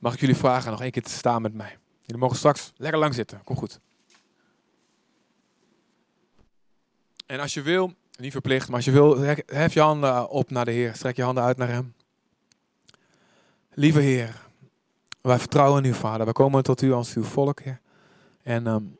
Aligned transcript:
mag 0.00 0.14
ik 0.14 0.20
jullie 0.20 0.36
vragen 0.36 0.70
nog 0.70 0.82
één 0.82 0.90
keer 0.90 1.02
te 1.02 1.10
staan 1.10 1.42
met 1.42 1.54
mij. 1.54 1.78
Jullie 2.02 2.20
mogen 2.20 2.36
straks 2.36 2.72
lekker 2.76 3.00
lang 3.00 3.14
zitten. 3.14 3.40
Kom 3.44 3.56
goed. 3.56 3.80
En 7.26 7.40
als 7.40 7.54
je 7.54 7.62
wil, 7.62 7.92
niet 8.16 8.32
verplicht, 8.32 8.66
maar 8.66 8.76
als 8.76 8.84
je 8.84 8.90
wil, 8.90 9.18
hef 9.46 9.74
je 9.74 9.80
handen 9.80 10.28
op 10.28 10.50
naar 10.50 10.64
de 10.64 10.70
Heer. 10.70 10.94
Strek 10.94 11.16
je 11.16 11.22
handen 11.22 11.44
uit 11.44 11.56
naar 11.56 11.68
Hem. 11.68 11.94
Lieve 13.70 14.00
Heer, 14.00 14.46
wij 15.20 15.38
vertrouwen 15.38 15.84
in 15.84 15.90
U, 15.90 15.94
Vader. 15.94 16.24
Wij 16.24 16.32
komen 16.32 16.62
tot 16.62 16.82
U 16.82 16.92
als 16.92 17.14
uw 17.14 17.22
volk, 17.22 17.60
Heer. 17.60 17.80
En 18.42 18.66
um, 18.66 18.98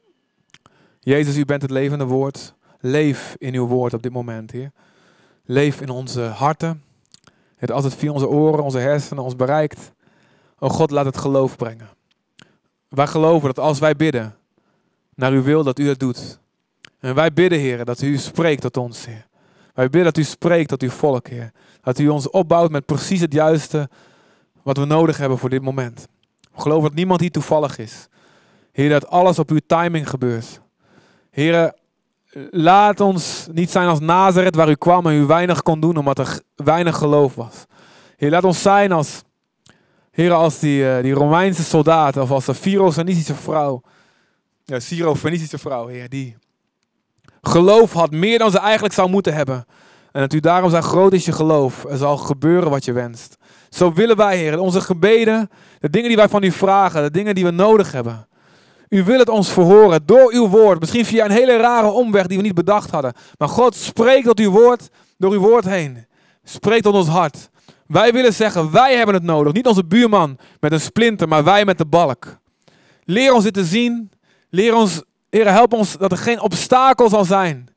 Jezus, 1.00 1.36
U 1.36 1.44
bent 1.44 1.62
het 1.62 1.70
levende 1.70 2.04
woord. 2.04 2.54
Leef 2.80 3.34
in 3.38 3.54
uw 3.54 3.66
woord 3.66 3.94
op 3.94 4.02
dit 4.02 4.12
moment, 4.12 4.50
Heer. 4.50 4.72
Leef 5.44 5.80
in 5.80 5.90
onze 5.90 6.20
harten. 6.20 6.84
Het 7.56 7.70
altijd 7.70 7.94
via 7.94 8.12
onze 8.12 8.28
oren, 8.28 8.64
onze 8.64 8.78
hersenen 8.78 9.24
ons 9.24 9.36
bereikt. 9.36 9.92
Oh 10.60 10.70
God, 10.70 10.90
laat 10.90 11.04
het 11.04 11.18
geloof 11.18 11.56
brengen. 11.56 11.88
Wij 12.88 13.06
geloven 13.06 13.46
dat 13.46 13.58
als 13.58 13.78
wij 13.78 13.96
bidden 13.96 14.36
naar 15.14 15.32
uw 15.32 15.42
wil, 15.42 15.64
dat 15.64 15.78
u 15.78 15.88
het 15.88 16.00
doet. 16.00 16.38
En 16.98 17.14
wij 17.14 17.32
bidden, 17.32 17.58
Heer, 17.58 17.84
dat 17.84 18.02
u 18.02 18.16
spreekt 18.16 18.60
tot 18.60 18.76
ons, 18.76 19.06
Heer. 19.06 19.26
Wij 19.74 19.84
bidden 19.84 20.04
dat 20.04 20.16
u 20.16 20.22
spreekt 20.22 20.68
tot 20.68 20.82
uw 20.82 20.90
volk, 20.90 21.28
Heer. 21.28 21.52
Dat 21.82 21.98
u 21.98 22.08
ons 22.08 22.30
opbouwt 22.30 22.70
met 22.70 22.86
precies 22.86 23.20
het 23.20 23.32
juiste 23.32 23.88
wat 24.62 24.76
we 24.76 24.84
nodig 24.84 25.16
hebben 25.16 25.38
voor 25.38 25.48
dit 25.48 25.62
moment. 25.62 26.08
We 26.52 26.60
geloven 26.60 26.88
dat 26.88 26.94
niemand 26.94 27.20
hier 27.20 27.30
toevallig 27.30 27.78
is. 27.78 28.08
Heer, 28.72 28.88
dat 28.88 29.06
alles 29.06 29.38
op 29.38 29.50
uw 29.50 29.60
timing 29.66 30.08
gebeurt. 30.08 30.60
Heer, 31.30 31.74
laat 32.50 33.00
ons 33.00 33.48
niet 33.52 33.70
zijn 33.70 33.88
als 33.88 34.00
Nazareth 34.00 34.54
waar 34.54 34.70
u 34.70 34.74
kwam 34.74 35.06
en 35.06 35.14
u 35.14 35.26
weinig 35.26 35.62
kon 35.62 35.80
doen 35.80 35.96
omdat 35.96 36.18
er 36.18 36.40
weinig 36.56 36.96
geloof 36.96 37.34
was. 37.34 37.64
Heer, 38.16 38.30
laat 38.30 38.44
ons 38.44 38.62
zijn 38.62 38.92
als, 38.92 39.22
Heer, 40.10 40.32
als 40.32 40.58
die, 40.58 40.82
uh, 40.82 41.02
die 41.02 41.12
Romeinse 41.12 41.62
soldaat 41.62 42.16
of 42.16 42.30
als 42.30 42.44
de 42.44 42.54
Syro-Fenicische 42.54 43.34
vrouw. 43.34 43.82
Ja, 44.64 44.80
Syro-Fenicische 44.80 45.58
vrouw, 45.58 45.86
Heer, 45.86 46.08
die 46.08 46.36
geloof 47.42 47.92
had 47.92 48.10
meer 48.10 48.38
dan 48.38 48.50
ze 48.50 48.58
eigenlijk 48.58 48.94
zou 48.94 49.10
moeten 49.10 49.34
hebben. 49.34 49.66
En 50.12 50.20
dat 50.20 50.32
u 50.32 50.40
daarom 50.40 50.70
zei, 50.70 50.82
groot 50.82 51.12
is 51.12 51.24
je 51.24 51.32
geloof. 51.32 51.84
Er 51.84 51.96
zal 51.96 52.16
gebeuren 52.16 52.70
wat 52.70 52.84
je 52.84 52.92
wenst. 52.92 53.36
Zo 53.68 53.92
willen 53.92 54.16
wij, 54.16 54.36
Heer, 54.36 54.58
onze 54.58 54.80
gebeden, 54.80 55.50
de 55.78 55.90
dingen 55.90 56.08
die 56.08 56.16
wij 56.16 56.28
van 56.28 56.42
u 56.42 56.50
vragen, 56.50 57.02
de 57.02 57.10
dingen 57.10 57.34
die 57.34 57.44
we 57.44 57.50
nodig 57.50 57.92
hebben. 57.92 58.28
U 58.88 59.04
wil 59.04 59.18
het 59.18 59.28
ons 59.28 59.52
verhoren 59.52 60.06
door 60.06 60.32
uw 60.32 60.48
woord. 60.48 60.80
Misschien 60.80 61.04
via 61.04 61.24
een 61.24 61.30
hele 61.30 61.56
rare 61.56 61.90
omweg 61.90 62.26
die 62.26 62.36
we 62.36 62.42
niet 62.42 62.54
bedacht 62.54 62.90
hadden. 62.90 63.12
Maar 63.38 63.48
God 63.48 63.74
spreekt 63.74 64.24
tot 64.24 64.38
uw 64.38 64.50
woord, 64.50 64.88
door 65.18 65.32
uw 65.32 65.40
woord 65.40 65.64
heen. 65.64 66.06
Spreekt 66.44 66.82
tot 66.82 66.94
ons 66.94 67.08
hart. 67.08 67.49
Wij 67.90 68.12
willen 68.12 68.34
zeggen, 68.34 68.70
wij 68.70 68.96
hebben 68.96 69.14
het 69.14 69.24
nodig. 69.24 69.52
Niet 69.52 69.66
onze 69.66 69.84
buurman 69.84 70.38
met 70.60 70.72
een 70.72 70.80
splinter, 70.80 71.28
maar 71.28 71.44
wij 71.44 71.64
met 71.64 71.78
de 71.78 71.86
balk. 71.86 72.38
Leer 73.04 73.32
ons 73.32 73.44
dit 73.44 73.54
te 73.54 73.64
zien. 73.64 74.10
Leer 74.50 74.74
ons, 74.74 75.02
Heer, 75.30 75.52
help 75.52 75.72
ons 75.72 75.96
dat 75.96 76.12
er 76.12 76.18
geen 76.18 76.40
obstakel 76.40 77.08
zal 77.08 77.24
zijn. 77.24 77.68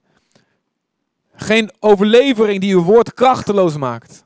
Geen 1.36 1.72
overlevering 1.80 2.62
die 2.62 2.74
uw 2.74 2.84
woord 2.84 3.14
krachteloos 3.14 3.78
maakt. 3.78 4.26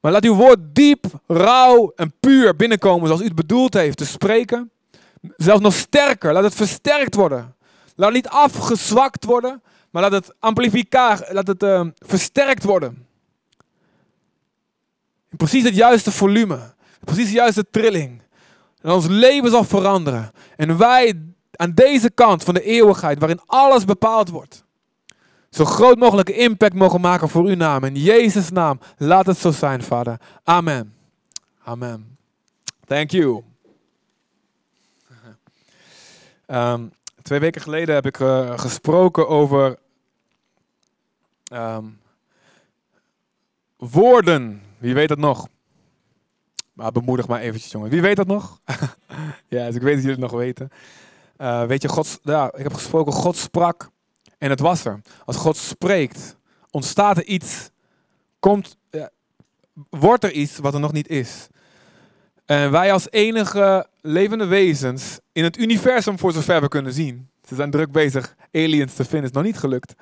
Maar 0.00 0.12
laat 0.12 0.24
uw 0.24 0.34
woord 0.34 0.58
diep, 0.72 1.04
rauw 1.26 1.92
en 1.94 2.12
puur 2.20 2.56
binnenkomen 2.56 3.06
zoals 3.06 3.22
u 3.22 3.24
het 3.24 3.34
bedoeld 3.34 3.74
heeft 3.74 3.96
te 3.96 4.06
spreken. 4.06 4.70
Zelfs 5.36 5.62
nog 5.62 5.74
sterker. 5.74 6.32
Laat 6.32 6.44
het 6.44 6.54
versterkt 6.54 7.14
worden. 7.14 7.54
Laat 7.94 8.12
het 8.12 8.22
niet 8.22 8.32
afgezwakt 8.32 9.24
worden, 9.24 9.62
maar 9.90 10.02
laat 10.02 10.12
het 10.12 10.34
amplificaar, 10.38 11.28
laat 11.30 11.46
het 11.46 11.62
uh, 11.62 11.86
versterkt 11.98 12.64
worden. 12.64 13.05
Precies 15.36 15.64
het 15.64 15.74
juiste 15.74 16.10
volume. 16.10 16.74
Precies 17.04 17.26
de 17.26 17.32
juiste 17.32 17.66
trilling. 17.70 18.22
En 18.80 18.90
ons 18.90 19.06
leven 19.06 19.50
zal 19.50 19.64
veranderen. 19.64 20.30
En 20.56 20.78
wij 20.78 21.22
aan 21.50 21.72
deze 21.74 22.10
kant 22.10 22.44
van 22.44 22.54
de 22.54 22.62
eeuwigheid, 22.62 23.18
waarin 23.18 23.40
alles 23.46 23.84
bepaald 23.84 24.28
wordt, 24.28 24.64
zo 25.50 25.64
groot 25.64 25.98
mogelijke 25.98 26.32
impact 26.32 26.74
mogen 26.74 27.00
maken 27.00 27.28
voor 27.28 27.44
uw 27.44 27.54
naam. 27.54 27.84
In 27.84 27.94
Jezus' 27.94 28.50
naam, 28.50 28.80
laat 28.96 29.26
het 29.26 29.38
zo 29.38 29.50
zijn, 29.50 29.82
Vader. 29.82 30.20
Amen. 30.44 30.94
Amen. 31.64 32.18
Thank 32.86 33.10
you. 33.10 33.42
Um, 36.46 36.92
twee 37.22 37.38
weken 37.38 37.60
geleden 37.60 37.94
heb 37.94 38.06
ik 38.06 38.18
uh, 38.18 38.58
gesproken 38.58 39.28
over 39.28 39.78
um, 41.52 42.00
woorden. 43.76 44.65
Wie 44.78 44.94
weet 44.94 45.08
dat 45.08 45.18
nog? 45.18 45.48
Maar 46.72 46.92
bemoedig 46.92 47.28
maar 47.28 47.40
eventjes, 47.40 47.72
jongen. 47.72 47.90
Wie 47.90 48.00
weet 48.00 48.16
dat 48.16 48.26
nog? 48.26 48.60
ja, 49.48 49.66
dus 49.66 49.74
ik 49.74 49.82
weet 49.82 49.94
dat 49.94 50.04
jullie 50.04 50.10
het 50.10 50.30
nog 50.30 50.40
weten. 50.40 50.70
Uh, 51.38 51.64
weet 51.64 51.82
je, 51.82 51.88
God, 51.88 52.18
ja, 52.22 52.52
ik 52.52 52.62
heb 52.62 52.72
gesproken, 52.72 53.12
God 53.12 53.36
sprak 53.36 53.90
en 54.38 54.50
het 54.50 54.60
was 54.60 54.84
er. 54.84 55.00
Als 55.24 55.36
God 55.36 55.56
spreekt, 55.56 56.36
ontstaat 56.70 57.16
er 57.16 57.24
iets, 57.24 57.70
komt, 58.38 58.76
wordt 59.90 60.24
er 60.24 60.32
iets 60.32 60.58
wat 60.58 60.74
er 60.74 60.80
nog 60.80 60.92
niet 60.92 61.08
is. 61.08 61.48
En 62.44 62.70
wij 62.70 62.92
als 62.92 63.10
enige 63.10 63.86
levende 64.00 64.46
wezens 64.46 65.18
in 65.32 65.44
het 65.44 65.58
universum, 65.58 66.18
voor 66.18 66.32
zover 66.32 66.60
we 66.60 66.68
kunnen 66.68 66.92
zien. 66.92 67.28
Ze 67.48 67.54
zijn 67.54 67.70
druk 67.70 67.92
bezig 67.92 68.36
aliens 68.52 68.94
te 68.94 69.04
vinden, 69.04 69.28
is 69.28 69.34
nog 69.34 69.44
niet 69.44 69.58
gelukt. 69.58 69.94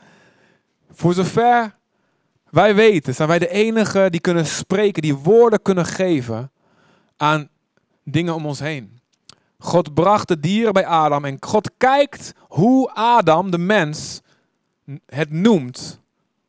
Voor 0.90 1.14
zover 1.14 1.74
wij 2.54 2.74
weten, 2.74 3.14
zijn 3.14 3.28
wij 3.28 3.38
de 3.38 3.48
enige 3.48 4.06
die 4.10 4.20
kunnen 4.20 4.46
spreken, 4.46 5.02
die 5.02 5.16
woorden 5.16 5.62
kunnen 5.62 5.86
geven 5.86 6.50
aan 7.16 7.48
dingen 8.04 8.34
om 8.34 8.46
ons 8.46 8.58
heen. 8.58 9.00
God 9.58 9.94
bracht 9.94 10.28
de 10.28 10.40
dieren 10.40 10.72
bij 10.72 10.86
Adam 10.86 11.24
en 11.24 11.36
God 11.40 11.70
kijkt 11.78 12.32
hoe 12.38 12.90
Adam, 12.90 13.50
de 13.50 13.58
mens, 13.58 14.20
het 15.06 15.30
noemt 15.30 16.00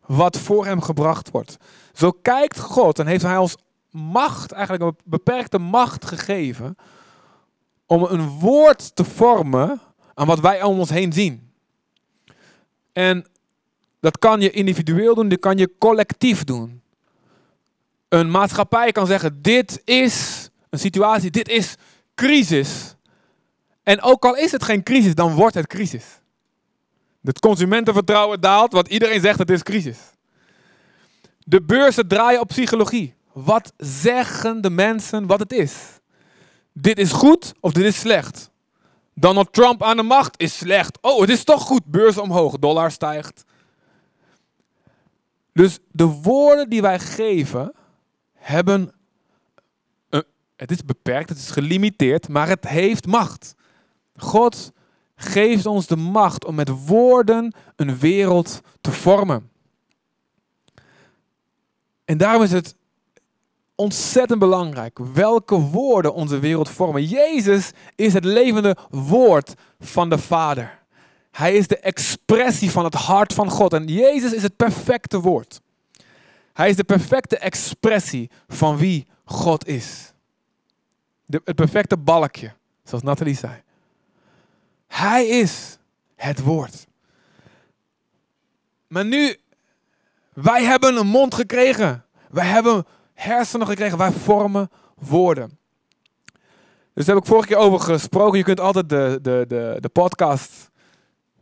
wat 0.05 0.37
voor 0.37 0.65
hem 0.65 0.81
gebracht 0.81 1.31
wordt. 1.31 1.57
Zo 1.93 2.11
kijkt 2.11 2.59
God 2.59 2.99
en 2.99 3.07
heeft 3.07 3.23
hij 3.23 3.37
ons 3.37 3.57
macht, 3.89 4.51
eigenlijk 4.51 4.83
een 4.83 4.97
beperkte 5.03 5.57
macht 5.57 6.05
gegeven 6.05 6.77
om 7.85 8.03
een 8.03 8.29
woord 8.29 8.95
te 8.95 9.03
vormen 9.03 9.81
aan 10.13 10.27
wat 10.27 10.39
wij 10.39 10.63
om 10.63 10.79
ons 10.79 10.89
heen 10.89 11.13
zien. 11.13 11.51
En 12.93 13.25
dat 14.05 14.19
kan 14.19 14.41
je 14.41 14.51
individueel 14.51 15.15
doen, 15.15 15.29
dat 15.29 15.39
kan 15.39 15.57
je 15.57 15.71
collectief 15.79 16.43
doen. 16.43 16.81
Een 18.09 18.31
maatschappij 18.31 18.91
kan 18.91 19.07
zeggen, 19.07 19.41
dit 19.41 19.81
is 19.83 20.49
een 20.69 20.79
situatie, 20.79 21.31
dit 21.31 21.49
is 21.49 21.75
crisis. 22.15 22.95
En 23.83 24.01
ook 24.01 24.25
al 24.25 24.35
is 24.35 24.51
het 24.51 24.63
geen 24.63 24.83
crisis, 24.83 25.15
dan 25.15 25.33
wordt 25.33 25.55
het 25.55 25.67
crisis. 25.67 26.05
Het 27.23 27.39
consumentenvertrouwen 27.39 28.41
daalt, 28.41 28.71
want 28.71 28.87
iedereen 28.87 29.21
zegt 29.21 29.39
het 29.39 29.49
is 29.49 29.63
crisis. 29.63 29.97
De 31.39 31.61
beurzen 31.61 32.07
draaien 32.07 32.41
op 32.41 32.47
psychologie. 32.47 33.15
Wat 33.33 33.73
zeggen 33.77 34.61
de 34.61 34.69
mensen 34.69 35.27
wat 35.27 35.39
het 35.39 35.53
is? 35.53 35.73
Dit 36.73 36.97
is 36.97 37.11
goed 37.11 37.53
of 37.59 37.71
dit 37.71 37.85
is 37.85 37.99
slecht? 37.99 38.49
Donald 39.13 39.53
Trump 39.53 39.83
aan 39.83 39.97
de 39.97 40.03
macht 40.03 40.41
is 40.41 40.57
slecht. 40.57 40.97
Oh, 41.01 41.21
het 41.21 41.29
is 41.29 41.43
toch 41.43 41.61
goed. 41.61 41.85
Beurs 41.85 42.17
omhoog, 42.17 42.59
dollar 42.59 42.91
stijgt. 42.91 43.45
Dus 45.55 45.79
de 45.91 46.05
woorden 46.05 46.69
die 46.69 46.81
wij 46.81 46.99
geven 46.99 47.73
hebben. 48.33 48.93
het 50.55 50.71
is 50.71 50.85
beperkt, 50.85 51.29
het 51.29 51.37
is 51.37 51.51
gelimiteerd, 51.51 52.27
maar 52.27 52.47
het 52.47 52.67
heeft 52.67 53.05
macht. 53.05 53.55
God 54.15 54.71
geeft 55.15 55.65
ons 55.65 55.87
de 55.87 55.95
macht 55.95 56.45
om 56.45 56.55
met 56.55 56.85
woorden 56.85 57.55
een 57.75 57.97
wereld 57.97 58.61
te 58.81 58.91
vormen. 58.91 59.49
En 62.05 62.17
daarom 62.17 62.43
is 62.43 62.51
het 62.51 62.75
ontzettend 63.75 64.39
belangrijk 64.39 64.99
welke 65.13 65.59
woorden 65.59 66.13
onze 66.13 66.39
wereld 66.39 66.69
vormen. 66.69 67.05
Jezus 67.05 67.71
is 67.95 68.13
het 68.13 68.25
levende 68.25 68.77
woord 68.89 69.53
van 69.79 70.09
de 70.09 70.17
Vader. 70.17 70.84
Hij 71.35 71.53
is 71.53 71.67
de 71.67 71.79
expressie 71.79 72.71
van 72.71 72.83
het 72.83 72.93
hart 72.93 73.33
van 73.33 73.49
God. 73.49 73.73
En 73.73 73.87
Jezus 73.87 74.33
is 74.33 74.43
het 74.43 74.55
perfecte 74.55 75.19
woord. 75.19 75.61
Hij 76.53 76.69
is 76.69 76.75
de 76.75 76.83
perfecte 76.83 77.37
expressie 77.37 78.29
van 78.47 78.77
wie 78.77 79.07
God 79.25 79.67
is. 79.67 80.13
De, 81.25 81.41
het 81.43 81.55
perfecte 81.55 81.97
balkje, 81.97 82.53
zoals 82.83 83.03
Nathalie 83.03 83.35
zei. 83.35 83.61
Hij 84.87 85.27
is 85.27 85.77
het 86.15 86.39
woord. 86.39 86.87
Maar 88.87 89.05
nu, 89.05 89.37
wij 90.33 90.63
hebben 90.63 90.97
een 90.97 91.07
mond 91.07 91.35
gekregen. 91.35 92.05
Wij 92.29 92.45
hebben 92.45 92.85
hersenen 93.13 93.67
gekregen. 93.67 93.97
Wij 93.97 94.11
vormen 94.11 94.69
woorden. 94.95 95.57
Dus 96.93 97.05
daar 97.05 97.15
heb 97.15 97.23
ik 97.23 97.29
vorige 97.29 97.47
keer 97.47 97.57
over 97.57 97.79
gesproken. 97.79 98.37
Je 98.37 98.43
kunt 98.43 98.59
altijd 98.59 98.89
de, 98.89 99.19
de, 99.21 99.45
de, 99.47 99.77
de 99.79 99.89
podcast, 99.89 100.73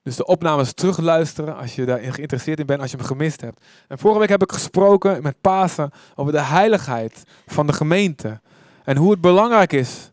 dus 0.04 0.16
de 0.16 0.26
opnames 0.26 0.74
terugluisteren 0.74 1.58
als 1.58 1.76
je 1.76 1.86
daarin 1.86 2.14
geïnteresseerd 2.14 2.60
in 2.60 2.66
bent, 2.66 2.82
als 2.82 2.92
je 2.92 2.98
hem 2.98 3.06
gemist 3.06 3.42
hebt. 3.42 3.66
En 3.88 4.00
vorige 4.00 4.20
week 4.20 4.30
heb 4.30 4.44
ik 4.44 4.52
gesproken 4.52 5.24
met 5.24 5.42
Pasen 5.42 5.92
over 6.16 6.32
de 6.32 6.42
heiligheid 6.42 7.24
van 7.46 7.68
de 7.68 7.74
gemeente. 7.74 8.42
En 8.84 8.98
hoe 8.98 9.12
het 9.12 9.22
belangrijk 9.22 9.74
is 9.74 10.12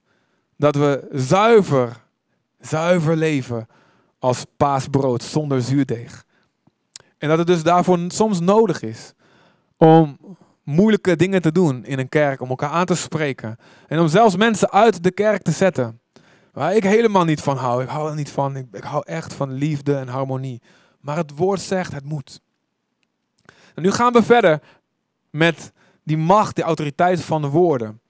dat 0.56 0.74
we 0.74 1.08
zuiver, 1.12 1.96
zuiver 2.60 3.16
leven 3.16 3.66
als 4.18 4.44
paasbrood 4.56 5.22
zonder 5.22 5.62
zuurdeeg. 5.62 6.24
En 7.18 7.28
dat 7.28 7.38
het 7.38 7.46
dus 7.46 7.62
daarvoor 7.62 7.98
soms 8.08 8.40
nodig 8.40 8.82
is 8.82 9.12
om 9.76 10.18
moeilijke 10.64 11.16
dingen 11.16 11.42
te 11.42 11.52
doen 11.52 11.84
in 11.84 11.98
een 11.98 12.08
kerk, 12.08 12.40
om 12.40 12.48
elkaar 12.48 12.70
aan 12.70 12.84
te 12.84 12.94
spreken. 12.94 13.56
En 13.86 13.98
om 13.98 14.08
zelfs 14.08 14.36
mensen 14.36 14.70
uit 14.70 15.02
de 15.02 15.10
kerk 15.10 15.42
te 15.42 15.50
zetten. 15.50 16.00
Waar 16.52 16.76
ik 16.76 16.82
helemaal 16.82 17.24
niet 17.24 17.40
van 17.40 17.56
hou. 17.56 17.82
Ik 17.82 17.88
hou 17.88 18.08
er 18.08 18.14
niet 18.14 18.30
van. 18.30 18.56
Ik, 18.56 18.66
ik 18.72 18.82
hou 18.82 19.02
echt 19.06 19.34
van 19.34 19.52
liefde 19.52 19.96
en 19.96 20.08
harmonie. 20.08 20.62
Maar 21.00 21.16
het 21.16 21.36
woord 21.36 21.60
zegt, 21.60 21.92
het 21.92 22.04
moet. 22.04 22.40
Nu 23.74 23.90
gaan 23.90 24.12
we 24.12 24.22
verder 24.22 24.62
met 25.30 25.72
die 26.04 26.16
macht, 26.16 26.54
die 26.54 26.64
autoriteit 26.64 27.20
van 27.20 27.42
de 27.42 27.48
woorden. 27.48 28.00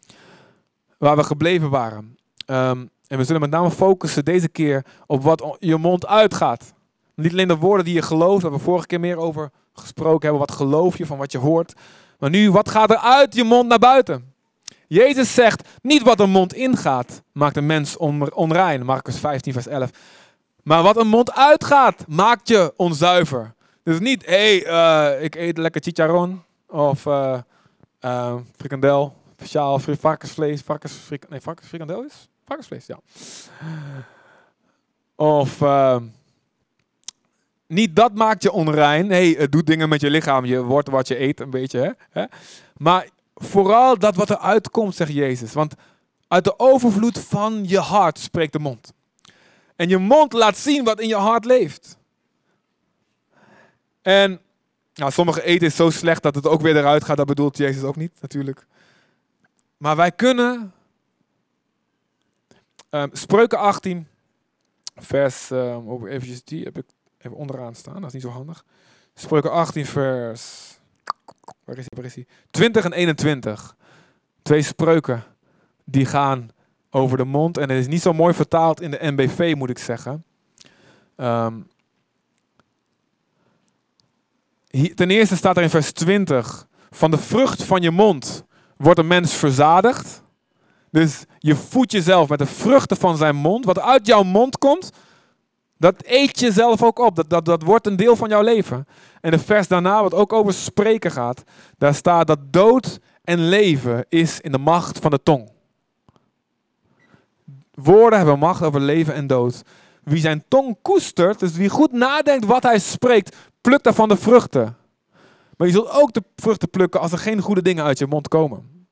Waar 0.98 1.16
we 1.16 1.24
gebleven 1.24 1.70
waren. 1.70 2.16
Ehm, 2.46 2.86
en 3.06 3.18
we 3.18 3.24
zullen 3.24 3.40
met 3.40 3.50
name 3.50 3.70
focussen 3.70 4.24
deze 4.24 4.48
keer 4.48 4.84
op 5.06 5.22
wat 5.22 5.56
je 5.58 5.76
mond 5.76 6.06
uitgaat. 6.06 6.74
Niet 7.14 7.32
alleen 7.32 7.48
de 7.48 7.56
woorden 7.56 7.84
die 7.84 7.94
je 7.94 8.02
gelooft, 8.02 8.42
waar 8.42 8.52
we 8.52 8.58
vorige 8.58 8.86
keer 8.86 9.00
meer 9.00 9.16
over 9.16 9.50
gesproken 9.72 10.28
hebben. 10.28 10.46
Wat 10.46 10.56
geloof 10.56 10.98
je 10.98 11.06
van 11.06 11.18
wat 11.18 11.32
je 11.32 11.38
hoort. 11.38 11.74
Maar 12.18 12.30
nu, 12.30 12.50
wat 12.50 12.68
gaat 12.68 12.90
er 12.90 12.98
uit 12.98 13.34
je 13.34 13.44
mond 13.44 13.68
naar 13.68 13.78
buiten? 13.78 14.29
Jezus 14.92 15.34
zegt, 15.34 15.68
niet 15.82 16.02
wat 16.02 16.20
een 16.20 16.30
mond 16.30 16.54
ingaat, 16.54 17.22
maakt 17.32 17.56
een 17.56 17.66
mens 17.66 17.96
onrein. 18.34 18.84
Marcus 18.84 19.18
15, 19.18 19.52
vers 19.52 19.66
11. 19.66 19.90
Maar 20.62 20.82
wat 20.82 20.96
een 20.96 21.06
mond 21.06 21.32
uitgaat, 21.32 22.04
maakt 22.08 22.48
je 22.48 22.72
onzuiver. 22.76 23.54
Dus 23.82 23.98
niet, 23.98 24.26
hé, 24.26 24.60
hey, 24.60 25.16
uh, 25.16 25.24
ik 25.24 25.34
eet 25.34 25.58
lekker 25.58 25.82
chicharron. 25.82 26.42
Of 26.66 27.06
uh, 27.06 27.38
uh, 28.00 28.34
frikandel, 28.56 29.14
speciaal 29.32 29.78
varkensvlees. 29.78 30.60
Varkens, 30.60 31.08
nee, 31.28 31.40
varkensfrikandel 31.40 32.02
is? 32.02 32.28
Varkensvlees, 32.44 32.86
ja. 32.86 32.98
Of 35.14 35.60
niet 37.66 37.96
dat 37.96 38.14
maakt 38.14 38.42
je 38.42 38.52
onrein. 38.52 39.06
Nee, 39.06 39.36
het 39.38 39.52
doet 39.52 39.66
dingen 39.66 39.88
met 39.88 40.00
je 40.00 40.10
lichaam. 40.10 40.44
Je 40.44 40.62
wordt 40.62 40.88
wat 40.88 41.08
je 41.08 41.20
eet, 41.20 41.40
een 41.40 41.50
beetje. 41.50 41.96
Hè? 42.10 42.24
Maar 42.76 43.06
vooral 43.40 43.98
dat 43.98 44.16
wat 44.16 44.30
er 44.30 44.38
uitkomt, 44.38 44.94
zegt 44.94 45.12
Jezus. 45.12 45.52
Want 45.52 45.74
uit 46.28 46.44
de 46.44 46.58
overvloed 46.58 47.18
van 47.18 47.68
je 47.68 47.78
hart 47.78 48.18
spreekt 48.18 48.52
de 48.52 48.58
mond. 48.58 48.92
En 49.76 49.88
je 49.88 49.98
mond 49.98 50.32
laat 50.32 50.56
zien 50.56 50.84
wat 50.84 51.00
in 51.00 51.08
je 51.08 51.16
hart 51.16 51.44
leeft. 51.44 51.98
En 54.02 54.40
nou, 54.94 55.12
sommige 55.12 55.42
eten 55.42 55.66
is 55.66 55.76
zo 55.76 55.90
slecht 55.90 56.22
dat 56.22 56.34
het 56.34 56.46
ook 56.46 56.60
weer 56.60 56.76
eruit 56.76 57.04
gaat. 57.04 57.16
Dat 57.16 57.26
bedoelt 57.26 57.56
Jezus 57.56 57.82
ook 57.82 57.96
niet, 57.96 58.12
natuurlijk. 58.20 58.66
Maar 59.76 59.96
wij 59.96 60.12
kunnen. 60.12 60.72
Um, 62.90 63.10
Spreuken 63.12 63.58
18, 63.58 64.08
vers. 64.94 65.50
Um, 65.50 66.06
eventjes 66.06 66.44
die 66.44 66.64
heb 66.64 66.78
ik 66.78 66.86
even 67.18 67.36
onderaan 67.36 67.74
staan. 67.74 67.94
Dat 67.94 68.06
is 68.06 68.12
niet 68.12 68.22
zo 68.22 68.28
handig. 68.28 68.64
Spreuken 69.14 69.52
18, 69.52 69.86
vers. 69.86 70.78
Waar 71.70 71.78
is 71.78 71.86
hij? 71.90 72.02
Waar 72.02 72.04
is 72.04 72.14
hij? 72.14 72.26
20 72.50 72.84
en 72.84 72.92
21. 72.92 73.76
Twee 74.42 74.62
spreuken 74.62 75.24
die 75.84 76.06
gaan 76.06 76.48
over 76.90 77.16
de 77.16 77.24
mond. 77.24 77.58
En 77.58 77.68
het 77.68 77.78
is 77.78 77.86
niet 77.86 78.02
zo 78.02 78.12
mooi 78.12 78.34
vertaald 78.34 78.80
in 78.80 78.90
de 78.90 78.98
NBV, 79.00 79.54
moet 79.56 79.70
ik 79.70 79.78
zeggen. 79.78 80.24
Hier, 84.70 84.94
ten 84.94 85.10
eerste 85.10 85.36
staat 85.36 85.56
er 85.56 85.62
in 85.62 85.70
vers 85.70 85.92
20: 85.92 86.66
Van 86.90 87.10
de 87.10 87.18
vrucht 87.18 87.62
van 87.62 87.82
je 87.82 87.90
mond 87.90 88.44
wordt 88.76 88.98
een 88.98 89.06
mens 89.06 89.34
verzadigd. 89.34 90.22
Dus 90.90 91.24
je 91.38 91.56
voedt 91.56 91.92
jezelf 91.92 92.28
met 92.28 92.38
de 92.38 92.46
vruchten 92.46 92.96
van 92.96 93.16
zijn 93.16 93.36
mond. 93.36 93.64
Wat 93.64 93.80
uit 93.80 94.06
jouw 94.06 94.22
mond 94.22 94.58
komt, 94.58 94.90
dat 95.80 95.94
eet 96.06 96.40
je 96.40 96.52
zelf 96.52 96.82
ook 96.82 96.98
op. 96.98 97.16
Dat, 97.16 97.30
dat, 97.30 97.44
dat 97.44 97.62
wordt 97.62 97.86
een 97.86 97.96
deel 97.96 98.16
van 98.16 98.28
jouw 98.28 98.42
leven. 98.42 98.86
En 99.20 99.30
de 99.30 99.38
vers 99.38 99.68
daarna, 99.68 100.02
wat 100.02 100.14
ook 100.14 100.32
over 100.32 100.52
spreken 100.52 101.10
gaat, 101.10 101.42
daar 101.78 101.94
staat 101.94 102.26
dat 102.26 102.38
dood 102.52 102.98
en 103.24 103.48
leven 103.48 104.06
is 104.08 104.40
in 104.40 104.52
de 104.52 104.58
macht 104.58 104.98
van 104.98 105.10
de 105.10 105.22
tong. 105.22 105.50
Woorden 107.74 108.18
hebben 108.18 108.38
macht 108.38 108.62
over 108.62 108.80
leven 108.80 109.14
en 109.14 109.26
dood. 109.26 109.62
Wie 110.04 110.20
zijn 110.20 110.44
tong 110.48 110.76
koestert, 110.82 111.38
dus 111.38 111.52
wie 111.52 111.68
goed 111.68 111.92
nadenkt 111.92 112.44
wat 112.46 112.62
hij 112.62 112.78
spreekt, 112.78 113.36
plukt 113.60 113.84
daarvan 113.84 114.08
de 114.08 114.16
vruchten. 114.16 114.76
Maar 115.56 115.66
je 115.66 115.72
zult 115.72 115.90
ook 115.90 116.12
de 116.12 116.22
vruchten 116.36 116.70
plukken 116.70 117.00
als 117.00 117.12
er 117.12 117.18
geen 117.18 117.40
goede 117.40 117.62
dingen 117.62 117.84
uit 117.84 117.98
je 117.98 118.06
mond 118.06 118.28
komen. 118.28 118.86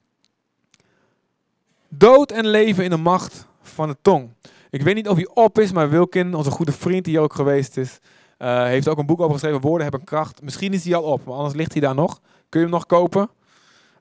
Dood 1.88 2.32
en 2.32 2.46
leven 2.46 2.85
in 2.85 2.90
de 2.90 2.96
macht 2.96 3.46
van 3.62 3.88
de 3.88 3.96
tong. 4.02 4.31
Ik 4.70 4.82
weet 4.82 4.94
niet 4.94 5.08
of 5.08 5.16
hij 5.16 5.28
op 5.34 5.58
is, 5.58 5.72
maar 5.72 5.90
Wilkin, 5.90 6.34
onze 6.34 6.50
goede 6.50 6.72
vriend 6.72 7.04
die 7.04 7.14
hier 7.14 7.22
ook 7.22 7.34
geweest 7.34 7.76
is, 7.76 7.98
uh, 8.38 8.64
heeft 8.64 8.88
ook 8.88 8.98
een 8.98 9.06
boek 9.06 9.20
over 9.20 9.32
geschreven. 9.32 9.60
Woorden 9.60 9.82
hebben 9.82 10.04
kracht. 10.04 10.42
Misschien 10.42 10.72
is 10.72 10.84
hij 10.84 10.94
al 10.94 11.02
op, 11.02 11.24
maar 11.24 11.34
anders 11.34 11.54
ligt 11.54 11.72
hij 11.72 11.80
daar 11.80 11.94
nog. 11.94 12.20
Kun 12.48 12.60
je 12.60 12.66
hem 12.66 12.74
nog 12.74 12.86
kopen? 12.86 13.30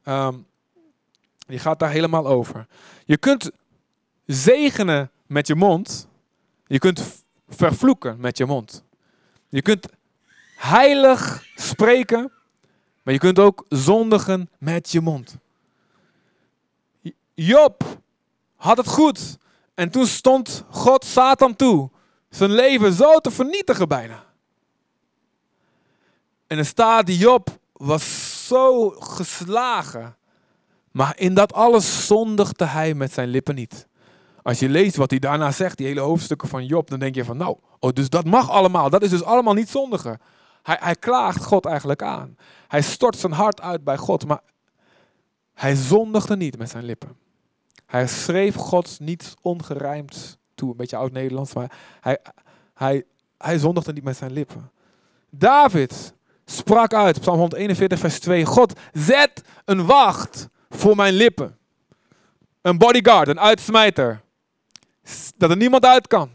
Um, 0.05 0.45
die 1.47 1.59
gaat 1.59 1.79
daar 1.79 1.89
helemaal 1.89 2.27
over. 2.27 2.67
Je 3.05 3.17
kunt 3.17 3.51
zegenen 4.25 5.11
met 5.25 5.47
je 5.47 5.55
mond. 5.55 6.07
Je 6.65 6.79
kunt 6.79 7.23
vervloeken 7.47 8.19
met 8.19 8.37
je 8.37 8.45
mond. 8.45 8.83
Je 9.49 9.61
kunt 9.61 9.87
heilig 10.55 11.45
spreken, 11.55 12.31
maar 13.03 13.13
je 13.13 13.19
kunt 13.19 13.39
ook 13.39 13.65
zondigen 13.69 14.49
met 14.57 14.91
je 14.91 15.01
mond. 15.01 15.37
Job 17.33 17.83
had 18.55 18.77
het 18.77 18.87
goed. 18.87 19.37
En 19.77 19.89
toen 19.89 20.07
stond 20.07 20.63
God 20.69 21.05
Satan 21.05 21.55
toe 21.55 21.89
zijn 22.29 22.51
leven 22.51 22.93
zo 22.93 23.17
te 23.19 23.31
vernietigen 23.31 23.87
bijna. 23.87 24.23
En 26.47 26.57
er 26.57 26.65
staat, 26.65 27.05
die 27.05 27.17
Job 27.17 27.59
was 27.73 28.47
zo 28.47 28.89
geslagen. 28.89 30.15
Maar 30.91 31.19
in 31.19 31.33
dat 31.33 31.53
alles 31.53 32.07
zondigde 32.07 32.65
hij 32.65 32.93
met 32.93 33.13
zijn 33.13 33.27
lippen 33.27 33.55
niet. 33.55 33.87
Als 34.41 34.59
je 34.59 34.69
leest 34.69 34.95
wat 34.95 35.09
hij 35.09 35.19
daarna 35.19 35.51
zegt, 35.51 35.77
die 35.77 35.87
hele 35.87 35.99
hoofdstukken 35.99 36.47
van 36.47 36.65
Job, 36.65 36.89
dan 36.89 36.99
denk 36.99 37.15
je 37.15 37.25
van 37.25 37.37
nou, 37.37 37.57
oh, 37.79 37.91
dus 37.91 38.09
dat 38.09 38.25
mag 38.25 38.49
allemaal. 38.49 38.89
Dat 38.89 39.03
is 39.03 39.09
dus 39.09 39.23
allemaal 39.23 39.53
niet 39.53 39.69
zondigen. 39.69 40.19
Hij, 40.63 40.77
hij 40.79 40.95
klaagt 40.95 41.43
God 41.43 41.65
eigenlijk 41.65 42.01
aan. 42.01 42.37
Hij 42.67 42.81
stort 42.81 43.17
zijn 43.17 43.33
hart 43.33 43.61
uit 43.61 43.83
bij 43.83 43.97
God, 43.97 44.27
maar 44.27 44.41
hij 45.53 45.75
zondigde 45.75 46.37
niet 46.37 46.57
met 46.57 46.69
zijn 46.69 46.83
lippen. 46.83 47.26
Hij 47.87 48.07
schreef 48.07 48.55
God 48.55 48.99
niet 48.99 49.33
ongerijmd 49.41 50.37
toe, 50.55 50.71
een 50.71 50.77
beetje 50.77 50.97
oud-Nederlands, 50.97 51.53
maar 51.53 51.71
hij, 52.01 52.17
hij, 52.73 53.03
hij 53.37 53.57
zondigde 53.57 53.93
niet 53.93 54.03
met 54.03 54.17
zijn 54.17 54.31
lippen. 54.31 54.71
David 55.29 56.13
sprak 56.45 56.93
uit, 56.93 57.19
Psalm 57.19 57.39
141, 57.39 57.99
vers 57.99 58.19
2, 58.19 58.45
God, 58.45 58.79
zet 58.93 59.41
een 59.65 59.85
wacht 59.85 60.49
voor 60.69 60.95
mijn 60.95 61.13
lippen. 61.13 61.57
Een 62.61 62.77
bodyguard, 62.77 63.27
een 63.27 63.39
uitsmijter. 63.39 64.21
Dat 65.37 65.49
er 65.49 65.57
niemand 65.57 65.85
uit 65.85 66.07
kan. 66.07 66.31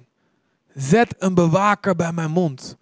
Zet 0.74 1.14
een 1.18 1.34
bewaker 1.34 1.96
bij 1.96 2.12
mijn 2.12 2.30
mond. 2.30 2.76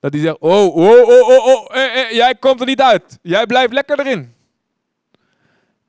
Dat 0.00 0.12
hij 0.12 0.22
zegt, 0.22 0.38
oh, 0.38 0.76
oh, 0.76 1.08
oh, 1.08 1.28
oh, 1.28 1.46
oh 1.46 1.76
eh, 1.76 2.00
eh, 2.00 2.10
jij 2.10 2.34
komt 2.34 2.60
er 2.60 2.66
niet 2.66 2.80
uit. 2.80 3.18
Jij 3.22 3.46
blijft 3.46 3.72
lekker 3.72 4.00
erin. 4.00 4.34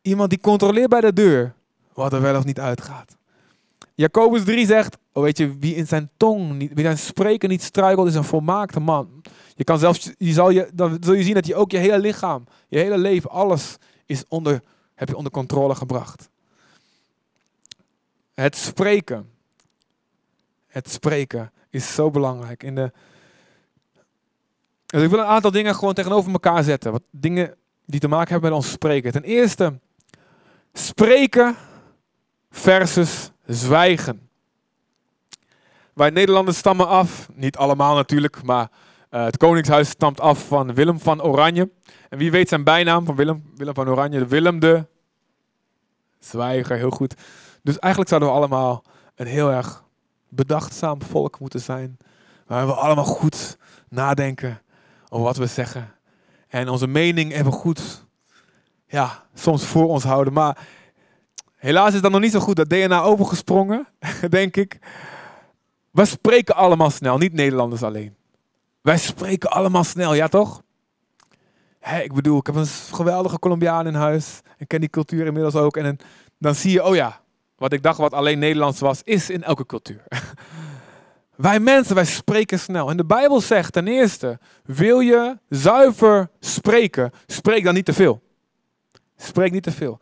Iemand 0.02 0.30
die 0.30 0.40
controleert 0.40 0.90
bij 0.90 1.02
de 1.02 1.14
deur 1.14 1.54
wat 1.94 2.14
er 2.14 2.22
wel 2.22 2.38
of 2.38 2.46
niet 2.46 2.60
uitgaat. 2.60 3.18
Jacobus 3.96 4.44
3 4.44 4.66
zegt, 4.66 4.98
oh 5.12 5.24
weet 5.24 5.38
je, 5.38 5.58
wie 5.58 5.76
in 5.76 5.88
zijn 5.88 6.10
tong, 6.18 6.54
niet, 6.54 6.74
wie 6.74 6.84
zijn 6.84 6.98
spreken 6.98 7.50
niet 7.50 7.64
struikelt, 7.64 8.08
is 8.08 8.16
een 8.16 8.24
volmaakte 8.24 8.80
man. 8.80 9.22
Je 9.56 9.64
kan 9.64 9.80
zelfs, 9.80 10.12
je 10.18 10.34
zal 10.34 10.50
je, 10.50 10.70
dan 10.74 10.98
zul 11.00 11.14
je 11.14 11.24
zien 11.24 11.34
dat 11.34 11.48
je 11.48 11.56
ook 11.56 11.72
je 11.72 11.78
hele 11.78 12.00
lichaam, 12.00 12.44
je 12.68 12.78
hele 12.78 12.98
leven, 12.98 13.30
alles 13.30 13.78
is 14.06 14.24
onder, 14.28 14.62
heb 14.96 15.08
je 15.10 15.18
onder 15.18 15.32
controle 15.32 15.76
gebracht. 15.76 16.30
Het 18.34 18.56
spreken. 18.56 19.32
Het 20.68 20.90
spreken 20.90 21.52
is 21.70 21.94
zo 21.94 22.12
belangrijk. 22.12 22.64
In 22.64 22.76
de, 22.76 22.92
dus 24.86 25.04
ik 25.04 25.10
wil 25.10 25.20
een 25.20 25.26
aantal 25.26 25.52
dingen 25.52 25.76
gewoon 25.76 25.94
tegenover 25.94 26.32
elkaar 26.32 26.64
zetten. 26.64 26.92
Wat 26.92 27.04
dingen 27.10 27.56
die 27.86 28.00
te 28.00 28.08
maken 28.08 28.32
hebben 28.32 28.50
met 28.50 28.60
ons 28.60 28.72
spreken. 28.72 29.12
Ten 29.12 29.24
eerste, 29.24 29.80
spreken 30.74 31.56
versus 32.54 33.32
zwijgen. 33.46 34.30
Wij 35.94 36.10
Nederlanders 36.10 36.58
stammen 36.58 36.88
af, 36.88 37.30
niet 37.34 37.58
allemaal 37.58 37.96
natuurlijk, 37.96 38.44
maar 38.44 38.70
uh, 39.12 39.24
het 39.24 39.38
Koningshuis 39.38 39.90
stamt 39.90 40.20
af 40.20 40.48
van 40.48 40.74
Willem 40.74 41.00
van 41.00 41.22
Oranje. 41.22 41.70
En 42.10 42.18
wie 42.18 42.32
weet 42.32 42.50
zijn 42.50 42.64
bijnaam 42.64 43.06
van 43.06 43.16
Willem, 43.16 43.52
Willem 43.56 43.74
van 43.74 43.90
Oranje? 43.90 44.26
Willem 44.26 44.60
de 44.60 44.86
Zwijger, 46.20 46.78
heel 46.78 46.90
goed. 46.90 47.14
Dus 47.62 47.80
eigenlijk 47.80 48.10
zouden 48.12 48.30
we 48.30 48.36
allemaal 48.36 48.84
een 49.16 49.28
heel 49.28 49.52
erg 49.52 49.84
bedachtzaam 50.30 51.02
volk 51.02 51.40
moeten 51.40 51.60
zijn. 51.60 51.98
Waar 52.48 52.66
we 52.66 52.74
allemaal 52.74 53.06
goed 53.06 53.58
nadenken 53.90 54.62
over 55.10 55.26
wat 55.26 55.38
we 55.38 55.46
zeggen. 55.46 55.94
En 56.48 56.70
onze 56.70 56.88
mening 56.88 57.34
even 57.34 57.52
goed, 57.52 58.06
ja, 58.88 59.24
soms 59.34 59.66
voor 59.66 59.88
ons 59.88 60.04
houden. 60.04 60.34
Maar 60.34 60.58
Helaas 61.64 61.94
is 61.94 62.02
dat 62.02 62.12
nog 62.12 62.22
niet 62.22 62.32
zo 62.32 62.40
goed 62.40 62.56
dat 62.56 62.70
DNA 62.70 63.02
overgesprongen, 63.02 63.88
denk 64.30 64.56
ik. 64.56 64.80
We 65.92 66.06
spreken 66.06 66.56
allemaal 66.56 66.90
snel, 66.90 67.18
niet 67.18 67.34
Nederlanders 67.34 67.84
alleen. 67.84 68.16
Wij 68.82 68.98
spreken 68.98 69.52
allemaal 69.52 69.84
snel, 69.84 70.14
ja 70.14 70.28
toch? 70.28 70.62
ik 72.04 72.14
bedoel, 72.14 72.40
ik 72.40 72.46
heb 72.46 72.56
een 72.56 72.66
geweldige 72.68 73.40
Colombiaan 73.40 73.88
in 73.88 73.94
huis. 73.94 74.42
Ik 74.58 74.68
ken 74.68 74.80
die 74.80 74.90
cultuur 74.90 75.26
inmiddels 75.26 75.56
ook. 75.56 75.78
En 75.78 75.98
dan 76.38 76.56
zie 76.56 76.72
je, 76.72 76.84
oh 76.84 76.96
ja, 76.96 77.22
wat 77.56 77.74
ik 77.74 77.84
dacht 77.84 77.98
wat 77.98 78.14
alleen 78.14 78.40
Nederlands 78.40 78.80
was, 78.80 79.02
is 79.04 79.30
in 79.30 79.44
elke 79.44 79.66
cultuur. 79.66 80.04
Wij 81.36 81.60
mensen, 81.60 81.96
wij 81.96 82.06
spreken 82.06 82.60
snel. 82.60 82.90
En 82.90 82.98
de 82.98 83.06
Bijbel 83.06 83.42
zegt 83.42 83.74
ten 83.74 83.88
eerste, 83.88 84.40
wil 84.64 85.00
je 85.00 85.38
zuiver 85.50 86.30
spreken, 86.40 87.12
spreek 87.26 87.64
dan 87.64 87.74
niet 87.74 87.86
te 87.86 87.94
veel. 87.94 88.22
Spreek 89.18 89.52
niet 89.52 89.64
te 89.64 89.72
veel. 89.72 90.00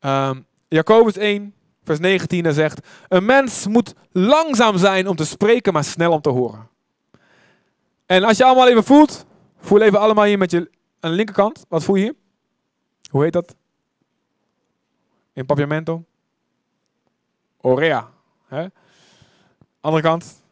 Um, 0.00 0.48
Jacobus 0.70 1.16
1, 1.16 1.54
vers 1.84 1.98
19, 1.98 2.54
zegt, 2.54 2.86
een 3.08 3.24
mens 3.24 3.66
moet 3.66 3.94
langzaam 4.12 4.78
zijn 4.78 5.08
om 5.08 5.16
te 5.16 5.24
spreken, 5.24 5.72
maar 5.72 5.84
snel 5.84 6.12
om 6.12 6.20
te 6.20 6.28
horen. 6.28 6.68
En 8.06 8.24
als 8.24 8.36
je 8.36 8.44
allemaal 8.44 8.68
even 8.68 8.84
voelt, 8.84 9.26
voel 9.56 9.80
even 9.80 10.00
allemaal 10.00 10.24
hier 10.24 10.38
met 10.38 10.50
je 10.50 10.70
aan 11.00 11.10
de 11.10 11.16
linkerkant. 11.16 11.64
Wat 11.68 11.84
voel 11.84 11.96
je 11.96 12.02
hier? 12.02 12.14
Hoe 13.10 13.22
heet 13.22 13.32
dat? 13.32 13.54
In 15.32 15.46
papiamento? 15.46 16.04
Orea. 17.60 18.10
Hè? 18.46 18.66
Andere 19.80 20.02
kant. 20.02 20.42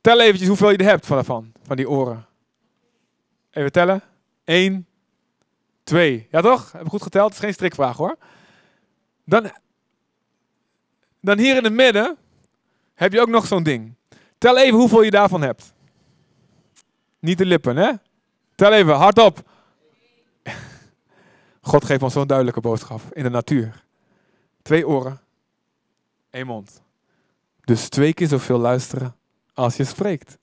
Tel 0.00 0.20
eventjes 0.20 0.48
hoeveel 0.48 0.70
je 0.70 0.76
er 0.76 0.84
hebt 0.84 1.06
van, 1.06 1.24
van 1.62 1.76
die 1.76 1.88
oren. 1.88 2.26
Even 3.50 3.72
tellen. 3.72 4.02
1, 4.44 4.86
2. 5.84 6.26
Ja 6.30 6.40
toch? 6.40 6.72
Heb 6.72 6.80
ik 6.80 6.88
goed 6.88 7.02
geteld? 7.02 7.24
Het 7.24 7.34
is 7.34 7.44
geen 7.44 7.52
strikvraag 7.52 7.96
hoor. 7.96 8.16
Dan, 9.24 9.50
dan 11.20 11.38
hier 11.38 11.56
in 11.56 11.64
het 11.64 11.72
midden 11.72 12.16
heb 12.94 13.12
je 13.12 13.20
ook 13.20 13.28
nog 13.28 13.46
zo'n 13.46 13.62
ding. 13.62 13.94
Tel 14.38 14.58
even 14.58 14.78
hoeveel 14.78 15.02
je 15.02 15.10
daarvan 15.10 15.42
hebt. 15.42 15.72
Niet 17.18 17.38
de 17.38 17.46
lippen, 17.46 17.76
hè? 17.76 17.92
Tel 18.54 18.72
even, 18.72 18.94
hardop. 18.94 19.50
God 21.60 21.84
geeft 21.84 22.02
ons 22.02 22.12
zo'n 22.12 22.26
duidelijke 22.26 22.60
boodschap 22.60 23.00
in 23.12 23.22
de 23.22 23.30
natuur. 23.30 23.84
Twee 24.62 24.88
oren, 24.88 25.20
één 26.30 26.46
mond. 26.46 26.82
Dus 27.60 27.88
twee 27.88 28.14
keer 28.14 28.28
zoveel 28.28 28.58
luisteren 28.58 29.16
als 29.54 29.76
je 29.76 29.84
spreekt. 29.84 30.38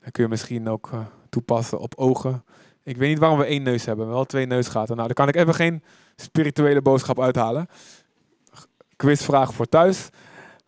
Dan 0.00 0.10
kun 0.10 0.22
je 0.22 0.28
misschien 0.28 0.68
ook 0.68 0.90
uh, 0.92 1.06
toepassen 1.28 1.78
op 1.78 1.94
ogen. 1.96 2.44
Ik 2.82 2.96
weet 2.96 3.08
niet 3.08 3.18
waarom 3.18 3.38
we 3.38 3.44
één 3.44 3.62
neus 3.62 3.84
hebben, 3.84 4.08
wel 4.08 4.24
twee 4.24 4.46
neusgaten. 4.46 4.96
Nou, 4.96 5.06
daar 5.06 5.16
kan 5.16 5.28
ik 5.28 5.36
even 5.36 5.54
geen 5.54 5.82
spirituele 6.16 6.82
boodschap 6.82 7.20
uithalen. 7.20 7.68
Quizvraag 8.96 9.54
voor 9.54 9.66
thuis. 9.66 10.08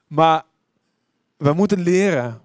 Maar 0.06 0.42
we 1.36 1.52
moeten 1.52 1.80
leren 1.80 2.40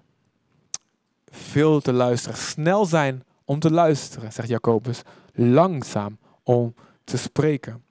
veel 1.30 1.80
te 1.80 1.92
luisteren. 1.92 2.38
Snel 2.38 2.84
zijn 2.86 3.24
om 3.44 3.58
te 3.58 3.70
luisteren, 3.70 4.32
zegt 4.32 4.48
Jacobus. 4.48 5.02
Langzaam 5.32 6.18
om 6.42 6.74
te 7.04 7.18
spreken. 7.18 7.84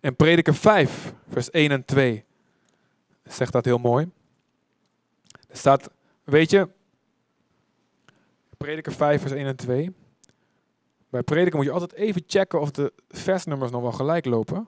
En 0.00 0.16
prediker 0.16 0.54
5, 0.54 1.14
vers 1.28 1.50
1 1.50 1.70
en 1.70 1.84
2 1.84 2.24
zegt 3.24 3.52
dat 3.52 3.64
heel 3.64 3.78
mooi. 3.78 4.10
Er 5.48 5.56
staat, 5.56 5.90
weet 6.24 6.50
je, 6.50 6.68
prediker 8.56 8.92
5, 8.92 9.20
vers 9.20 9.32
1 9.32 9.46
en 9.46 9.56
2. 9.56 9.94
Bij 11.14 11.22
prediker 11.22 11.56
moet 11.56 11.64
je 11.64 11.72
altijd 11.72 11.92
even 11.92 12.22
checken 12.26 12.60
of 12.60 12.70
de 12.70 12.92
versnummers 13.08 13.70
nog 13.70 13.82
wel 13.82 13.92
gelijk 13.92 14.24
lopen. 14.24 14.66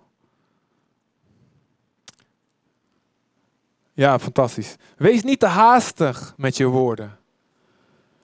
Ja, 3.93 4.19
fantastisch. 4.19 4.77
Wees 4.97 5.23
niet 5.23 5.41
te 5.41 5.47
haastig 5.47 6.35
met 6.37 6.57
je 6.57 6.67
woorden. 6.67 7.19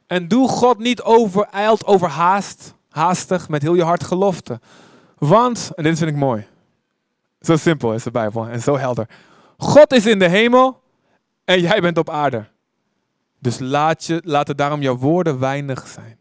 En 0.07 0.29
doe 0.29 0.49
God 0.49 0.79
niet 0.79 1.03
overijld, 1.03 1.85
overhaast, 1.85 2.75
haastig 2.89 3.49
met 3.49 3.63
heel 3.63 3.75
je 3.75 3.83
hart 3.83 4.05
gelofte. 4.05 4.61
Want, 5.19 5.71
en 5.75 5.83
dit 5.85 5.99
vind 5.99 6.11
ik 6.11 6.17
mooi. 6.17 6.47
Zo 7.41 7.57
simpel 7.57 7.95
is 7.95 8.03
de 8.03 8.11
Bijbel 8.11 8.49
en 8.49 8.61
zo 8.61 8.77
helder. 8.77 9.09
God 9.59 9.93
is 9.93 10.07
in 10.07 10.19
de 10.19 10.29
hemel 10.29 10.83
en 11.45 11.61
jij 11.61 11.81
bent 11.81 11.99
op 11.99 12.11
aarde. 12.11 12.49
Dus 13.39 13.59
laat, 13.59 14.05
je, 14.05 14.21
laten 14.25 14.57
daarom 14.57 14.83
jouw 14.83 14.97
woorden 14.97 15.39
weinig 15.39 15.89
zijn. 15.89 16.19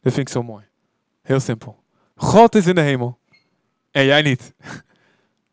Dat 0.00 0.12
vind 0.12 0.28
ik 0.28 0.28
zo 0.28 0.42
mooi. 0.42 0.66
Heel 1.28 1.40
simpel. 1.40 1.82
God 2.16 2.54
is 2.54 2.66
in 2.66 2.74
de 2.74 2.80
hemel 2.80 3.18
en 3.90 4.04
jij 4.04 4.22
niet. 4.22 4.54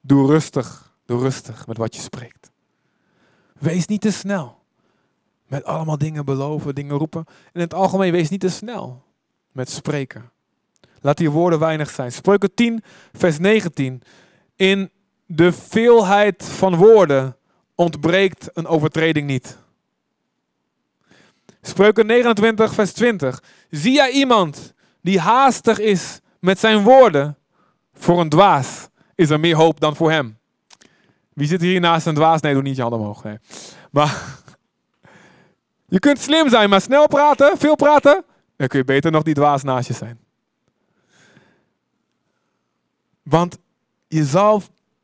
Doe 0.02 0.28
rustig, 0.28 0.96
doe 1.06 1.20
rustig 1.20 1.68
met 1.68 1.78
wat 1.78 1.96
je 1.96 2.02
spreekt. 2.02 2.52
Wees 3.60 3.86
niet 3.86 4.02
te 4.02 4.12
snel 4.12 4.64
met 5.48 5.64
allemaal 5.64 5.98
dingen 5.98 6.26
beloven, 6.26 6.76
dingen 6.76 6.98
roepen. 6.98 7.24
En 7.28 7.54
in 7.54 7.62
het 7.62 7.74
algemeen, 7.74 8.12
wees 8.12 8.30
niet 8.30 8.40
te 8.40 8.50
snel 8.50 9.04
met 9.52 9.70
spreken. 9.70 10.32
Laat 11.02 11.18
die 11.18 11.30
woorden 11.30 11.60
weinig 11.60 11.90
zijn. 11.90 12.12
Spreuken 12.12 12.54
10, 12.54 12.84
vers 13.14 13.40
19. 13.40 14.02
In 14.56 14.92
de 15.26 15.52
veelheid 15.52 16.44
van 16.44 16.76
woorden 16.76 17.38
ontbreekt 17.76 18.50
een 18.54 18.68
overtreding 18.68 19.28
niet. 19.28 19.58
Spreuken 21.62 22.06
29, 22.06 22.74
vers 22.74 22.92
20. 22.92 23.44
Zie 23.70 23.94
jij 23.94 24.12
iemand 24.12 24.74
die 25.06 25.20
haastig 25.20 25.80
is 25.80 26.20
met 26.40 26.60
zijn 26.60 26.84
woorden? 26.84 27.38
Voor 27.94 28.20
een 28.20 28.30
dwaas 28.30 28.88
is 29.16 29.30
er 29.30 29.40
meer 29.40 29.56
hoop 29.56 29.80
dan 29.80 29.96
voor 29.96 30.12
hem. 30.12 30.38
Wie 31.34 31.48
zit 31.48 31.62
hier 31.62 31.80
naast 31.80 32.06
een 32.06 32.16
dwaas? 32.16 32.42
Nee, 32.42 32.54
doe 32.54 32.62
niet 32.62 32.76
je 32.76 32.82
handen 32.82 33.00
omhoog. 33.00 33.24
Maar 33.92 34.40
je 35.96 36.00
kunt 36.00 36.20
slim 36.20 36.50
zijn, 36.50 36.70
maar 36.70 36.82
snel 36.82 37.08
praten, 37.08 37.58
veel 37.58 37.76
praten, 37.76 38.24
dan 38.56 38.68
kun 38.68 38.80
je 38.80 38.86
beter 38.86 39.12
nog 39.12 39.24
die 39.24 39.34
dwaas 39.34 39.64
naast 39.64 39.88
je 39.88 39.94
zijn. 39.94 40.20
Want 43.24 43.58
je 44.08 44.24
zal, 44.24 44.62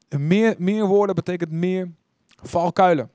meer, 0.09 0.55
meer 0.57 0.85
woorden 0.85 1.15
betekent 1.15 1.51
meer 1.51 1.91
valkuilen. 2.43 3.11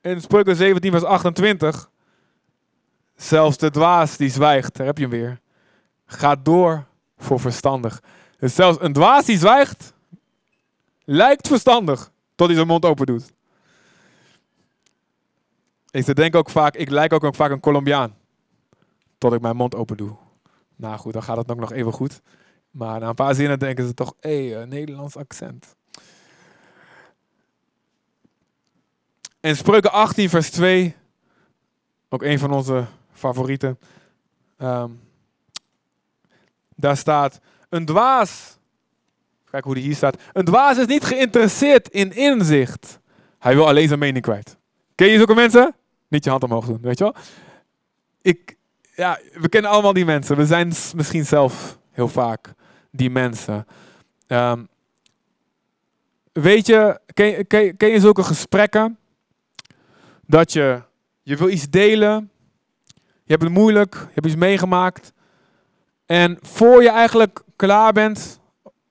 In 0.00 0.20
Spreuken 0.20 0.56
17 0.56 0.90
vers 0.90 1.04
28, 1.04 1.90
zelfs 3.16 3.56
de 3.56 3.70
dwaas 3.70 4.16
die 4.16 4.30
zwijgt, 4.30 4.76
daar 4.76 4.86
heb 4.86 4.98
je 4.98 5.02
hem 5.02 5.12
weer, 5.12 5.40
gaat 6.06 6.44
door 6.44 6.84
voor 7.18 7.40
verstandig. 7.40 8.02
Dus 8.38 8.54
zelfs 8.54 8.78
een 8.80 8.92
dwaas 8.92 9.24
die 9.24 9.38
zwijgt, 9.38 9.92
lijkt 11.04 11.48
verstandig 11.48 12.10
tot 12.34 12.46
hij 12.46 12.56
zijn 12.56 12.68
mond 12.68 12.84
open 12.84 13.06
doet. 13.06 13.32
Ik 15.90 16.14
denk 16.14 16.34
ook 16.34 16.50
vaak, 16.50 16.76
ik 16.76 16.90
lijk 16.90 17.12
ook, 17.12 17.24
ook 17.24 17.34
vaak 17.34 17.50
een 17.50 17.60
Colombiaan. 17.60 18.16
Tot 19.18 19.32
ik 19.32 19.40
mijn 19.40 19.56
mond 19.56 19.74
open 19.74 19.96
doe. 19.96 20.16
Nou 20.76 20.98
goed, 20.98 21.12
dan 21.12 21.22
gaat 21.22 21.36
het 21.36 21.50
ook 21.50 21.60
nog 21.60 21.72
even 21.72 21.92
goed. 21.92 22.20
Maar 22.70 23.00
na 23.00 23.08
een 23.08 23.14
paar 23.14 23.34
zinnen 23.34 23.58
denken 23.58 23.86
ze 23.86 23.94
toch, 23.94 24.14
hé, 24.20 24.66
Nederlands 24.66 25.16
accent. 25.16 25.76
En 29.40 29.56
Spreuken 29.56 29.92
18, 29.92 30.28
vers 30.28 30.50
2, 30.50 30.96
ook 32.08 32.22
een 32.22 32.38
van 32.38 32.52
onze 32.52 32.86
favorieten. 33.24 33.78
Um, 34.58 35.00
daar 36.76 36.96
staat, 36.96 37.40
een 37.68 37.84
dwaas, 37.84 38.58
kijk 39.50 39.64
hoe 39.64 39.74
die 39.74 39.82
hier 39.82 39.94
staat. 39.94 40.16
Een 40.32 40.44
dwaas 40.44 40.78
is 40.78 40.86
niet 40.86 41.04
geïnteresseerd 41.04 41.88
in 41.88 42.12
inzicht. 42.12 42.98
Hij 43.38 43.54
wil 43.54 43.66
alleen 43.66 43.88
zijn 43.88 43.98
mening 43.98 44.24
kwijt. 44.24 44.56
Ken 44.94 45.08
je 45.08 45.16
zulke 45.16 45.34
mensen? 45.34 45.74
Niet 46.08 46.24
je 46.24 46.30
hand 46.30 46.42
omhoog 46.42 46.66
doen, 46.66 46.80
weet 46.80 46.98
je 46.98 47.04
wel? 47.04 47.14
Ik, 48.22 48.56
ja, 48.94 49.18
we 49.32 49.48
kennen 49.48 49.70
allemaal 49.70 49.92
die 49.92 50.04
mensen. 50.04 50.36
We 50.36 50.46
zijn 50.46 50.72
misschien 50.94 51.24
zelf 51.26 51.78
heel 51.90 52.08
vaak 52.08 52.52
die 52.90 53.10
mensen. 53.10 53.66
Um, 54.28 54.68
weet 56.32 56.66
je, 56.66 57.00
ken, 57.12 57.46
ken, 57.46 57.76
ken 57.76 57.88
je 57.88 58.00
zulke 58.00 58.22
gesprekken? 58.22 58.98
Dat 60.26 60.52
je, 60.52 60.82
je 61.22 61.36
wil 61.36 61.48
iets 61.48 61.70
delen. 61.70 62.30
Je 63.24 63.32
hebt 63.32 63.42
het 63.42 63.52
moeilijk. 63.52 63.94
Je 63.94 64.14
hebt 64.14 64.26
iets 64.26 64.36
meegemaakt. 64.36 65.12
En 66.06 66.38
voor 66.42 66.82
je 66.82 66.88
eigenlijk 66.88 67.42
klaar 67.56 67.92
bent, 67.92 68.40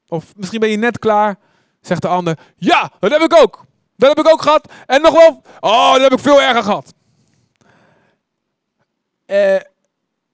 of 0.07 0.35
misschien 0.35 0.59
ben 0.59 0.69
je 0.69 0.77
net 0.77 0.99
klaar, 0.99 1.35
zegt 1.81 2.01
de 2.01 2.07
ander: 2.07 2.39
Ja, 2.55 2.91
dat 2.99 3.11
heb 3.11 3.21
ik 3.21 3.35
ook. 3.41 3.65
Dat 3.95 4.09
heb 4.15 4.25
ik 4.25 4.31
ook 4.31 4.41
gehad. 4.41 4.71
En 4.85 5.01
nog 5.01 5.13
wel. 5.13 5.41
Oh, 5.59 5.91
dat 5.91 6.01
heb 6.01 6.11
ik 6.11 6.19
veel 6.19 6.41
erger 6.41 6.63
gehad. 6.63 6.93
Eh, 9.25 9.55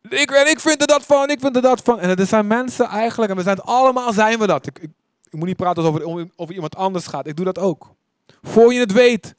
ik, 0.01 0.31
ik 0.31 0.59
vind 0.59 0.81
er 0.81 0.87
dat 0.87 1.05
van, 1.05 1.29
ik 1.29 1.39
vind 1.39 1.55
er 1.55 1.61
dat 1.61 1.81
van. 1.81 1.99
En 1.99 2.15
er 2.15 2.25
zijn 2.25 2.47
mensen 2.47 2.85
eigenlijk, 2.85 3.31
en 3.31 3.37
we 3.37 3.43
zijn 3.43 3.55
het 3.55 3.65
allemaal, 3.65 4.13
zijn 4.13 4.39
we 4.39 4.47
dat. 4.47 4.67
Ik, 4.67 4.79
ik, 4.79 4.89
ik 5.29 5.37
moet 5.37 5.47
niet 5.47 5.57
praten 5.57 5.83
alsof 5.83 6.01
over 6.35 6.53
iemand 6.53 6.75
anders 6.75 7.07
gaat. 7.07 7.27
Ik 7.27 7.35
doe 7.35 7.45
dat 7.45 7.57
ook. 7.57 7.95
Voor 8.41 8.73
je 8.73 8.79
het 8.79 8.91
weet, 8.91 9.35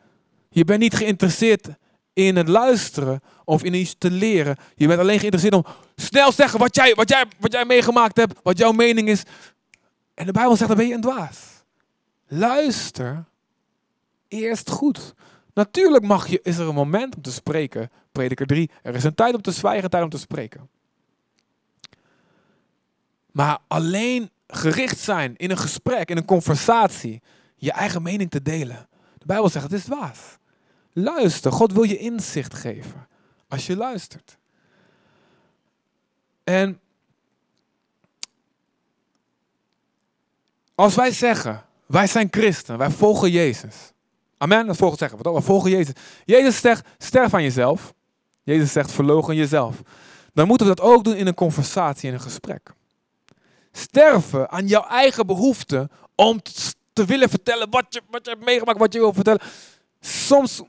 je 0.48 0.64
bent 0.64 0.80
niet 0.80 0.94
geïnteresseerd 0.94 1.68
in 2.26 2.36
het 2.36 2.48
luisteren 2.48 3.20
of 3.44 3.62
in 3.62 3.74
iets 3.74 3.94
te 3.98 4.10
leren. 4.10 4.56
Je 4.74 4.86
bent 4.86 5.00
alleen 5.00 5.18
geïnteresseerd 5.18 5.54
om 5.54 5.66
snel 5.96 6.32
zeggen 6.32 6.58
wat 6.58 6.74
jij, 6.74 6.94
wat 6.94 7.08
jij, 7.08 7.24
wat 7.38 7.52
jij 7.52 7.64
meegemaakt 7.64 8.16
hebt, 8.16 8.38
wat 8.42 8.58
jouw 8.58 8.72
mening 8.72 9.08
is. 9.08 9.22
En 10.14 10.26
de 10.26 10.32
Bijbel 10.32 10.56
zegt, 10.56 10.68
dan 10.68 10.78
ben 10.78 10.88
je 10.88 10.94
een 10.94 11.00
dwaas. 11.00 11.38
luister 12.28 13.24
eerst 14.28 14.70
goed. 14.70 15.14
Natuurlijk 15.54 16.04
mag 16.04 16.26
je, 16.26 16.40
is 16.42 16.58
er 16.58 16.68
een 16.68 16.74
moment 16.74 17.16
om 17.16 17.22
te 17.22 17.32
spreken. 17.32 17.90
Prediker 18.12 18.46
3. 18.46 18.70
Er 18.82 18.94
is 18.94 19.04
een 19.04 19.14
tijd 19.14 19.34
om 19.34 19.42
te 19.42 19.52
zwijgen, 19.52 19.90
tijd 19.90 20.04
om 20.04 20.10
te 20.10 20.18
spreken. 20.18 20.68
Maar 23.32 23.58
alleen 23.68 24.30
gericht 24.46 24.98
zijn 24.98 25.36
in 25.36 25.50
een 25.50 25.58
gesprek, 25.58 26.10
in 26.10 26.16
een 26.16 26.24
conversatie, 26.24 27.22
je 27.56 27.72
eigen 27.72 28.02
mening 28.02 28.30
te 28.30 28.42
delen. 28.42 28.88
De 29.18 29.26
Bijbel 29.26 29.48
zegt 29.48 29.64
het 29.64 29.72
is 29.72 29.84
dwaas. 29.84 30.38
Luister, 30.92 31.52
God 31.52 31.72
wil 31.72 31.82
je 31.82 31.98
inzicht 31.98 32.54
geven 32.54 33.08
als 33.48 33.66
je 33.66 33.76
luistert. 33.76 34.38
En 36.44 36.80
als 40.74 40.94
wij 40.94 41.12
zeggen, 41.12 41.64
wij 41.86 42.06
zijn 42.06 42.28
christen, 42.30 42.78
wij 42.78 42.90
volgen 42.90 43.30
Jezus. 43.30 43.92
Amen, 44.38 44.66
dat 44.66 44.76
volgt 44.76 44.98
zeggen. 44.98 45.34
We 45.34 45.42
volgen 45.42 45.70
Jezus. 45.70 45.94
Jezus 46.24 46.60
zegt, 46.60 46.88
sterf 46.98 47.34
aan 47.34 47.42
jezelf. 47.42 47.94
Jezus 48.42 48.72
zegt, 48.72 48.92
verlogen 48.92 49.36
jezelf. 49.36 49.82
Dan 50.32 50.46
moeten 50.46 50.66
we 50.66 50.74
dat 50.74 50.84
ook 50.84 51.04
doen 51.04 51.14
in 51.14 51.26
een 51.26 51.34
conversatie, 51.34 52.08
in 52.08 52.14
een 52.14 52.20
gesprek. 52.20 52.72
Sterven 53.72 54.50
aan 54.50 54.66
jouw 54.66 54.86
eigen 54.86 55.26
behoefte 55.26 55.90
om 56.14 56.40
te 56.92 57.04
willen 57.04 57.28
vertellen 57.28 57.70
wat 57.70 57.86
je, 57.88 58.02
wat 58.10 58.24
je 58.24 58.30
hebt 58.30 58.44
meegemaakt, 58.44 58.78
wat 58.78 58.92
je 58.92 58.98
wil 58.98 59.12
vertellen. 59.12 59.40
Soms 60.00 60.62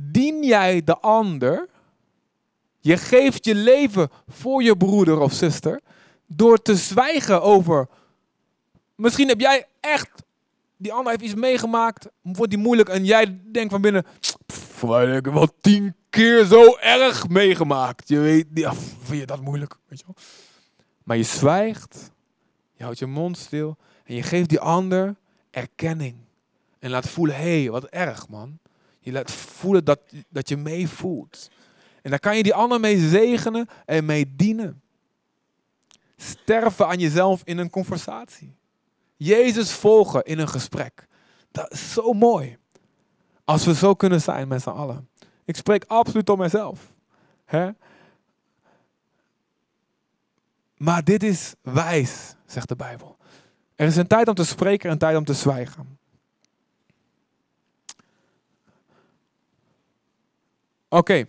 dien 0.00 0.44
jij 0.44 0.84
de 0.84 0.98
ander. 0.98 1.68
Je 2.78 2.96
geeft 2.96 3.44
je 3.44 3.54
leven 3.54 4.10
voor 4.28 4.62
je 4.62 4.76
broeder 4.76 5.20
of 5.20 5.32
zuster. 5.32 5.80
Door 6.26 6.62
te 6.62 6.76
zwijgen 6.76 7.42
over. 7.42 7.88
Misschien 8.94 9.28
heb 9.28 9.40
jij 9.40 9.66
echt. 9.80 10.10
Die 10.76 10.92
ander 10.92 11.12
heeft 11.12 11.24
iets 11.24 11.40
meegemaakt. 11.40 12.08
Wordt 12.22 12.50
die 12.50 12.60
moeilijk. 12.60 12.88
En 12.88 13.04
jij 13.04 13.40
denkt 13.52 13.72
van 13.72 13.80
binnen. 13.80 14.06
Ik 14.82 15.24
heb 15.24 15.32
wel 15.32 15.54
tien 15.60 15.94
keer 16.10 16.44
zo 16.44 16.76
erg 16.76 17.28
meegemaakt. 17.28 18.08
Je 18.08 18.18
weet. 18.18 18.46
Ja, 18.54 18.74
vind 18.74 19.20
je 19.20 19.26
dat 19.26 19.40
moeilijk? 19.40 19.76
Weet 19.86 19.98
je 19.98 20.04
wel? 20.06 20.16
Maar 21.04 21.16
je 21.16 21.22
zwijgt. 21.22 22.10
Je 22.74 22.82
houdt 22.82 22.98
je 22.98 23.06
mond 23.06 23.38
stil. 23.38 23.76
En 24.04 24.14
je 24.14 24.22
geeft 24.22 24.48
die 24.48 24.60
ander 24.60 25.16
erkenning. 25.50 26.16
En 26.78 26.90
laat 26.90 27.08
voelen, 27.08 27.36
hé, 27.36 27.60
hey, 27.60 27.70
wat 27.70 27.84
erg 27.84 28.28
man. 28.28 28.58
Je 28.98 29.12
laat 29.12 29.30
voelen 29.32 29.84
dat, 29.84 30.00
dat 30.28 30.48
je 30.48 30.56
meevoelt. 30.56 31.50
En 32.02 32.10
daar 32.10 32.18
kan 32.18 32.36
je 32.36 32.42
die 32.42 32.54
ander 32.54 32.80
mee 32.80 33.08
zegenen 33.08 33.68
en 33.84 34.04
mee 34.04 34.34
dienen. 34.36 34.82
Sterven 36.16 36.86
aan 36.86 36.98
jezelf 36.98 37.40
in 37.44 37.58
een 37.58 37.70
conversatie. 37.70 38.56
Jezus 39.16 39.72
volgen 39.72 40.24
in 40.24 40.38
een 40.38 40.48
gesprek. 40.48 41.06
Dat 41.50 41.72
is 41.72 41.92
zo 41.92 42.12
mooi. 42.12 42.56
Als 43.44 43.64
we 43.64 43.74
zo 43.74 43.94
kunnen 43.94 44.20
zijn 44.20 44.48
met 44.48 44.62
z'n 44.62 44.68
allen. 44.68 45.08
Ik 45.44 45.56
spreek 45.56 45.84
absoluut 45.86 46.28
op 46.28 46.38
mezelf. 46.38 46.80
Hè? 47.44 47.70
Maar 50.76 51.04
dit 51.04 51.22
is 51.22 51.54
wijs, 51.62 52.34
zegt 52.46 52.68
de 52.68 52.76
Bijbel. 52.76 53.16
Er 53.74 53.86
is 53.86 53.96
een 53.96 54.06
tijd 54.06 54.28
om 54.28 54.34
te 54.34 54.44
spreken 54.44 54.86
en 54.86 54.92
een 54.92 54.98
tijd 54.98 55.16
om 55.16 55.24
te 55.24 55.34
zwijgen. 55.34 55.98
Oké, 60.88 61.24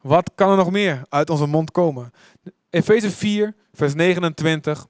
wat 0.00 0.30
kan 0.34 0.50
er 0.50 0.56
nog 0.56 0.70
meer 0.70 1.02
uit 1.08 1.30
onze 1.30 1.46
mond 1.46 1.70
komen? 1.70 2.12
Efeze 2.70 3.10
4, 3.10 3.54
vers 3.72 3.94
29. 3.94 4.86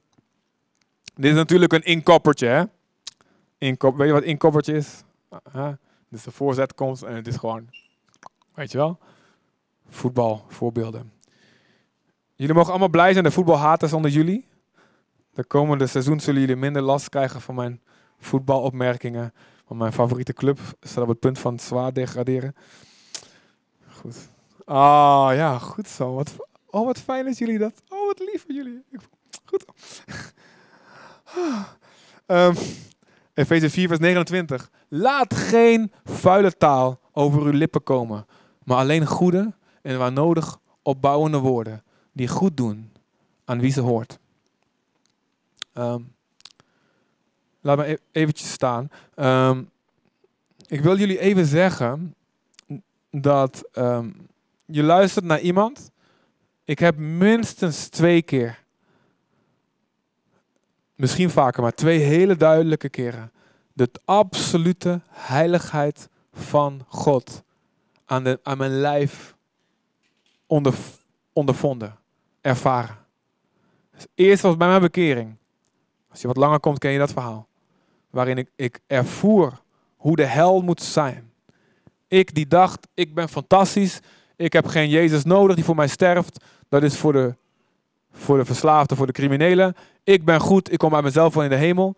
Dit 1.14 1.24
is 1.24 1.34
natuurlijk 1.34 1.72
een 1.72 1.82
inkoppertje, 1.84 2.46
hè? 2.46 2.64
Inkop, 3.58 3.96
weet 3.96 4.06
je 4.06 4.12
wat 4.12 4.22
inkoppertje 4.22 4.72
is? 4.72 5.02
Uh, 5.56 5.68
dus 6.08 6.22
de 6.22 6.30
voorzet 6.30 6.74
komt 6.74 7.02
en 7.02 7.14
het 7.14 7.26
is 7.26 7.36
gewoon, 7.36 7.68
weet 8.54 8.72
je 8.72 8.78
wel? 8.78 8.98
Voetbal, 9.88 10.44
voorbeelden. 10.48 11.12
Jullie 12.34 12.54
mogen 12.54 12.70
allemaal 12.70 12.88
blij 12.88 13.12
zijn, 13.12 13.24
de 13.24 13.30
voetbalhaters 13.30 13.92
onder 13.92 14.10
jullie. 14.10 14.48
De 15.32 15.44
komende 15.44 15.86
seizoen 15.86 16.20
zullen 16.20 16.40
jullie 16.40 16.56
minder 16.56 16.82
last 16.82 17.08
krijgen 17.08 17.40
van 17.40 17.54
mijn 17.54 17.80
voetbalopmerkingen. 18.18 19.32
Want 19.66 19.80
mijn 19.80 19.92
favoriete 19.92 20.32
club 20.32 20.58
staat 20.80 21.02
op 21.02 21.08
het 21.08 21.20
punt 21.20 21.38
van 21.38 21.58
zwaar 21.58 21.92
degraderen. 21.92 22.54
Ah 24.64 25.34
ja, 25.34 25.58
goed 25.58 25.88
zo. 25.88 26.14
Wat, 26.14 26.36
oh, 26.66 26.84
wat 26.84 26.98
fijn 26.98 27.24
dat 27.24 27.38
jullie 27.38 27.58
dat. 27.58 27.82
Oh, 27.88 28.06
wat 28.06 28.18
lief 28.18 28.44
van 28.46 28.54
jullie. 28.54 28.84
Goed. 29.44 29.64
um, 32.26 32.54
Efeze 33.34 33.70
4, 33.70 33.88
vers 33.88 34.00
29. 34.00 34.70
Laat 34.88 35.34
geen 35.34 35.92
vuile 36.04 36.56
taal 36.56 37.00
over 37.12 37.42
uw 37.42 37.52
lippen 37.52 37.82
komen, 37.82 38.26
maar 38.64 38.76
alleen 38.76 39.06
goede 39.06 39.54
en 39.82 39.98
waar 39.98 40.12
nodig 40.12 40.58
opbouwende 40.82 41.38
woorden 41.38 41.82
die 42.12 42.28
goed 42.28 42.56
doen 42.56 42.92
aan 43.44 43.60
wie 43.60 43.72
ze 43.72 43.80
hoort. 43.80 44.18
Um, 45.74 46.14
laat 47.60 47.76
me 47.76 47.88
e-, 47.88 47.98
eventjes 48.12 48.52
staan. 48.52 48.88
Um, 49.16 49.70
ik 50.66 50.80
wil 50.80 50.98
jullie 50.98 51.18
even 51.18 51.46
zeggen 51.46 52.14
dat 53.20 53.68
um, 53.72 54.26
je 54.64 54.82
luistert 54.82 55.24
naar 55.24 55.40
iemand. 55.40 55.90
Ik 56.64 56.78
heb 56.78 56.96
minstens 56.96 57.88
twee 57.88 58.22
keer, 58.22 58.64
misschien 60.94 61.30
vaker, 61.30 61.62
maar 61.62 61.74
twee 61.74 61.98
hele 61.98 62.36
duidelijke 62.36 62.88
keren, 62.88 63.32
de 63.72 63.90
absolute 64.04 65.00
heiligheid 65.08 66.08
van 66.32 66.84
God 66.88 67.42
aan, 68.04 68.24
de, 68.24 68.40
aan 68.42 68.58
mijn 68.58 68.80
lijf 68.80 69.34
onder, 70.46 70.74
ondervonden, 71.32 71.98
ervaren. 72.40 72.98
Dus 73.90 74.06
eerst 74.14 74.42
was 74.42 74.56
bij 74.56 74.68
mijn 74.68 74.80
bekering. 74.80 75.36
Als 76.10 76.20
je 76.20 76.26
wat 76.26 76.36
langer 76.36 76.60
komt, 76.60 76.78
ken 76.78 76.90
je 76.90 76.98
dat 76.98 77.12
verhaal. 77.12 77.48
Waarin 78.10 78.38
ik, 78.38 78.50
ik 78.56 78.80
ervoer 78.86 79.60
hoe 79.96 80.16
de 80.16 80.24
hel 80.24 80.62
moet 80.62 80.82
zijn. 80.82 81.32
Ik 82.14 82.34
die 82.34 82.46
dacht, 82.46 82.88
ik 82.94 83.14
ben 83.14 83.28
fantastisch. 83.28 84.00
Ik 84.36 84.52
heb 84.52 84.66
geen 84.66 84.88
Jezus 84.88 85.24
nodig 85.24 85.56
die 85.56 85.64
voor 85.64 85.74
mij 85.74 85.88
sterft. 85.88 86.44
Dat 86.68 86.82
is 86.82 86.96
voor 86.96 87.12
de, 87.12 87.34
voor 88.10 88.36
de 88.36 88.44
verslaafden, 88.44 88.96
voor 88.96 89.06
de 89.06 89.12
criminelen. 89.12 89.74
Ik 90.04 90.24
ben 90.24 90.40
goed, 90.40 90.72
ik 90.72 90.78
kom 90.78 90.90
bij 90.90 91.02
mezelf 91.02 91.34
wel 91.34 91.44
in 91.44 91.50
de 91.50 91.56
hemel. 91.56 91.96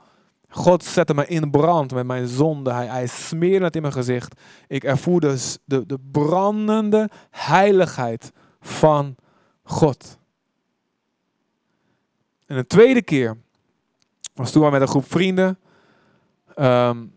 God 0.49 0.85
zette 0.85 1.15
me 1.15 1.27
in 1.27 1.51
brand 1.51 1.93
met 1.93 2.07
mijn 2.07 2.27
zonde. 2.29 2.73
Hij, 2.73 2.87
hij 2.87 3.07
smeerde 3.07 3.65
het 3.65 3.75
in 3.77 3.83
mijn 3.83 3.93
gezicht. 3.93 4.41
Ik 4.69 4.85
ervoer 4.85 5.21
de, 5.21 5.57
de, 5.65 5.87
de 5.87 5.99
brandende 6.13 7.11
heiligheid 7.31 8.33
van 8.61 9.17
God. 9.63 10.19
En 12.47 12.57
een 12.57 12.67
tweede 12.67 13.03
keer 13.03 13.37
was 14.35 14.53
toen 14.53 14.65
we 14.65 14.71
met 14.71 14.81
een 14.81 14.89
groep 14.89 15.11
vrienden. 15.11 15.59
Um, 16.57 17.15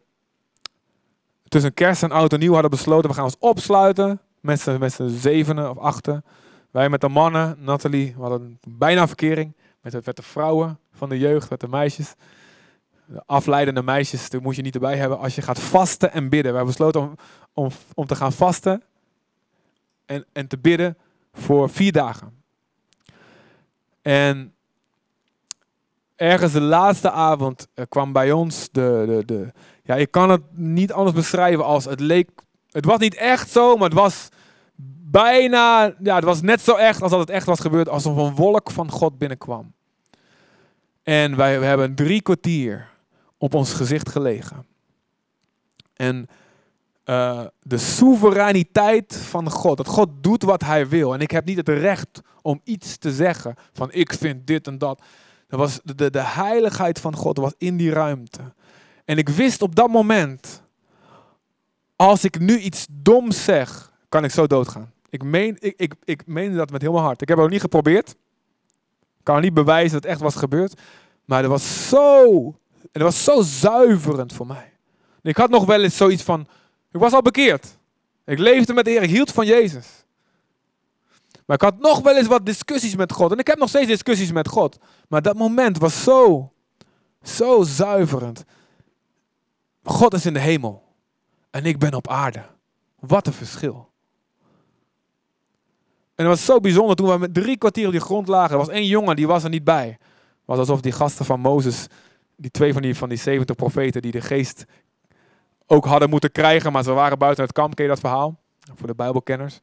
tussen 1.49 1.73
kerst 1.73 2.03
en 2.03 2.11
oud 2.11 2.33
en 2.33 2.39
nieuw 2.39 2.53
hadden 2.53 2.71
besloten, 2.71 3.09
we 3.09 3.15
gaan 3.15 3.23
ons 3.23 3.37
opsluiten. 3.39 4.19
Met 4.39 4.59
z'n, 4.59 4.77
met 4.79 4.99
zevenen 5.07 5.69
of 5.69 5.77
achten. 5.77 6.23
Wij 6.71 6.89
met 6.89 7.01
de 7.01 7.09
mannen, 7.09 7.55
Nathalie, 7.59 8.13
we 8.15 8.21
hadden 8.21 8.59
bijna 8.67 9.07
verkering. 9.07 9.55
Met 9.81 10.05
met 10.05 10.15
de 10.15 10.21
vrouwen 10.21 10.79
van 10.91 11.09
de 11.09 11.17
jeugd, 11.17 11.49
met 11.49 11.59
de 11.59 11.67
meisjes. 11.67 12.13
De 13.05 13.23
afleidende 13.25 13.83
meisjes, 13.83 14.29
die 14.29 14.39
moet 14.39 14.55
je 14.55 14.61
niet 14.61 14.73
erbij 14.73 14.97
hebben 14.97 15.19
als 15.19 15.35
je 15.35 15.41
gaat 15.41 15.59
vasten 15.59 16.11
en 16.11 16.29
bidden. 16.29 16.53
Wij 16.53 16.63
besloten 16.63 17.01
om, 17.01 17.15
om, 17.53 17.69
om 17.93 18.05
te 18.05 18.15
gaan 18.15 18.33
vasten 18.33 18.83
en, 20.05 20.25
en 20.31 20.47
te 20.47 20.57
bidden 20.57 20.97
voor 21.33 21.69
vier 21.69 21.91
dagen. 21.91 22.43
En 24.01 24.53
ergens 26.15 26.51
de 26.51 26.61
laatste 26.61 27.11
avond 27.11 27.67
uh, 27.75 27.85
kwam 27.89 28.11
bij 28.11 28.31
ons 28.31 28.69
de, 28.71 29.03
de, 29.07 29.25
de, 29.25 29.51
ja, 29.89 29.95
ik 29.95 30.11
kan 30.11 30.29
het 30.29 30.41
niet 30.51 30.91
anders 30.93 31.15
beschrijven 31.15 31.65
als 31.65 31.85
het 31.85 31.99
leek, 31.99 32.29
het 32.71 32.85
was 32.85 32.99
niet 32.99 33.15
echt 33.15 33.49
zo, 33.49 33.75
maar 33.75 33.89
het 33.89 33.99
was 33.99 34.27
bijna, 35.11 35.95
ja, 36.03 36.15
het 36.15 36.23
was 36.23 36.41
net 36.41 36.61
zo 36.61 36.75
echt 36.75 37.01
als 37.01 37.11
dat 37.11 37.19
het 37.19 37.29
echt 37.29 37.45
was 37.45 37.59
gebeurd, 37.59 37.89
alsof 37.89 38.17
een 38.17 38.35
wolk 38.35 38.71
van 38.71 38.91
God 38.91 39.17
binnenkwam. 39.17 39.73
En 41.03 41.35
wij 41.35 41.59
we 41.59 41.65
hebben 41.65 41.95
drie 41.95 42.21
kwartier 42.21 42.89
op 43.37 43.53
ons 43.53 43.73
gezicht 43.73 44.09
gelegen. 44.09 44.65
En 45.93 46.27
uh, 47.05 47.45
de 47.59 47.77
soevereiniteit 47.77 49.15
van 49.15 49.49
God, 49.49 49.77
dat 49.77 49.87
God 49.87 50.09
doet 50.21 50.43
wat 50.43 50.63
hij 50.63 50.87
wil. 50.87 51.13
En 51.13 51.19
ik 51.19 51.31
heb 51.31 51.45
niet 51.45 51.57
het 51.57 51.69
recht 51.69 52.21
om 52.41 52.61
iets 52.63 52.97
te 52.97 53.11
zeggen 53.11 53.55
van 53.73 53.89
ik 53.91 54.13
vind 54.13 54.47
dit 54.47 54.67
en 54.67 54.77
dat. 54.77 55.01
Dat 55.47 55.59
was 55.59 55.79
de, 55.83 56.09
de 56.09 56.23
heiligheid 56.23 56.99
van 56.99 57.15
God 57.15 57.37
was 57.37 57.53
in 57.57 57.77
die 57.77 57.91
ruimte. 57.91 58.41
En 59.09 59.17
ik 59.17 59.29
wist 59.29 59.61
op 59.61 59.75
dat 59.75 59.89
moment, 59.89 60.61
als 61.95 62.23
ik 62.23 62.39
nu 62.39 62.59
iets 62.59 62.87
doms 62.89 63.43
zeg, 63.43 63.91
kan 64.09 64.23
ik 64.23 64.31
zo 64.31 64.47
doodgaan. 64.47 64.91
Ik 65.09 65.23
meen, 65.23 65.57
ik, 65.59 65.73
ik, 65.77 65.93
ik 66.03 66.27
meen 66.27 66.55
dat 66.55 66.71
met 66.71 66.81
heel 66.81 66.91
mijn 66.91 67.03
hart. 67.03 67.21
Ik 67.21 67.27
heb 67.27 67.37
het 67.37 67.45
ook 67.45 67.51
niet 67.51 67.61
geprobeerd. 67.61 68.09
Ik 68.09 69.23
kan 69.23 69.41
niet 69.41 69.53
bewijzen 69.53 69.91
dat 69.91 70.03
het 70.03 70.11
echt 70.11 70.21
was 70.21 70.35
gebeurd. 70.35 70.81
Maar 71.25 71.43
er 71.43 71.49
was 71.49 71.87
zo 71.87 72.33
En 72.81 72.89
dat 72.91 73.01
was 73.01 73.23
zo 73.23 73.41
zuiverend 73.41 74.33
voor 74.33 74.47
mij. 74.47 74.73
ik 75.21 75.37
had 75.37 75.49
nog 75.49 75.65
wel 75.65 75.83
eens 75.83 75.97
zoiets 75.97 76.23
van, 76.23 76.47
ik 76.91 76.99
was 76.99 77.13
al 77.13 77.21
bekeerd. 77.21 77.77
Ik 78.25 78.39
leefde 78.39 78.73
met 78.73 78.85
de 78.85 78.91
Heer, 78.91 79.03
ik 79.03 79.09
hield 79.09 79.31
van 79.31 79.45
Jezus. 79.45 79.87
Maar 81.45 81.55
ik 81.55 81.63
had 81.63 81.79
nog 81.79 82.01
wel 82.01 82.17
eens 82.17 82.27
wat 82.27 82.45
discussies 82.45 82.95
met 82.95 83.11
God. 83.11 83.31
En 83.31 83.37
ik 83.37 83.47
heb 83.47 83.57
nog 83.57 83.69
steeds 83.69 83.87
discussies 83.87 84.31
met 84.31 84.47
God. 84.47 84.77
Maar 85.07 85.21
dat 85.21 85.35
moment 85.35 85.77
was 85.77 86.03
zo, 86.03 86.51
zo 87.21 87.63
zuiverend. 87.63 88.45
God 89.83 90.13
is 90.13 90.25
in 90.25 90.33
de 90.33 90.39
hemel. 90.39 90.83
En 91.49 91.65
ik 91.65 91.77
ben 91.77 91.93
op 91.93 92.07
aarde. 92.07 92.45
Wat 92.99 93.27
een 93.27 93.33
verschil. 93.33 93.89
En 96.15 96.25
het 96.25 96.27
was 96.27 96.45
zo 96.45 96.59
bijzonder 96.59 96.95
toen 96.95 97.09
we 97.09 97.17
met 97.17 97.33
drie 97.33 97.57
kwartier 97.57 97.85
op 97.85 97.91
die 97.91 98.01
grond 98.01 98.27
lagen. 98.27 98.51
Er 98.51 98.57
was 98.57 98.69
één 98.69 98.85
jongen, 98.85 99.15
die 99.15 99.27
was 99.27 99.43
er 99.43 99.49
niet 99.49 99.63
bij. 99.63 99.87
Het 99.87 99.97
was 100.45 100.57
alsof 100.57 100.81
die 100.81 100.91
gasten 100.91 101.25
van 101.25 101.39
Mozes, 101.39 101.87
die 102.35 102.51
twee 102.51 102.73
van 102.73 102.81
die, 102.81 102.95
van 102.95 103.09
die 103.09 103.17
70 103.17 103.55
profeten, 103.55 104.01
die 104.01 104.11
de 104.11 104.21
geest 104.21 104.65
ook 105.65 105.85
hadden 105.85 106.09
moeten 106.09 106.31
krijgen, 106.31 106.71
maar 106.71 106.83
ze 106.83 106.91
waren 106.91 107.17
buiten 107.17 107.43
het 107.43 107.53
kamp. 107.53 107.75
Ken 107.75 107.83
je 107.83 107.91
dat 107.91 107.99
verhaal? 107.99 108.39
Voor 108.75 108.87
de 108.87 108.95
Bijbelkenners. 108.95 109.59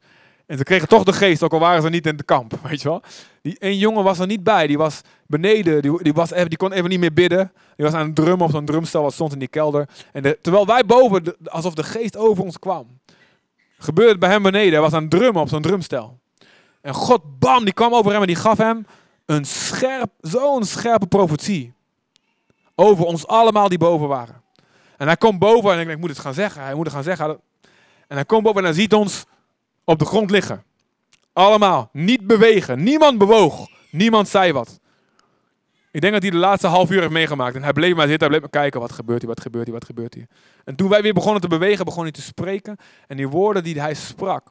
En 0.47 0.57
ze 0.57 0.63
kregen 0.63 0.87
toch 0.87 1.03
de 1.03 1.13
geest, 1.13 1.43
ook 1.43 1.53
al 1.53 1.59
waren 1.59 1.81
ze 1.81 1.89
niet 1.89 2.05
in 2.05 2.15
het 2.15 2.25
kamp, 2.25 2.59
weet 2.69 2.81
je 2.81 2.89
wel. 2.89 3.01
Die 3.41 3.59
één 3.59 3.77
jongen 3.77 4.03
was 4.03 4.19
er 4.19 4.27
niet 4.27 4.43
bij, 4.43 4.67
die 4.67 4.77
was 4.77 5.01
beneden, 5.25 5.81
die, 5.81 6.03
die, 6.03 6.13
was 6.13 6.31
kon 6.55 6.71
even 6.71 6.89
niet 6.89 6.99
meer 6.99 7.13
bidden. 7.13 7.51
Die 7.75 7.85
was 7.85 7.93
aan 7.93 8.05
het 8.05 8.15
drummen 8.15 8.45
op 8.45 8.51
zo'n 8.51 8.65
drumstel 8.65 9.01
wat 9.01 9.13
stond 9.13 9.33
in 9.33 9.39
die 9.39 9.47
kelder. 9.47 9.89
En 10.11 10.37
terwijl 10.41 10.65
wij 10.65 10.85
boven, 10.85 11.35
alsof 11.45 11.73
de 11.73 11.83
geest 11.83 12.17
over 12.17 12.43
ons 12.43 12.59
kwam. 12.59 12.99
Gebeurde 13.77 14.17
bij 14.17 14.29
hem 14.29 14.41
beneden, 14.43 14.71
hij 14.71 14.81
was 14.81 14.93
aan 14.93 15.01
het 15.01 15.11
drummen 15.11 15.41
op 15.41 15.49
zo'n 15.49 15.61
drumstel. 15.61 16.19
En 16.81 16.93
God, 16.93 17.39
bam, 17.39 17.63
die 17.63 17.73
kwam 17.73 17.93
over 17.93 18.11
hem 18.11 18.21
en 18.21 18.27
die 18.27 18.35
gaf 18.35 18.57
hem 18.57 18.85
een 19.25 19.45
scherp, 19.45 20.11
zo'n 20.21 20.63
scherpe 20.63 21.07
profetie. 21.07 21.73
Over 22.75 23.05
ons 23.05 23.27
allemaal 23.27 23.69
die 23.69 23.77
boven 23.77 24.07
waren. 24.07 24.41
En 24.97 25.07
hij 25.07 25.17
komt 25.17 25.39
boven 25.39 25.71
en 25.71 25.79
ik 25.79 25.85
denk, 25.85 25.97
ik 25.97 26.01
moet 26.01 26.09
het 26.09 26.19
gaan 26.19 26.33
zeggen. 26.33 26.61
Hij 26.61 26.73
moet 26.73 26.85
het 26.85 26.93
gaan 26.93 27.03
zeggen. 27.03 27.39
En 28.07 28.15
hij 28.15 28.25
komt 28.25 28.43
boven 28.43 28.59
en 28.59 28.65
hij 28.65 28.73
ziet 28.73 28.93
ons 28.93 29.25
op 29.87 29.99
de 29.99 30.05
grond 30.05 30.31
liggen. 30.31 30.63
Allemaal. 31.33 31.89
Niet 31.91 32.27
bewegen. 32.27 32.83
Niemand 32.83 33.17
bewoog. 33.17 33.67
Niemand 33.89 34.27
zei 34.27 34.51
wat. 34.51 34.79
Ik 35.91 36.01
denk 36.01 36.13
dat 36.13 36.21
hij 36.21 36.31
de 36.31 36.37
laatste 36.37 36.67
half 36.67 36.91
uur 36.91 36.99
heeft 36.99 37.11
meegemaakt. 37.11 37.55
En 37.55 37.63
hij 37.63 37.73
bleef 37.73 37.95
maar 37.95 38.07
zitten, 38.07 38.29
hij 38.29 38.39
bleef 38.39 38.51
maar 38.51 38.61
kijken. 38.61 38.79
Wat 38.79 38.91
gebeurt 38.91 39.19
hier, 39.19 39.29
wat 39.29 39.41
gebeurt 39.41 39.65
hier, 39.65 39.73
wat 39.73 39.85
gebeurt 39.85 40.13
hier. 40.13 40.27
En 40.63 40.75
toen 40.75 40.89
wij 40.89 41.01
weer 41.01 41.13
begonnen 41.13 41.41
te 41.41 41.47
bewegen, 41.47 41.85
begon 41.85 42.03
hij 42.03 42.11
te 42.11 42.21
spreken. 42.21 42.77
En 43.07 43.17
die 43.17 43.27
woorden 43.27 43.63
die 43.63 43.81
hij 43.81 43.93
sprak, 43.93 44.47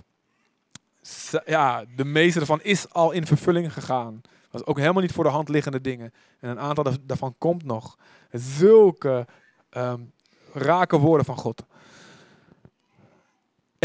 ja, 1.47 1.85
de 1.97 2.05
meeste 2.05 2.39
daarvan 2.39 2.63
is 2.63 2.93
al 2.93 3.11
in 3.11 3.27
vervulling 3.27 3.73
gegaan. 3.73 4.21
Dat 4.23 4.51
was 4.51 4.65
ook 4.65 4.79
helemaal 4.79 5.03
niet 5.03 5.13
voor 5.13 5.25
de 5.25 5.31
hand 5.31 5.49
liggende 5.49 5.81
dingen. 5.81 6.13
En 6.41 6.51
een 6.51 6.61
aantal 6.61 6.85
daarvan 7.03 7.35
komt 7.39 7.65
nog. 7.65 7.99
Zulke 8.31 9.27
um, 9.71 10.13
rake 10.53 10.99
woorden 10.99 11.27
van 11.27 11.37
God. 11.37 11.65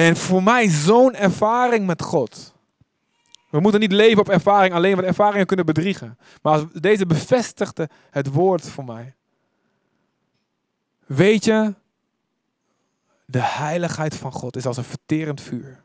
En 0.01 0.17
voor 0.17 0.43
mij 0.43 0.69
zo'n 0.69 1.15
ervaring 1.15 1.85
met 1.85 2.01
God. 2.01 2.53
We 3.49 3.59
moeten 3.59 3.79
niet 3.79 3.91
leven 3.91 4.19
op 4.19 4.29
ervaring 4.29 4.73
alleen, 4.73 4.95
want 4.95 5.07
ervaringen 5.07 5.45
kunnen 5.45 5.65
bedriegen. 5.65 6.17
Maar 6.41 6.61
deze 6.73 7.05
bevestigde 7.05 7.89
het 8.09 8.27
woord 8.27 8.69
voor 8.69 8.85
mij. 8.85 9.13
Weet 11.05 11.45
je, 11.45 11.73
de 13.25 13.41
heiligheid 13.41 14.15
van 14.15 14.31
God 14.31 14.55
is 14.55 14.65
als 14.65 14.77
een 14.77 14.83
verterend 14.83 15.41
vuur. 15.41 15.81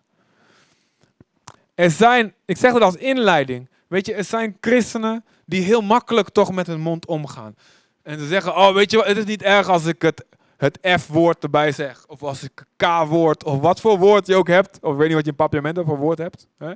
Er 1.75 1.91
zijn, 1.91 2.35
ik 2.45 2.57
zeg 2.57 2.73
het 2.73 2.83
als 2.83 2.97
inleiding, 2.97 3.69
weet 3.87 4.07
je, 4.07 4.15
er 4.15 4.25
zijn 4.25 4.57
christenen 4.61 5.25
die 5.45 5.63
heel 5.63 5.83
makkelijk 5.83 6.29
toch 6.29 6.53
met 6.53 6.67
hun 6.67 6.81
mond 6.81 7.07
omgaan. 7.07 7.57
En 8.03 8.19
ze 8.19 8.27
zeggen, 8.27 8.57
oh 8.57 8.75
weet 8.75 8.91
je 8.91 8.97
wat, 8.97 9.07
het 9.07 9.17
is 9.17 9.25
niet 9.25 9.43
erg 9.43 9.69
als 9.69 9.85
ik 9.85 10.03
het 10.03 10.25
het 10.57 10.79
F-woord 11.01 11.43
erbij 11.43 11.73
zeg. 11.73 12.07
Of 12.07 12.23
als 12.23 12.43
ik 12.43 12.65
K-woord, 12.77 13.45
of 13.45 13.61
wat 13.61 13.81
voor 13.81 13.99
woord 13.99 14.27
je 14.27 14.35
ook 14.35 14.49
hebt. 14.49 14.79
Of 14.81 14.93
ik 14.93 14.99
weet 14.99 15.07
niet 15.07 15.17
wat 15.17 15.25
je 15.25 15.31
in 15.31 15.37
papiamento 15.37 15.85
voor 15.85 15.99
woord 15.99 16.19
hebt. 16.19 16.49
Hè? 16.59 16.73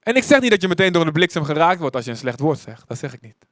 En 0.00 0.16
ik 0.16 0.22
zeg 0.22 0.40
niet 0.40 0.50
dat 0.50 0.60
je 0.60 0.68
meteen 0.68 0.92
door 0.92 1.04
de 1.04 1.12
bliksem 1.12 1.44
geraakt 1.44 1.80
wordt 1.80 1.96
als 1.96 2.04
je 2.04 2.10
een 2.10 2.16
slecht 2.16 2.40
woord 2.40 2.58
zegt. 2.58 2.88
Dat 2.88 2.98
zeg 2.98 3.14
ik 3.14 3.20
niet. 3.20 3.46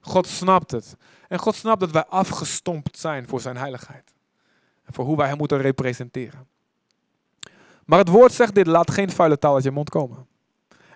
God 0.00 0.26
snapt 0.26 0.70
het. 0.70 0.96
En 1.28 1.38
God 1.38 1.54
snapt 1.54 1.80
dat 1.80 1.90
wij 1.90 2.04
afgestompt 2.04 2.98
zijn 2.98 3.28
voor 3.28 3.40
zijn 3.40 3.56
heiligheid. 3.56 4.14
En 4.84 4.94
voor 4.94 5.04
hoe 5.04 5.16
wij 5.16 5.28
hem 5.28 5.36
moeten 5.36 5.60
representeren. 5.60 6.46
Maar 7.84 7.98
het 7.98 8.08
woord 8.08 8.32
zegt 8.32 8.54
dit, 8.54 8.66
laat 8.66 8.90
geen 8.90 9.10
vuile 9.10 9.38
taal 9.38 9.54
uit 9.54 9.64
je 9.64 9.70
mond 9.70 9.90
komen. 9.90 10.26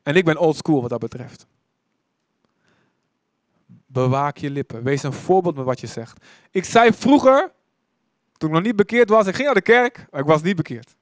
En 0.03 0.15
ik 0.15 0.25
ben 0.25 0.39
old 0.39 0.57
school 0.57 0.81
wat 0.81 0.91
dat 0.91 1.01
betreft. 1.01 1.47
Bewaak 3.93 4.37
je 4.37 4.51
lippen. 4.51 4.83
Wees 4.83 5.03
een 5.03 5.13
voorbeeld 5.13 5.57
met 5.57 5.65
wat 5.65 5.81
je 5.81 5.87
zegt. 5.87 6.25
Ik 6.51 6.65
zei 6.65 6.93
vroeger, 6.93 7.53
toen 8.37 8.49
ik 8.49 8.55
nog 8.55 8.65
niet 8.65 8.77
bekeerd 8.77 9.09
was, 9.09 9.27
ik 9.27 9.35
ging 9.35 9.47
naar 9.47 9.55
de 9.55 9.63
kerk, 9.63 10.07
maar 10.11 10.21
ik 10.21 10.27
was 10.27 10.43
niet 10.43 10.57
bekeerd. 10.57 10.97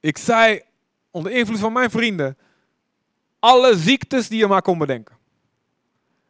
Ik 0.00 0.18
zei 0.18 0.62
onder 1.10 1.32
invloed 1.32 1.58
van 1.58 1.72
mijn 1.72 1.90
vrienden 1.90 2.36
alle 3.38 3.76
ziektes 3.76 4.28
die 4.28 4.38
je 4.38 4.46
maar 4.46 4.62
kon 4.62 4.78
bedenken. 4.78 5.16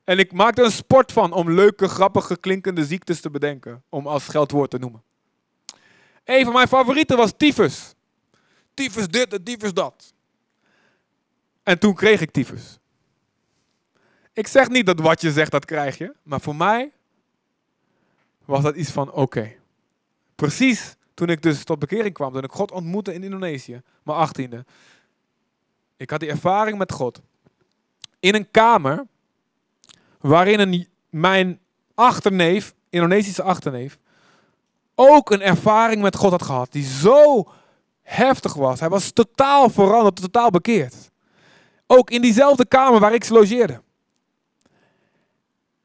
En 0.04 0.18
ik 0.18 0.32
maakte 0.32 0.62
een 0.62 0.70
sport 0.70 1.12
van 1.12 1.32
om 1.32 1.50
leuke, 1.50 1.88
grappige, 1.88 2.36
klinkende 2.36 2.84
ziektes 2.84 3.20
te 3.20 3.30
bedenken. 3.30 3.82
Om 3.88 4.06
als 4.06 4.28
geldwoord 4.28 4.70
te 4.70 4.78
noemen. 4.78 5.02
Een 6.24 6.44
van 6.44 6.52
mijn 6.52 6.68
favorieten 6.68 7.16
was 7.16 7.32
tyfus. 7.36 7.94
Tyfus 8.74 9.08
dit 9.08 9.32
en 9.32 9.42
tyfus 9.42 9.72
dat. 9.72 10.14
En 11.62 11.78
toen 11.78 11.94
kreeg 11.94 12.20
ik 12.20 12.30
tyfus. 12.30 12.78
Ik 14.38 14.46
zeg 14.46 14.68
niet 14.68 14.87
dat 14.87 15.01
wat 15.01 15.20
je 15.20 15.33
zegt, 15.33 15.51
dat 15.51 15.64
krijg 15.64 15.98
je. 15.98 16.14
Maar 16.22 16.40
voor 16.40 16.57
mij 16.57 16.92
was 18.44 18.62
dat 18.62 18.77
iets 18.77 18.90
van 18.90 19.12
oké. 19.12 19.53
Precies 20.35 20.96
toen 21.14 21.29
ik 21.29 21.42
dus 21.42 21.64
tot 21.64 21.79
bekering 21.79 22.14
kwam, 22.14 22.33
toen 22.33 22.42
ik 22.42 22.53
God 22.53 22.70
ontmoette 22.70 23.14
in 23.14 23.22
Indonesië, 23.22 23.83
mijn 24.03 24.18
achttiende. 24.18 24.64
Ik 25.96 26.11
had 26.11 26.20
die 26.20 26.29
ervaring 26.29 26.79
met 26.79 26.92
God. 26.92 27.20
In 28.20 28.35
een 28.35 28.51
kamer 28.51 29.07
waarin 30.20 30.61
een, 30.61 30.88
mijn 31.11 31.61
achterneef, 31.94 32.74
Indonesische 32.88 33.42
achterneef, 33.42 33.98
ook 34.94 35.31
een 35.31 35.42
ervaring 35.42 36.03
met 36.03 36.16
God 36.16 36.31
had 36.31 36.42
gehad. 36.42 36.72
Die 36.72 36.85
zo 36.85 37.48
heftig 38.03 38.55
was. 38.55 38.81
Hij 38.81 38.88
was 38.88 39.11
totaal 39.11 39.70
veranderd, 39.70 40.16
totaal 40.20 40.51
bekeerd. 40.51 41.11
Ook 41.87 42.11
in 42.11 42.22
diezelfde 42.22 42.66
kamer 42.66 43.01
waar 43.01 43.14
ik 43.14 43.29
logeerde. 43.29 43.87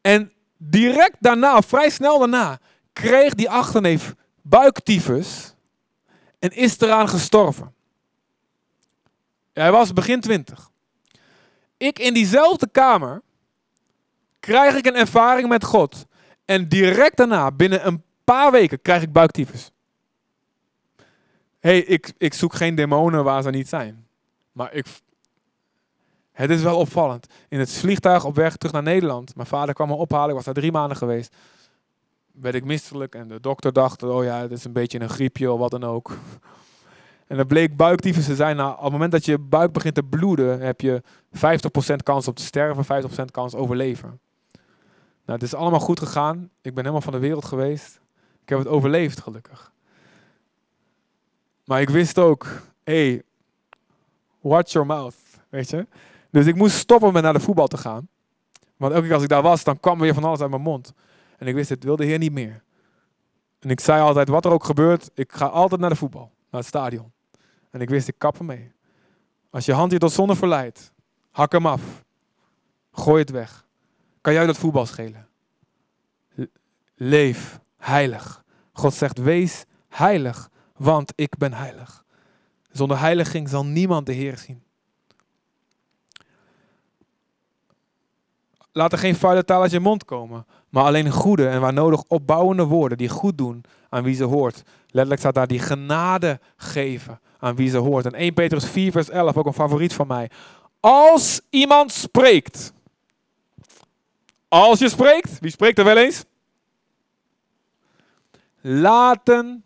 En 0.04 0.32
direct 0.58 1.16
daarna, 1.20 1.62
vrij 1.62 1.90
snel 1.90 2.20
daarna, 2.20 2.60
kreeg 2.94 3.34
die 3.34 3.50
achterneef 3.50 4.16
buiktyfus 4.42 5.54
en 6.40 6.52
is 6.52 6.80
eraan 6.80 7.10
gestorven. 7.10 7.74
Hij 9.54 9.72
was 9.72 9.94
begin 9.94 10.20
twintig. 10.20 10.70
Ik 11.78 12.00
in 12.00 12.14
diezelfde 12.14 12.70
kamer 12.72 13.22
krijg 14.40 14.76
ik 14.76 14.86
een 14.86 14.96
ervaring 14.96 15.48
met 15.50 15.64
God. 15.64 16.06
En 16.46 16.70
direct 16.70 17.18
daarna, 17.18 17.52
binnen 17.52 17.88
een 17.88 18.04
paar 18.24 18.52
weken, 18.52 18.82
krijg 18.82 19.02
ik 19.02 19.12
buiktyfus. 19.12 19.72
hey, 21.60 21.80
ik, 21.80 22.14
ik 22.18 22.34
zoek 22.34 22.54
geen 22.54 22.76
demonen 22.76 23.24
waar 23.24 23.42
ze 23.42 23.50
niet 23.50 23.70
zijn. 23.70 24.08
Maar 24.52 24.74
ik, 24.74 24.86
het 26.34 26.50
is 26.50 26.62
wel 26.62 26.78
opvallend. 26.78 27.28
In 27.48 27.60
het 27.60 27.72
vliegtuig 27.72 28.26
op 28.26 28.36
weg 28.36 28.56
terug 28.56 28.74
naar 28.74 28.84
Nederland. 28.84 29.36
Mijn 29.36 29.48
vader 29.48 29.74
kwam 29.74 29.88
me 29.88 29.94
ophalen. 29.94 30.30
Ik 30.30 30.36
was 30.36 30.46
daar 30.46 30.54
drie 30.54 30.72
maanden 30.72 30.98
geweest. 30.98 31.36
Werd 32.32 32.56
ik 32.56 32.66
misselijk 32.66 33.16
en 33.16 33.28
de 33.28 33.40
dokter 33.40 33.74
dacht, 33.74 34.04
oh 34.04 34.24
ja, 34.24 34.42
het 34.42 34.52
is 34.52 34.64
een 34.64 34.74
beetje 34.74 35.00
een 35.00 35.10
griepje 35.10 35.52
of 35.52 35.60
wat 35.60 35.72
dan 35.72 35.84
ook. 35.84 36.18
En 37.28 37.38
dat 37.38 37.48
bleek 37.48 37.78
buiktyfus 37.78 38.26
te 38.26 38.36
zijn. 38.36 38.56
Nou, 38.56 38.72
op 38.78 38.84
het 38.84 38.92
moment 38.92 39.12
dat 39.12 39.26
je 39.26 39.38
buik 39.38 39.72
begint 39.72 39.96
te 39.96 40.04
bloeden, 40.04 40.60
heb 40.60 40.82
je 40.82 41.04
50% 41.30 41.40
kans 42.04 42.28
op 42.28 42.36
te 42.36 42.44
sterven, 42.44 43.04
50% 43.04 43.26
kans 43.32 43.56
overleven. 43.56 44.20
Nou, 45.26 45.40
het 45.40 45.42
is 45.42 45.54
allemaal 45.54 45.80
goed 45.80 46.00
gegaan. 46.00 46.50
Ik 46.62 46.74
ben 46.74 46.84
helemaal 46.84 47.02
van 47.02 47.14
de 47.14 47.20
wereld 47.20 47.46
geweest. 47.46 48.02
Ik 48.42 48.50
heb 48.50 48.58
het 48.58 48.68
overleefd, 48.68 49.22
gelukkig. 49.22 49.72
Maar 51.66 51.82
ik 51.82 51.90
wist 51.90 52.20
ook, 52.20 52.48
hey, 52.84 53.24
watch 54.42 54.72
your 54.72 54.88
mouth, 54.88 55.16
weet 55.50 55.70
je. 55.70 55.88
Dus 56.34 56.46
ik 56.46 56.56
moest 56.56 56.76
stoppen 56.76 57.14
met 57.14 57.24
naar 57.24 57.34
de 57.34 57.40
voetbal 57.40 57.68
te 57.68 57.78
gaan. 57.78 58.08
Want 58.78 58.94
elke 58.94 59.06
keer 59.06 59.14
als 59.14 59.24
ik 59.24 59.30
daar 59.30 59.42
was, 59.42 59.64
dan 59.64 59.80
kwam 59.80 60.00
weer 60.00 60.14
van 60.14 60.24
alles 60.24 60.40
uit 60.40 60.50
mijn 60.50 60.62
mond. 60.62 60.94
En 61.38 61.48
ik 61.48 61.54
wist, 61.54 61.70
het 61.70 61.84
wilde 61.84 62.06
Heer 62.06 62.18
niet 62.18 62.32
meer. 62.32 62.64
En 63.60 63.70
ik 63.70 63.80
zei 63.80 64.02
altijd, 64.02 64.28
wat 64.28 64.46
er 64.46 64.52
ook 64.52 64.64
gebeurt, 64.64 65.10
ik 65.14 65.32
ga 65.32 65.46
altijd 65.46 65.82
naar 65.82 65.90
de 65.90 65.96
voetbal, 65.96 66.32
naar 66.50 66.60
het 66.62 66.70
stadion. 66.70 67.12
En 67.70 67.82
ik 67.82 67.90
wist, 67.90 68.08
ik 68.08 68.16
kap 68.18 68.38
ermee. 68.38 68.72
Als 69.50 69.66
je 69.66 69.74
hand 69.74 69.92
je 69.92 69.98
tot 69.98 70.12
zonde 70.12 70.36
verleidt, 70.36 70.94
hak 71.32 71.52
hem 71.52 71.66
af. 71.66 72.04
Gooi 72.92 73.20
het 73.20 73.30
weg. 73.30 73.68
Kan 74.22 74.34
jij 74.34 74.46
dat 74.46 74.58
voetbal 74.58 74.86
schelen? 74.86 75.28
Leef 76.96 77.60
heilig. 77.78 78.44
God 78.72 78.94
zegt, 78.94 79.18
wees 79.18 79.66
heilig, 79.90 80.50
want 80.78 81.14
ik 81.16 81.38
ben 81.38 81.54
heilig. 81.54 82.06
Zonder 82.72 83.00
heiliging 83.00 83.50
zal 83.50 83.66
niemand 83.66 84.06
de 84.06 84.14
Heer 84.14 84.38
zien. 84.38 84.63
Laat 88.74 88.92
er 88.92 88.98
geen 88.98 89.16
vuile 89.16 89.46
taal 89.46 89.62
uit 89.62 89.72
je 89.72 89.80
mond 89.80 90.06
komen, 90.06 90.46
maar 90.70 90.84
alleen 90.84 91.12
goede 91.12 91.48
en 91.48 91.62
waar 91.62 91.74
nodig 91.74 92.04
opbouwende 92.08 92.64
woorden 92.64 92.98
die 92.98 93.10
goed 93.10 93.38
doen 93.38 93.64
aan 93.90 94.04
wie 94.04 94.16
ze 94.16 94.24
hoort. 94.24 94.64
Letterlijk 94.86 95.20
staat 95.20 95.34
daar 95.34 95.48
die 95.48 95.60
genade 95.60 96.40
geven 96.56 97.20
aan 97.40 97.56
wie 97.56 97.70
ze 97.70 97.78
hoort. 97.78 98.06
En 98.06 98.14
1 98.14 98.34
Petrus 98.34 98.66
4 98.66 98.92
vers 98.92 99.10
11, 99.10 99.38
ook 99.38 99.46
een 99.46 99.54
favoriet 99.54 99.94
van 99.94 100.08
mij. 100.08 100.30
Als 100.80 101.42
iemand 101.50 101.92
spreekt. 101.92 102.74
Als 104.48 104.80
je 104.80 104.90
spreekt, 104.90 105.40
wie 105.40 105.52
spreekt 105.52 105.80
er 105.80 105.86
wel 105.86 105.98
eens? 105.98 106.24
Laten. 108.62 109.64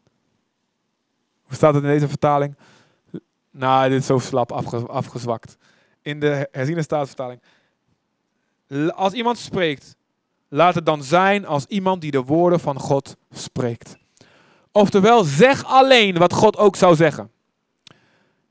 Hoe 1.43 1.55
staat 1.55 1.73
het 1.73 1.83
in 1.83 1.89
deze 1.89 2.07
vertaling? 2.07 2.55
Nou, 3.51 3.89
dit 3.89 3.99
is 3.99 4.05
zo 4.05 4.19
slap 4.19 4.51
afgezwakt. 4.87 5.57
In 6.01 6.19
de 6.19 6.49
herziene 6.51 6.81
staatsvertaling. 6.81 7.41
Als 8.95 9.13
iemand 9.13 9.37
spreekt, 9.37 9.95
laat 10.49 10.75
het 10.75 10.85
dan 10.85 11.03
zijn 11.03 11.45
als 11.45 11.65
iemand 11.65 12.01
die 12.01 12.11
de 12.11 12.23
woorden 12.23 12.59
van 12.59 12.79
God 12.79 13.15
spreekt. 13.31 13.97
Oftewel, 14.71 15.23
zeg 15.23 15.65
alleen 15.65 16.17
wat 16.17 16.33
God 16.33 16.57
ook 16.57 16.75
zou 16.75 16.95
zeggen. 16.95 17.31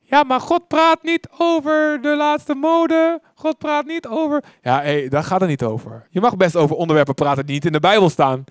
Ja, 0.01 0.23
maar 0.23 0.41
God 0.41 0.69
praat 0.69 1.03
niet 1.03 1.29
over 1.39 1.99
de 2.03 2.17
laatste 2.17 2.55
mode. 2.55 3.21
God 3.35 3.59
praat 3.59 3.87
niet 3.87 4.07
over. 4.07 4.45
Ja, 4.63 4.81
hey, 4.81 5.09
daar 5.09 5.25
gaat 5.25 5.41
het 5.41 5.49
niet 5.49 5.63
over. 5.63 6.07
Je 6.11 6.21
mag 6.21 6.37
best 6.37 6.57
over 6.57 6.77
onderwerpen 6.77 7.15
praten 7.15 7.47
die 7.47 7.55
niet 7.55 7.65
in 7.65 7.73
de 7.73 7.81
Bijbel 7.81 8.11
staan. 8.11 8.45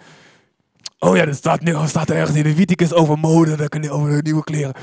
Oh 0.99 1.15
ja, 1.15 1.25
er 1.25 1.35
staat, 1.35 1.61
nu, 1.61 1.75
er 1.75 1.87
staat 1.87 2.09
ergens 2.09 2.37
in 2.37 2.43
de 2.43 2.49
Leviticus 2.49 2.93
over 2.93 3.19
mode, 3.19 3.69
je 3.81 3.91
over 3.91 4.21
nieuwe 4.21 4.43
kleren. 4.43 4.73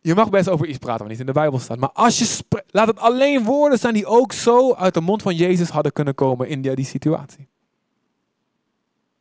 Je 0.00 0.14
mag 0.14 0.30
best 0.30 0.48
over 0.48 0.66
iets 0.66 0.78
praten 0.78 1.00
wat 1.00 1.08
niet 1.08 1.20
in 1.20 1.26
de 1.26 1.32
Bijbel 1.32 1.58
staat. 1.58 1.78
Maar 1.78 1.92
als 1.92 2.18
je 2.18 2.44
laat 2.66 2.86
het 2.86 2.98
alleen 2.98 3.44
woorden 3.44 3.78
zijn 3.78 3.94
die 3.94 4.06
ook 4.06 4.32
zo 4.32 4.74
uit 4.74 4.94
de 4.94 5.00
mond 5.00 5.22
van 5.22 5.34
Jezus 5.34 5.68
hadden 5.68 5.92
kunnen 5.92 6.14
komen 6.14 6.48
in 6.48 6.62
die, 6.62 6.74
die 6.74 6.84
situatie. 6.84 7.48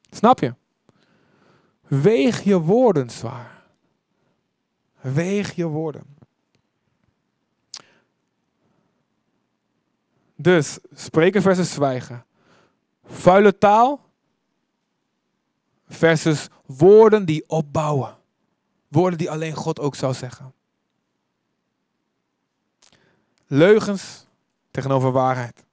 Snap 0.10 0.40
je? 0.40 0.54
Weeg 1.88 2.44
je 2.44 2.60
woorden 2.60 3.10
zwaar. 3.10 3.64
Weeg 5.02 5.56
je 5.56 5.66
woorden. 5.66 6.18
Dus 10.36 10.80
spreken 10.94 11.42
versus 11.42 11.72
zwijgen. 11.72 12.26
Vuile 13.04 13.58
taal 13.58 14.06
versus 15.88 16.48
woorden 16.66 17.26
die 17.26 17.44
opbouwen. 17.48 18.18
Woorden 18.88 19.18
die 19.18 19.32
alleen 19.32 19.54
God 19.54 19.80
ook 19.80 19.96
zou 19.96 20.14
zeggen. 20.14 20.54
Leugens 23.52 24.26
tegenover 24.72 25.12
waarheid. 25.12 25.64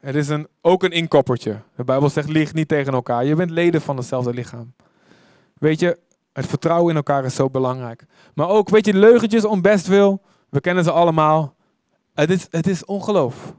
Het 0.00 0.14
is 0.14 0.28
een, 0.28 0.48
ook 0.60 0.82
een 0.82 0.90
inkoppertje. 0.90 1.60
De 1.76 1.84
Bijbel 1.84 2.10
zegt, 2.10 2.28
lieg 2.28 2.52
niet 2.54 2.68
tegen 2.68 2.92
elkaar. 2.92 3.24
Je 3.24 3.34
bent 3.34 3.50
leden 3.50 3.82
van 3.82 3.96
hetzelfde 3.96 4.34
lichaam. 4.34 4.74
Weet 5.54 5.80
je, 5.80 5.98
het 6.32 6.46
vertrouwen 6.46 6.90
in 6.90 6.96
elkaar 6.96 7.24
is 7.24 7.34
zo 7.34 7.50
belangrijk. 7.50 8.04
Maar 8.34 8.48
ook, 8.48 8.68
weet 8.68 8.86
je, 8.86 8.94
leugentjes 8.94 9.44
om 9.44 9.62
best 9.62 9.86
wil. 9.86 10.22
We 10.48 10.60
kennen 10.60 10.84
ze 10.84 10.90
allemaal. 10.90 11.56
Het 12.14 12.30
is, 12.30 12.46
het 12.50 12.66
is 12.66 12.84
ongeloof. 12.84 13.54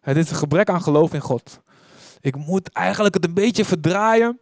Het 0.00 0.16
is 0.16 0.30
een 0.30 0.36
gebrek 0.36 0.68
aan 0.68 0.82
geloof 0.82 1.14
in 1.14 1.20
God. 1.20 1.60
Ik 2.20 2.36
moet 2.36 2.72
eigenlijk 2.72 3.14
het 3.14 3.24
een 3.24 3.34
beetje 3.34 3.64
verdraaien. 3.64 4.38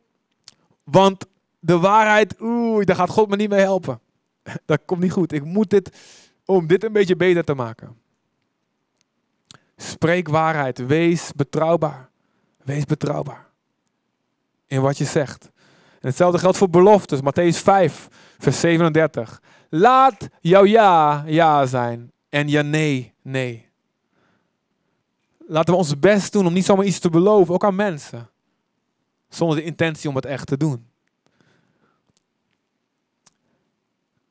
Want 0.85 1.27
de 1.59 1.79
waarheid, 1.79 2.35
oeh, 2.41 2.85
daar 2.85 2.97
gaat 2.97 3.11
God 3.11 3.29
me 3.29 3.37
niet 3.37 3.51
mee 3.51 3.61
helpen. 3.61 4.01
Dat 4.67 4.81
komt 4.85 5.01
niet 5.01 5.13
goed. 5.13 5.33
Ik 5.33 5.45
moet 5.45 5.71
dit, 5.71 5.97
om 6.47 6.67
dit 6.67 6.85
een 6.85 6.93
beetje 6.93 7.17
beter 7.17 7.45
te 7.45 7.55
maken. 7.55 7.97
Spreek 9.77 10.29
waarheid. 10.29 10.87
Wees 10.87 11.33
betrouwbaar. 11.37 12.11
Wees 12.65 12.85
betrouwbaar. 12.85 13.47
In 14.67 14.81
wat 14.81 14.99
je 14.99 15.05
zegt. 15.05 15.51
En 16.01 16.09
hetzelfde 16.09 16.39
geldt 16.39 16.57
voor 16.57 16.71
beloftes. 16.71 17.21
Matthäus 17.21 17.63
5, 17.63 18.09
vers 18.39 18.61
37. 18.61 19.43
Laat 19.69 20.29
jouw 20.41 20.65
ja 20.65 21.25
ja 21.27 21.67
zijn 21.67 22.13
en 22.29 22.49
je 22.49 22.63
nee 22.63 23.15
nee. 23.23 23.69
Laten 25.47 25.73
we 25.73 25.79
ons 25.79 25.99
best 25.99 26.33
doen 26.33 26.47
om 26.47 26.53
niet 26.53 26.65
zomaar 26.65 26.85
iets 26.85 26.99
te 26.99 27.11
beloven, 27.11 27.55
ook 27.55 27.65
aan 27.65 27.75
mensen. 27.75 28.31
Zonder 29.29 29.57
de 29.57 29.63
intentie 29.63 30.09
om 30.09 30.17
het 30.17 30.25
echt 30.25 30.47
te 30.47 30.57
doen. 30.57 30.87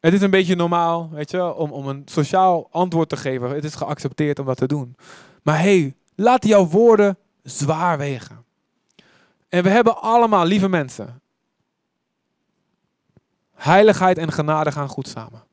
Het 0.05 0.13
is 0.13 0.21
een 0.21 0.29
beetje 0.29 0.55
normaal, 0.55 1.09
weet 1.09 1.31
je, 1.31 1.53
om, 1.53 1.71
om 1.71 1.87
een 1.87 2.01
sociaal 2.05 2.67
antwoord 2.71 3.09
te 3.09 3.17
geven. 3.17 3.49
Het 3.49 3.63
is 3.63 3.75
geaccepteerd 3.75 4.39
om 4.39 4.45
dat 4.45 4.57
te 4.57 4.67
doen. 4.67 4.95
Maar 5.43 5.59
hey, 5.59 5.95
laat 6.15 6.45
jouw 6.45 6.67
woorden 6.67 7.17
zwaar 7.43 7.97
wegen. 7.97 8.45
En 9.49 9.63
we 9.63 9.69
hebben 9.69 10.01
allemaal, 10.01 10.45
lieve 10.45 10.69
mensen, 10.69 11.21
heiligheid 13.53 14.17
en 14.17 14.31
genade 14.31 14.71
gaan 14.71 14.87
goed 14.87 15.07
samen. 15.07 15.43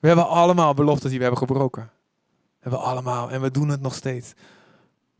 We 0.00 0.06
hebben 0.06 0.28
allemaal 0.28 0.74
beloftes 0.74 1.08
die 1.08 1.18
we 1.18 1.24
hebben 1.24 1.48
gebroken. 1.48 1.90
We 2.22 2.58
hebben 2.58 2.80
allemaal 2.80 3.30
en 3.30 3.40
we 3.40 3.50
doen 3.50 3.68
het 3.68 3.80
nog 3.80 3.94
steeds. 3.94 4.32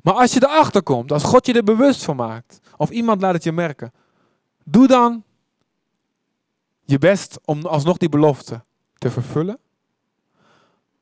Maar 0.03 0.15
als 0.15 0.33
je 0.33 0.43
erachter 0.43 0.83
komt, 0.83 1.13
als 1.13 1.25
God 1.25 1.47
je 1.47 1.53
er 1.53 1.65
bewust 1.65 2.05
van 2.05 2.17
maakt, 2.17 2.61
of 2.77 2.91
iemand 2.91 3.21
laat 3.21 3.35
het 3.35 3.45
je 3.45 3.53
merken, 3.53 3.93
doe 4.65 4.87
dan 4.87 5.25
je 6.91 6.99
best 6.99 7.39
om 7.45 7.67
alsnog 7.67 7.97
die 7.97 8.09
belofte 8.09 8.65
te 8.99 9.11
vervullen. 9.11 9.59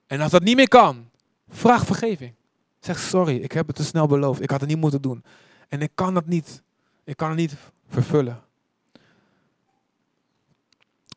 En 0.07 0.20
als 0.20 0.31
dat 0.31 0.42
niet 0.42 0.57
meer 0.57 0.68
kan, 0.68 1.11
vraag 1.48 1.85
vergeving. 1.85 2.35
Zeg 2.81 2.98
sorry, 2.98 3.37
ik 3.37 3.53
heb 3.53 3.66
het 3.66 3.77
te 3.77 3.85
snel 3.85 4.07
beloofd. 4.07 4.42
Ik 4.42 4.51
had 4.51 4.61
het 4.61 4.68
niet 4.68 4.79
moeten 4.79 5.03
doen. 5.03 5.24
En 5.68 5.81
ik 5.81 5.90
kan 5.94 6.14
het 6.14 6.27
niet. 6.27 6.62
Ik 7.05 7.16
kan 7.16 7.29
het 7.29 7.38
niet 7.38 7.57
vervullen. 7.88 8.40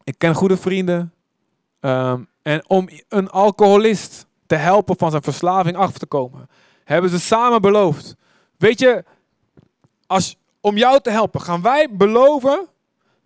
Ik 0.04 0.18
ken 0.18 0.36
goede 0.36 0.58
vrienden. 0.58 1.14
Ehm, 1.80 2.24
en 2.42 2.70
om 2.70 2.90
een 3.08 3.30
alcoholist 3.30 4.26
te 4.46 4.56
helpen 4.56 4.98
van 4.98 5.10
zijn 5.10 5.24
verslaving 5.24 5.76
af 5.76 5.98
te 5.98 6.06
komen, 6.06 6.50
hebben 6.84 7.10
ze 7.10 7.20
samen 7.20 7.62
beloofd. 7.62 8.16
Weet 8.58 8.80
je, 8.80 9.04
als, 10.08 10.38
om 10.62 10.78
jou 10.78 11.02
te 11.02 11.10
helpen, 11.10 11.42
gaan 11.42 11.62
wij 11.62 11.88
beloven 11.92 12.68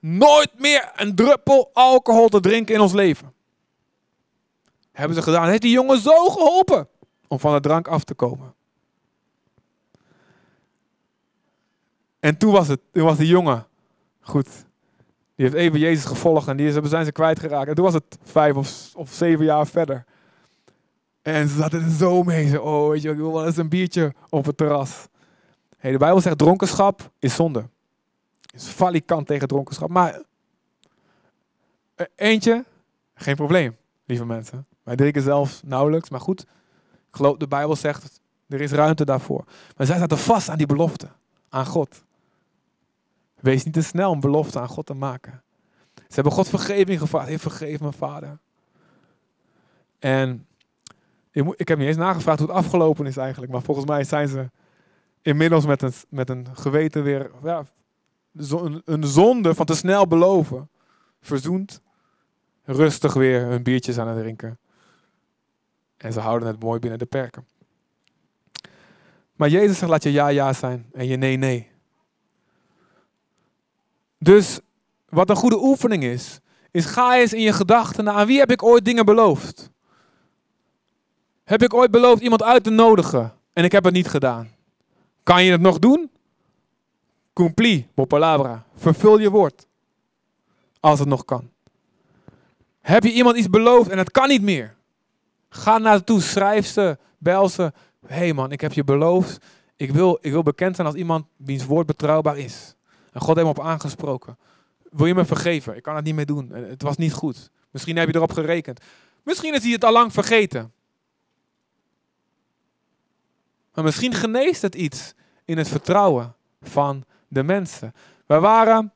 nooit 0.05 0.59
meer 0.59 0.91
een 0.95 1.15
druppel 1.15 1.69
alcohol 1.73 2.27
te 2.27 2.39
drinken 2.39 2.75
in 2.75 2.81
ons 2.81 2.93
leven. 2.93 3.33
Hebben 4.91 5.15
ze 5.15 5.23
gedaan. 5.23 5.47
Heeft 5.47 5.61
die 5.61 5.71
jongen 5.71 5.99
zo 5.99 6.29
geholpen 6.29 6.87
om 7.27 7.39
van 7.39 7.53
de 7.53 7.59
drank 7.59 7.87
af 7.87 8.03
te 8.03 8.13
komen. 8.13 8.53
En 12.19 12.37
toen 12.37 12.51
was 12.51 12.67
het, 12.67 12.79
toen 12.91 13.03
was 13.03 13.17
die 13.17 13.27
jongen, 13.27 13.67
goed, 14.21 14.47
die 15.35 15.45
heeft 15.45 15.53
even 15.53 15.79
Jezus 15.79 16.05
gevolgd 16.05 16.47
en 16.47 16.57
die 16.57 16.87
zijn 16.87 17.05
ze 17.05 17.11
kwijtgeraakt. 17.11 17.67
En 17.67 17.75
toen 17.75 17.85
was 17.85 17.93
het 17.93 18.17
vijf 18.23 18.55
of, 18.55 18.95
of 18.95 19.11
zeven 19.13 19.45
jaar 19.45 19.67
verder. 19.67 20.05
En 21.21 21.47
ze 21.47 21.55
zaten 21.55 21.83
er 21.83 21.89
zo 21.89 22.23
mee. 22.23 22.49
Zo, 22.49 22.61
oh, 22.61 22.89
weet 22.89 23.01
je, 23.01 23.09
ik 23.09 23.17
wil 23.17 23.33
wel 23.33 23.45
eens 23.45 23.57
een 23.57 23.69
biertje 23.69 24.13
op 24.29 24.45
het 24.45 24.57
terras. 24.57 25.07
De 25.81 25.97
Bijbel 25.97 26.21
zegt 26.21 26.37
dronkenschap 26.37 27.11
is 27.19 27.35
zonde 27.35 27.69
is 28.55 28.69
valikant 28.69 29.27
tegen 29.27 29.47
dronkenschap. 29.47 29.89
Maar 29.89 30.21
eh, 31.95 32.05
eentje, 32.15 32.65
geen 33.13 33.35
probleem, 33.35 33.77
lieve 34.05 34.25
mensen. 34.25 34.65
Wij 34.83 34.95
drinken 34.95 35.21
zelfs 35.21 35.61
nauwelijks, 35.63 36.09
maar 36.09 36.19
goed. 36.19 36.41
Ik 37.09 37.15
geloof, 37.21 37.37
de 37.37 37.47
Bijbel 37.47 37.75
zegt, 37.75 38.21
er 38.47 38.61
is 38.61 38.71
ruimte 38.71 39.05
daarvoor. 39.05 39.43
Maar 39.77 39.85
zij 39.87 39.97
zaten 39.97 40.17
vast 40.17 40.49
aan 40.49 40.57
die 40.57 40.67
belofte, 40.67 41.07
aan 41.49 41.65
God. 41.65 42.03
Wees 43.39 43.63
niet 43.63 43.73
te 43.73 43.81
snel 43.81 44.11
om 44.11 44.19
belofte 44.19 44.59
aan 44.59 44.67
God 44.67 44.85
te 44.85 44.93
maken. 44.93 45.43
Ze 45.95 46.13
hebben 46.21 46.33
God 46.33 46.49
vergeving 46.49 46.99
gevraagd. 46.99 47.27
Heer, 47.27 47.39
vergeef 47.39 47.79
mijn 47.79 47.93
vader. 47.93 48.37
En 49.99 50.47
ik, 51.31 51.53
ik 51.55 51.67
heb 51.67 51.77
niet 51.77 51.87
eens 51.87 51.97
nagevraagd 51.97 52.39
hoe 52.39 52.47
het 52.47 52.57
afgelopen 52.57 53.05
is 53.05 53.17
eigenlijk. 53.17 53.51
Maar 53.51 53.61
volgens 53.61 53.85
mij 53.85 54.03
zijn 54.03 54.27
ze 54.27 54.49
inmiddels 55.21 55.65
met 55.65 55.81
een, 55.81 55.93
met 56.09 56.29
een 56.29 56.47
geweten 56.53 57.03
weer 57.03 57.31
ja, 57.43 57.65
een 58.85 59.03
zonde 59.03 59.55
van 59.55 59.65
te 59.65 59.75
snel 59.75 60.07
beloven, 60.07 60.69
verzoend, 61.21 61.81
rustig 62.63 63.13
weer 63.13 63.45
hun 63.45 63.63
biertjes 63.63 63.97
aan 63.97 64.07
het 64.07 64.17
drinken. 64.17 64.59
En 65.97 66.13
ze 66.13 66.19
houden 66.19 66.47
het 66.47 66.59
mooi 66.59 66.79
binnen 66.79 66.99
de 66.99 67.05
perken. 67.05 67.47
Maar 69.35 69.49
Jezus 69.49 69.77
zegt, 69.77 69.91
laat 69.91 70.03
je 70.03 70.11
ja 70.11 70.27
ja 70.27 70.53
zijn 70.53 70.89
en 70.93 71.07
je 71.07 71.17
nee 71.17 71.37
nee. 71.37 71.71
Dus 74.17 74.59
wat 75.09 75.29
een 75.29 75.35
goede 75.35 75.63
oefening 75.63 76.03
is, 76.03 76.39
is 76.71 76.85
ga 76.85 77.17
eens 77.17 77.33
in 77.33 77.41
je 77.41 77.53
gedachten 77.53 78.09
aan 78.09 78.27
wie 78.27 78.39
heb 78.39 78.51
ik 78.51 78.63
ooit 78.63 78.85
dingen 78.85 79.05
beloofd? 79.05 79.71
Heb 81.43 81.63
ik 81.63 81.73
ooit 81.73 81.91
beloofd 81.91 82.21
iemand 82.21 82.43
uit 82.43 82.63
te 82.63 82.69
nodigen 82.69 83.33
en 83.53 83.63
ik 83.63 83.71
heb 83.71 83.83
het 83.83 83.93
niet 83.93 84.07
gedaan? 84.07 84.49
Kan 85.23 85.43
je 85.43 85.51
het 85.51 85.61
nog 85.61 85.79
doen? 85.79 86.09
Cumpli, 87.35 87.87
palabra. 88.07 88.65
Vervul 88.75 89.19
je 89.19 89.29
woord. 89.29 89.67
Als 90.79 90.99
het 90.99 91.07
nog 91.07 91.25
kan. 91.25 91.49
Heb 92.79 93.03
je 93.03 93.11
iemand 93.11 93.37
iets 93.37 93.49
beloofd 93.49 93.89
en 93.89 93.97
het 93.97 94.11
kan 94.11 94.27
niet 94.27 94.41
meer? 94.41 94.75
Ga 95.49 95.77
naartoe, 95.77 96.21
schrijf 96.21 96.65
ze, 96.65 96.97
bel 97.17 97.49
ze. 97.49 97.73
Hé 98.07 98.15
hey 98.15 98.33
man, 98.33 98.51
ik 98.51 98.61
heb 98.61 98.73
je 98.73 98.83
beloofd 98.83 99.45
Ik 99.75 99.91
wil, 99.91 100.17
ik 100.21 100.31
wil 100.31 100.43
bekend 100.43 100.75
zijn 100.75 100.87
als 100.87 100.95
iemand 100.95 101.25
wiens 101.37 101.65
woord 101.65 101.85
betrouwbaar 101.85 102.37
is. 102.37 102.75
En 103.11 103.21
God 103.21 103.35
heeft 103.35 103.47
me 103.47 103.53
op 103.53 103.65
aangesproken. 103.65 104.37
Wil 104.89 105.05
je 105.05 105.15
me 105.15 105.25
vergeven? 105.25 105.75
Ik 105.75 105.83
kan 105.83 105.95
het 105.95 106.05
niet 106.05 106.15
meer 106.15 106.25
doen. 106.25 106.49
Het 106.49 106.81
was 106.81 106.97
niet 106.97 107.13
goed. 107.13 107.51
Misschien 107.71 107.97
heb 107.97 108.07
je 108.07 108.15
erop 108.15 108.31
gerekend. 108.31 108.79
Misschien 109.23 109.53
is 109.53 109.63
hij 109.63 109.71
het 109.71 109.83
al 109.83 109.91
lang 109.91 110.13
vergeten. 110.13 110.73
Maar 113.73 113.83
misschien 113.83 114.13
geneest 114.13 114.61
het 114.61 114.75
iets 114.75 115.13
in 115.45 115.57
het 115.57 115.67
vertrouwen 115.67 116.35
van 116.61 117.03
de 117.35 117.43
mensen. 117.43 117.93
We 118.25 118.39
waren 118.39 118.91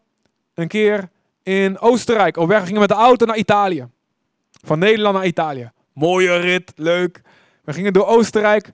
een 0.53 0.67
keer 0.67 1.09
in 1.43 1.79
Oostenrijk 1.79 2.37
op 2.37 2.47
weg. 2.47 2.65
gingen 2.65 2.79
met 2.79 2.89
de 2.89 2.95
auto 2.95 3.25
naar 3.25 3.37
Italië. 3.37 3.87
Van 4.63 4.79
Nederland 4.79 5.15
naar 5.15 5.25
Italië. 5.25 5.71
Mooie 5.93 6.35
rit, 6.35 6.71
leuk. 6.75 7.21
We 7.63 7.73
gingen 7.73 7.93
door 7.93 8.05
Oostenrijk. 8.05 8.71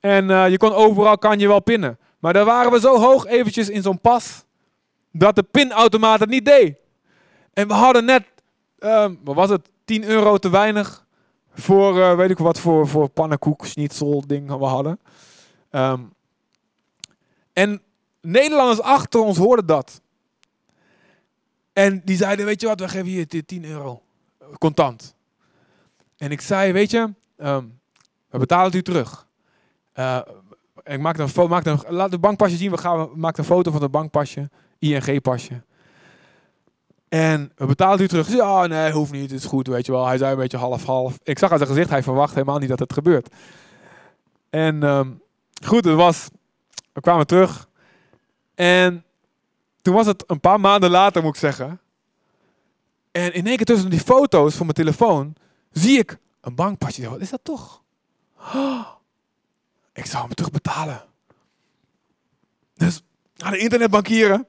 En 0.00 0.30
uh, 0.30 0.48
je 0.48 0.56
kon 0.56 0.72
overal 0.72 1.18
kan 1.18 1.38
je 1.38 1.48
wel 1.48 1.60
pinnen. 1.60 1.98
Maar 2.18 2.32
daar 2.32 2.44
waren 2.44 2.72
we 2.72 2.80
zo 2.80 2.98
hoog 2.98 3.26
eventjes 3.26 3.68
in 3.68 3.82
zo'n 3.82 4.00
pas. 4.00 4.44
Dat 5.10 5.34
de 5.34 5.42
pinautomaat 5.42 6.20
het 6.20 6.28
niet 6.28 6.44
deed. 6.44 6.76
En 7.52 7.68
we 7.68 7.74
hadden 7.74 8.04
net, 8.04 8.24
um, 8.78 9.20
wat 9.24 9.34
was 9.34 9.50
het, 9.50 9.68
10 9.84 10.04
euro 10.04 10.36
te 10.36 10.50
weinig. 10.50 11.06
Voor, 11.54 11.96
uh, 11.96 12.16
weet 12.16 12.30
ik 12.30 12.38
wat, 12.38 12.58
voor, 12.58 12.88
voor 12.88 13.08
pannenkoek, 13.08 13.66
schnitzel 13.66 14.26
ding 14.26 14.48
we 14.48 14.64
hadden. 14.64 15.00
Um, 15.70 16.12
en 17.52 17.82
Nederlanders 18.24 18.80
achter 18.80 19.20
ons 19.20 19.36
hoorden 19.36 19.66
dat. 19.66 20.00
En 21.72 22.02
die 22.04 22.16
zeiden, 22.16 22.46
weet 22.46 22.60
je 22.60 22.66
wat, 22.66 22.80
we 22.80 22.88
geven 22.88 23.10
je 23.10 23.44
10 23.44 23.64
euro. 23.64 24.02
Contant. 24.58 25.14
En 26.16 26.30
ik 26.30 26.40
zei, 26.40 26.72
weet 26.72 26.90
je, 26.90 27.12
um, 27.36 27.80
we 28.28 28.38
betalen 28.38 28.66
het 28.66 28.74
u 28.74 28.82
terug. 28.82 29.26
Uh, 29.94 30.20
ik 30.82 31.00
maak 31.00 31.18
een 31.18 31.28
foto, 31.28 31.48
maak 31.48 31.64
een, 31.64 31.80
laat 31.88 32.12
het 32.12 32.20
bankpasje 32.20 32.56
zien, 32.56 32.70
we 32.70 32.76
gaan 32.76 33.10
een 33.16 33.44
foto 33.44 33.70
van 33.70 33.82
het 33.82 33.90
bankpasje, 33.90 34.50
ING-pasje. 34.78 35.62
En 37.08 37.52
we 37.56 37.66
betalen 37.66 38.00
u 38.00 38.08
terug. 38.08 38.28
Ja, 38.28 38.66
nee, 38.66 38.92
hoeft 38.92 39.12
niet, 39.12 39.30
het 39.30 39.40
is 39.40 39.46
goed, 39.46 39.66
weet 39.66 39.86
je 39.86 39.92
wel. 39.92 40.06
Hij 40.06 40.18
zei 40.18 40.32
een 40.32 40.38
beetje 40.38 40.56
half-half. 40.56 41.18
Ik 41.22 41.38
zag 41.38 41.50
aan 41.50 41.58
zijn 41.58 41.70
gezicht, 41.70 41.90
hij 41.90 42.02
verwacht 42.02 42.34
helemaal 42.34 42.58
niet 42.58 42.68
dat 42.68 42.78
het 42.78 42.92
gebeurt. 42.92 43.34
En 44.50 44.82
um, 44.82 45.22
goed, 45.64 45.84
het 45.84 45.94
was, 45.94 46.28
we 46.92 47.00
kwamen 47.00 47.26
terug. 47.26 47.68
En 48.54 49.04
toen 49.82 49.94
was 49.94 50.06
het 50.06 50.24
een 50.26 50.40
paar 50.40 50.60
maanden 50.60 50.90
later, 50.90 51.22
moet 51.22 51.34
ik 51.34 51.40
zeggen. 51.40 51.80
En 53.10 53.34
in 53.34 53.46
één 53.46 53.56
keer 53.56 53.66
tussen 53.66 53.90
die 53.90 54.00
foto's 54.00 54.54
van 54.54 54.66
mijn 54.66 54.78
telefoon 54.78 55.34
zie 55.70 55.98
ik 55.98 56.18
een 56.40 56.54
bankpasje. 56.54 57.10
Wat 57.10 57.20
is 57.20 57.30
dat 57.30 57.40
toch? 57.42 57.82
Ik 59.92 60.06
zou 60.06 60.24
hem 60.24 60.34
terugbetalen. 60.34 61.04
Dus 62.74 63.02
aan 63.36 63.52
de 63.52 63.58
internetbankieren. 63.58 64.46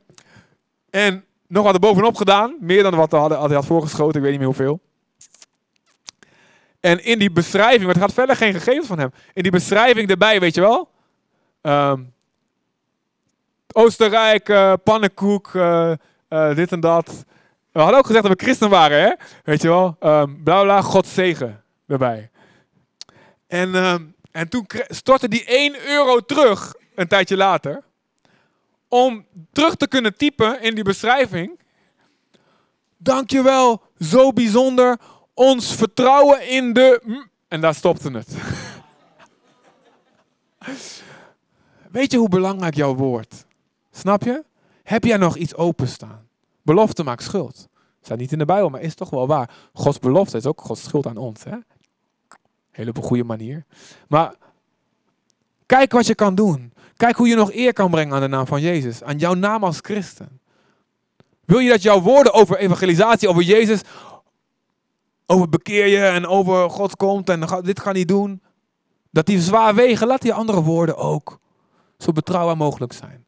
En 0.89 1.25
nog 1.47 1.63
wat 1.63 1.73
er 1.73 1.79
bovenop 1.79 2.15
gedaan. 2.15 2.57
Meer 2.59 2.83
dan 2.83 2.95
wat 2.95 3.11
hij 3.11 3.19
had 3.37 3.65
voorgeschoten. 3.65 4.15
Ik 4.15 4.21
weet 4.21 4.31
niet 4.31 4.39
meer 4.39 4.47
hoeveel. 4.47 4.81
En 6.79 7.03
in 7.03 7.19
die 7.19 7.31
beschrijving, 7.31 7.83
maar 7.83 7.93
het 7.93 8.03
gaat 8.03 8.13
verder 8.13 8.35
geen 8.35 8.53
gegevens 8.53 8.87
van 8.87 8.99
hem. 8.99 9.11
In 9.33 9.43
die 9.43 9.51
beschrijving 9.51 10.09
erbij, 10.09 10.39
weet 10.39 10.55
je 10.55 10.61
wel. 10.61 10.89
Um, 11.61 12.13
Oostenrijk, 13.77 14.49
uh, 14.49 14.73
pannenkoek, 14.83 15.53
uh, 15.53 15.91
uh, 16.29 16.55
dit 16.55 16.71
en 16.71 16.79
dat. 16.79 17.25
We 17.71 17.79
hadden 17.79 17.97
ook 17.97 18.05
gezegd 18.05 18.23
dat 18.25 18.38
we 18.38 18.43
christen 18.43 18.69
waren, 18.69 19.01
hè? 19.01 19.13
Weet 19.43 19.61
je 19.61 19.67
wel? 19.67 19.97
Um, 19.99 20.43
bla 20.43 20.61
bla, 20.61 20.81
God 20.81 21.07
zegen 21.07 21.63
erbij. 21.88 22.29
En, 23.47 23.75
um, 23.75 24.15
en 24.31 24.49
toen 24.49 24.67
stortte 24.88 25.27
die 25.27 25.45
1 25.45 25.75
euro 25.88 26.19
terug, 26.19 26.73
een 26.95 27.07
tijdje 27.07 27.38
later. 27.38 27.83
Om 28.88 29.25
terug 29.51 29.75
te 29.75 29.88
kunnen 29.88 30.17
typen 30.17 30.61
in 30.61 30.75
die 30.75 30.83
beschrijving. 30.83 31.59
Dankjewel, 32.97 33.81
zo 33.99 34.33
bijzonder. 34.33 34.97
Ons 35.33 35.75
vertrouwen 35.75 36.47
in 36.47 36.73
de... 36.73 37.21
En 37.47 37.61
daar 37.61 37.75
stopte 37.75 38.11
het. 38.11 38.35
Weet 41.91 42.11
je 42.11 42.17
hoe 42.17 42.29
belangrijk 42.29 42.75
jouw 42.75 42.95
woord? 42.95 43.45
Snap 43.97 44.23
je? 44.23 44.43
Heb 44.84 45.03
jij 45.03 45.17
nog 45.17 45.38
iets 45.38 45.55
openstaan? 45.55 46.27
Belofte 46.62 47.03
maakt 47.03 47.23
schuld. 47.23 47.67
Staat 48.01 48.17
niet 48.17 48.31
in 48.31 48.38
de 48.38 48.45
Bijbel, 48.45 48.69
maar 48.69 48.81
is 48.81 48.95
toch 48.95 49.10
wel 49.10 49.27
waar. 49.27 49.49
Gods 49.73 49.99
belofte 49.99 50.38
is 50.38 50.45
ook 50.45 50.62
Gods 50.62 50.84
schuld 50.84 51.08
aan 51.08 51.17
ons. 51.17 51.43
Hè? 51.43 51.58
Hele 52.71 52.89
op 52.89 52.97
een 52.97 53.03
goede 53.03 53.23
manier. 53.23 53.65
Maar 54.08 54.36
kijk 55.65 55.91
wat 55.91 56.08
je 56.08 56.15
kan 56.15 56.36
doen. 56.36 56.73
Kijk 56.97 57.15
hoe 57.15 57.27
je 57.27 57.36
nog 57.36 57.51
eer 57.51 57.73
kan 57.73 57.91
brengen 57.91 58.15
aan 58.15 58.21
de 58.21 58.27
naam 58.27 58.47
van 58.47 58.62
Jezus. 58.62 59.03
Aan 59.03 59.17
jouw 59.17 59.34
naam 59.34 59.63
als 59.63 59.79
christen. 59.81 60.39
Wil 61.45 61.60
je 61.60 61.69
dat 61.69 61.81
jouw 61.81 62.01
woorden 62.01 62.34
over 62.34 62.58
evangelisatie, 62.58 63.29
over 63.29 63.43
Jezus, 63.43 63.81
over 65.25 65.49
bekeer 65.49 65.88
je 65.88 66.05
en 66.05 66.27
over 66.27 66.69
God 66.69 66.95
komt 66.95 67.29
en 67.29 67.62
dit 67.62 67.81
kan 67.81 67.93
niet 67.93 68.08
doen, 68.08 68.41
dat 69.12 69.25
die 69.25 69.41
zwaar 69.41 69.75
wegen, 69.75 70.08
laat 70.08 70.21
die 70.21 70.34
andere 70.34 70.62
woorden 70.62 70.97
ook 70.97 71.39
zo 71.97 72.12
betrouwbaar 72.12 72.58
mogelijk 72.58 72.93
zijn. 72.93 73.24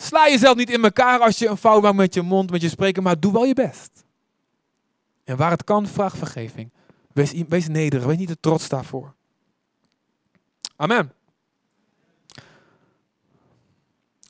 Sla 0.00 0.28
jezelf 0.28 0.56
niet 0.56 0.70
in 0.70 0.84
elkaar 0.84 1.20
als 1.20 1.38
je 1.38 1.48
een 1.48 1.56
fout 1.56 1.82
maakt 1.82 1.96
met 1.96 2.14
je 2.14 2.22
mond, 2.22 2.50
met 2.50 2.60
je 2.60 2.68
spreken, 2.68 3.02
maar 3.02 3.20
doe 3.20 3.32
wel 3.32 3.44
je 3.44 3.54
best. 3.54 4.04
En 5.24 5.36
waar 5.36 5.50
het 5.50 5.64
kan, 5.64 5.86
vraag 5.86 6.16
vergeving. 6.16 6.70
Wees, 7.12 7.32
wees 7.48 7.68
nederig, 7.68 8.06
wees 8.06 8.16
niet 8.16 8.28
te 8.28 8.40
trots 8.40 8.68
daarvoor. 8.68 9.14
Amen. 10.76 11.12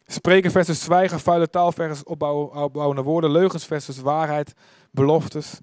Spreken 0.07 0.51
versus 0.51 0.83
zwijgen, 0.83 1.21
vuile 1.21 1.51
taal 1.51 1.73
versus 1.73 2.05
opbouwen, 2.05 2.55
opbouwende 2.55 3.03
woorden, 3.03 3.31
leugens 3.31 3.65
versus 3.65 3.99
waarheid, 3.99 4.53
beloftes. 4.91 5.59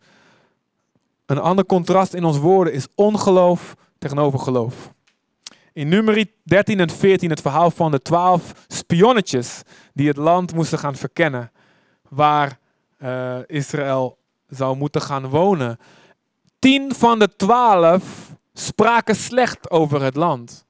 Een 1.26 1.40
ander 1.40 1.66
contrast 1.66 2.14
in 2.14 2.24
ons 2.24 2.38
woorden 2.38 2.74
is 2.74 2.88
ongeloof 2.96 3.76
tegenover 3.98 4.40
geloof. 4.40 4.94
In 5.76 5.90
nummer 5.90 6.26
13 6.44 6.80
en 6.80 6.90
14 6.90 7.30
het 7.30 7.42
verhaal 7.42 7.72
van 7.72 7.92
de 7.92 8.02
twaalf 8.02 8.66
spionnetjes 8.68 9.62
die 9.94 10.08
het 10.08 10.18
land 10.18 10.54
moesten 10.54 10.80
gaan 10.80 10.96
verkennen. 10.96 11.52
Waar 12.10 12.60
uh, 13.00 13.38
Israël 13.46 14.18
zou 14.48 14.78
moeten 14.78 15.02
gaan 15.02 15.28
wonen. 15.28 15.80
Tien 16.60 16.96
van 16.96 17.20
de 17.20 17.36
twaalf 17.36 18.36
spraken 18.54 19.16
slecht 19.16 19.70
over 19.70 20.02
het 20.02 20.16
land. 20.16 20.66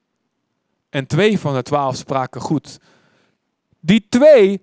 En 0.90 1.08
twee 1.08 1.40
van 1.40 1.54
de 1.54 1.62
twaalf 1.62 1.96
spraken 1.96 2.42
goed. 2.42 2.80
Die 3.80 4.06
twee 4.10 4.62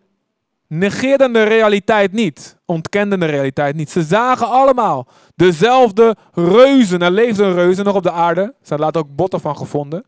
negeerden 0.67 1.33
de 1.33 1.43
realiteit 1.43 2.13
niet, 2.13 2.57
ontkenden 2.65 3.21
de 3.21 3.27
realiteit 3.27 3.77
niet. 3.77 3.91
Ze 3.91 4.03
zagen 4.03 4.49
allemaal 4.49 5.07
dezelfde 5.35 6.17
reuzen. 6.33 7.03
Er 7.03 7.11
leefden 7.11 7.55
reuzen 7.55 7.85
nog 7.85 7.95
op 7.95 8.03
de 8.03 8.13
aarde. 8.13 8.43
Ze 8.43 8.69
hadden 8.69 8.87
later 8.87 9.01
ook 9.01 9.17
botten 9.17 9.41
van 9.41 9.57
gevonden. 9.57 10.05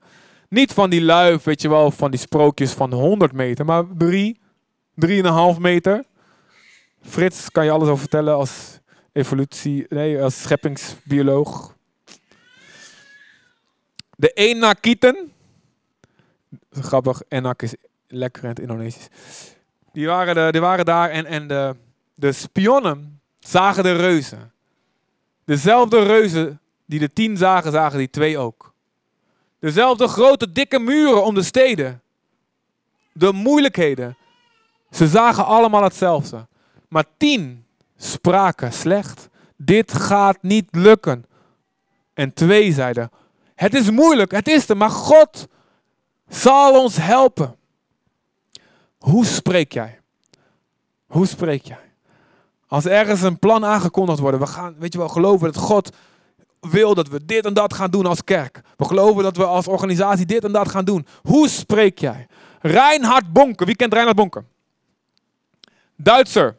Niet 0.54 0.72
van 0.72 0.90
die 0.90 1.02
luif, 1.02 1.42
weet 1.42 1.62
je 1.62 1.68
wel, 1.68 1.90
van 1.90 2.10
die 2.10 2.20
sprookjes 2.20 2.72
van 2.72 2.92
100 2.92 3.32
meter, 3.32 3.64
maar 3.64 3.84
3, 3.98 4.38
3,5 5.06 5.60
meter. 5.60 6.04
Frits 7.00 7.50
kan 7.50 7.64
je 7.64 7.70
alles 7.70 7.88
over 7.88 7.98
vertellen 7.98 8.34
als 8.34 8.80
evolutie, 9.12 9.86
nee, 9.88 10.22
als 10.22 10.42
scheppingsbioloog. 10.42 11.76
De 14.16 14.30
Enakieten, 14.30 15.32
grappig, 16.70 17.22
Enak 17.28 17.62
is 17.62 17.74
lekker 18.08 18.42
in 18.42 18.48
het 18.48 18.60
Indonesisch. 18.60 19.08
Die 19.92 20.06
waren, 20.06 20.34
de, 20.34 20.52
die 20.52 20.60
waren 20.60 20.84
daar 20.84 21.10
en, 21.10 21.26
en 21.26 21.48
de, 21.48 21.76
de 22.14 22.32
spionnen 22.32 23.20
zagen 23.38 23.82
de 23.82 23.96
reuzen. 23.96 24.52
Dezelfde 25.44 26.02
reuzen 26.02 26.60
die 26.86 26.98
de 26.98 27.12
tien 27.12 27.36
zagen, 27.36 27.72
zagen 27.72 27.98
die 27.98 28.10
twee 28.10 28.38
ook. 28.38 28.73
Dezelfde 29.64 30.08
grote 30.08 30.52
dikke 30.52 30.78
muren 30.78 31.24
om 31.24 31.34
de 31.34 31.42
steden. 31.42 32.02
De 33.12 33.32
moeilijkheden. 33.32 34.16
Ze 34.90 35.08
zagen 35.08 35.46
allemaal 35.46 35.82
hetzelfde. 35.82 36.46
Maar 36.88 37.04
tien 37.16 37.66
spraken 37.96 38.72
slecht. 38.72 39.28
Dit 39.56 39.92
gaat 39.92 40.42
niet 40.42 40.68
lukken. 40.70 41.24
En 42.14 42.32
twee 42.32 42.72
zeiden: 42.72 43.10
Het 43.54 43.74
is 43.74 43.90
moeilijk, 43.90 44.30
het 44.30 44.48
is 44.48 44.68
er, 44.68 44.76
maar 44.76 44.90
God 44.90 45.48
zal 46.28 46.82
ons 46.82 46.96
helpen. 46.96 47.56
Hoe 48.98 49.24
spreek 49.24 49.72
jij? 49.72 50.00
Hoe 51.06 51.26
spreek 51.26 51.62
jij? 51.62 51.92
Als 52.66 52.86
ergens 52.86 53.22
een 53.22 53.38
plan 53.38 53.64
aangekondigd 53.64 54.18
wordt, 54.18 54.38
we 54.38 54.46
gaan, 54.46 54.74
weet 54.78 54.92
je 54.92 54.98
wel, 54.98 55.08
geloven 55.08 55.52
dat 55.52 55.62
God 55.62 55.90
wil 56.70 56.94
dat 56.94 57.08
we 57.08 57.24
dit 57.24 57.44
en 57.44 57.54
dat 57.54 57.74
gaan 57.74 57.90
doen 57.90 58.06
als 58.06 58.24
kerk. 58.24 58.60
We 58.76 58.84
geloven 58.84 59.22
dat 59.22 59.36
we 59.36 59.44
als 59.44 59.68
organisatie 59.68 60.26
dit 60.26 60.44
en 60.44 60.52
dat 60.52 60.68
gaan 60.68 60.84
doen. 60.84 61.06
Hoe 61.22 61.48
spreek 61.48 61.98
jij? 61.98 62.26
Reinhard 62.60 63.32
Bonke. 63.32 63.64
Wie 63.64 63.76
kent 63.76 63.92
Reinhard 63.92 64.16
Bonke? 64.16 64.44
Duitser. 65.96 66.56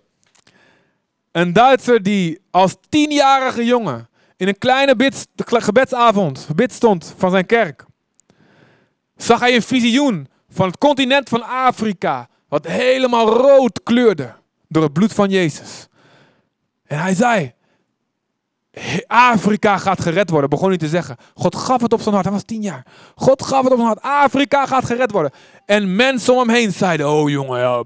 Een 1.32 1.54
Duitser 1.54 2.04
die 2.04 2.40
als 2.52 2.76
tienjarige 2.90 3.66
jongen 3.66 4.10
in 4.38 4.48
een 4.48 4.58
kleine 4.58 5.12
gebedsavond 5.36 6.48
bid 6.56 6.74
stond 6.74 7.14
van 7.18 7.32
zijn 7.32 7.46
kerk. 7.46 7.86
Zag 9.16 9.40
hij 9.40 9.56
een 9.56 9.62
visioen 9.62 10.28
van 10.50 10.68
het 10.68 10.78
continent 10.78 11.30
van 11.30 11.44
Afrika, 11.44 12.30
wat 12.48 12.68
helemaal 12.68 13.28
rood 13.28 13.84
kleurde 13.84 14.34
door 14.68 14.84
het 14.84 14.94
bloed 14.94 15.14
van 15.14 15.30
Jezus. 15.30 15.88
En 16.86 17.00
hij 17.00 17.14
zei, 17.14 17.54
Afrika 19.08 19.78
gaat 19.78 20.02
gered 20.02 20.30
worden, 20.30 20.50
begon 20.50 20.68
hij 20.70 20.78
te 20.78 20.88
zeggen. 20.88 21.16
God 21.34 21.56
gaf 21.56 21.82
het 21.82 21.94
op 21.94 22.02
zijn 22.02 22.14
hart, 22.14 22.26
hij 22.26 22.34
was 22.34 22.44
tien 22.44 22.62
jaar. 22.62 22.86
God 23.16 23.44
gaf 23.44 23.64
het 23.64 23.72
op 23.72 23.78
zijn 23.78 23.88
hart, 23.88 24.02
Afrika 24.02 24.66
gaat 24.66 24.86
gered 24.86 25.12
worden. 25.12 25.32
En 25.66 25.96
mensen 25.96 26.34
om 26.34 26.40
hem 26.40 26.50
heen 26.50 26.72
zeiden, 26.72 27.10
oh 27.10 27.30
jongen, 27.30 27.60
ja, 27.60 27.84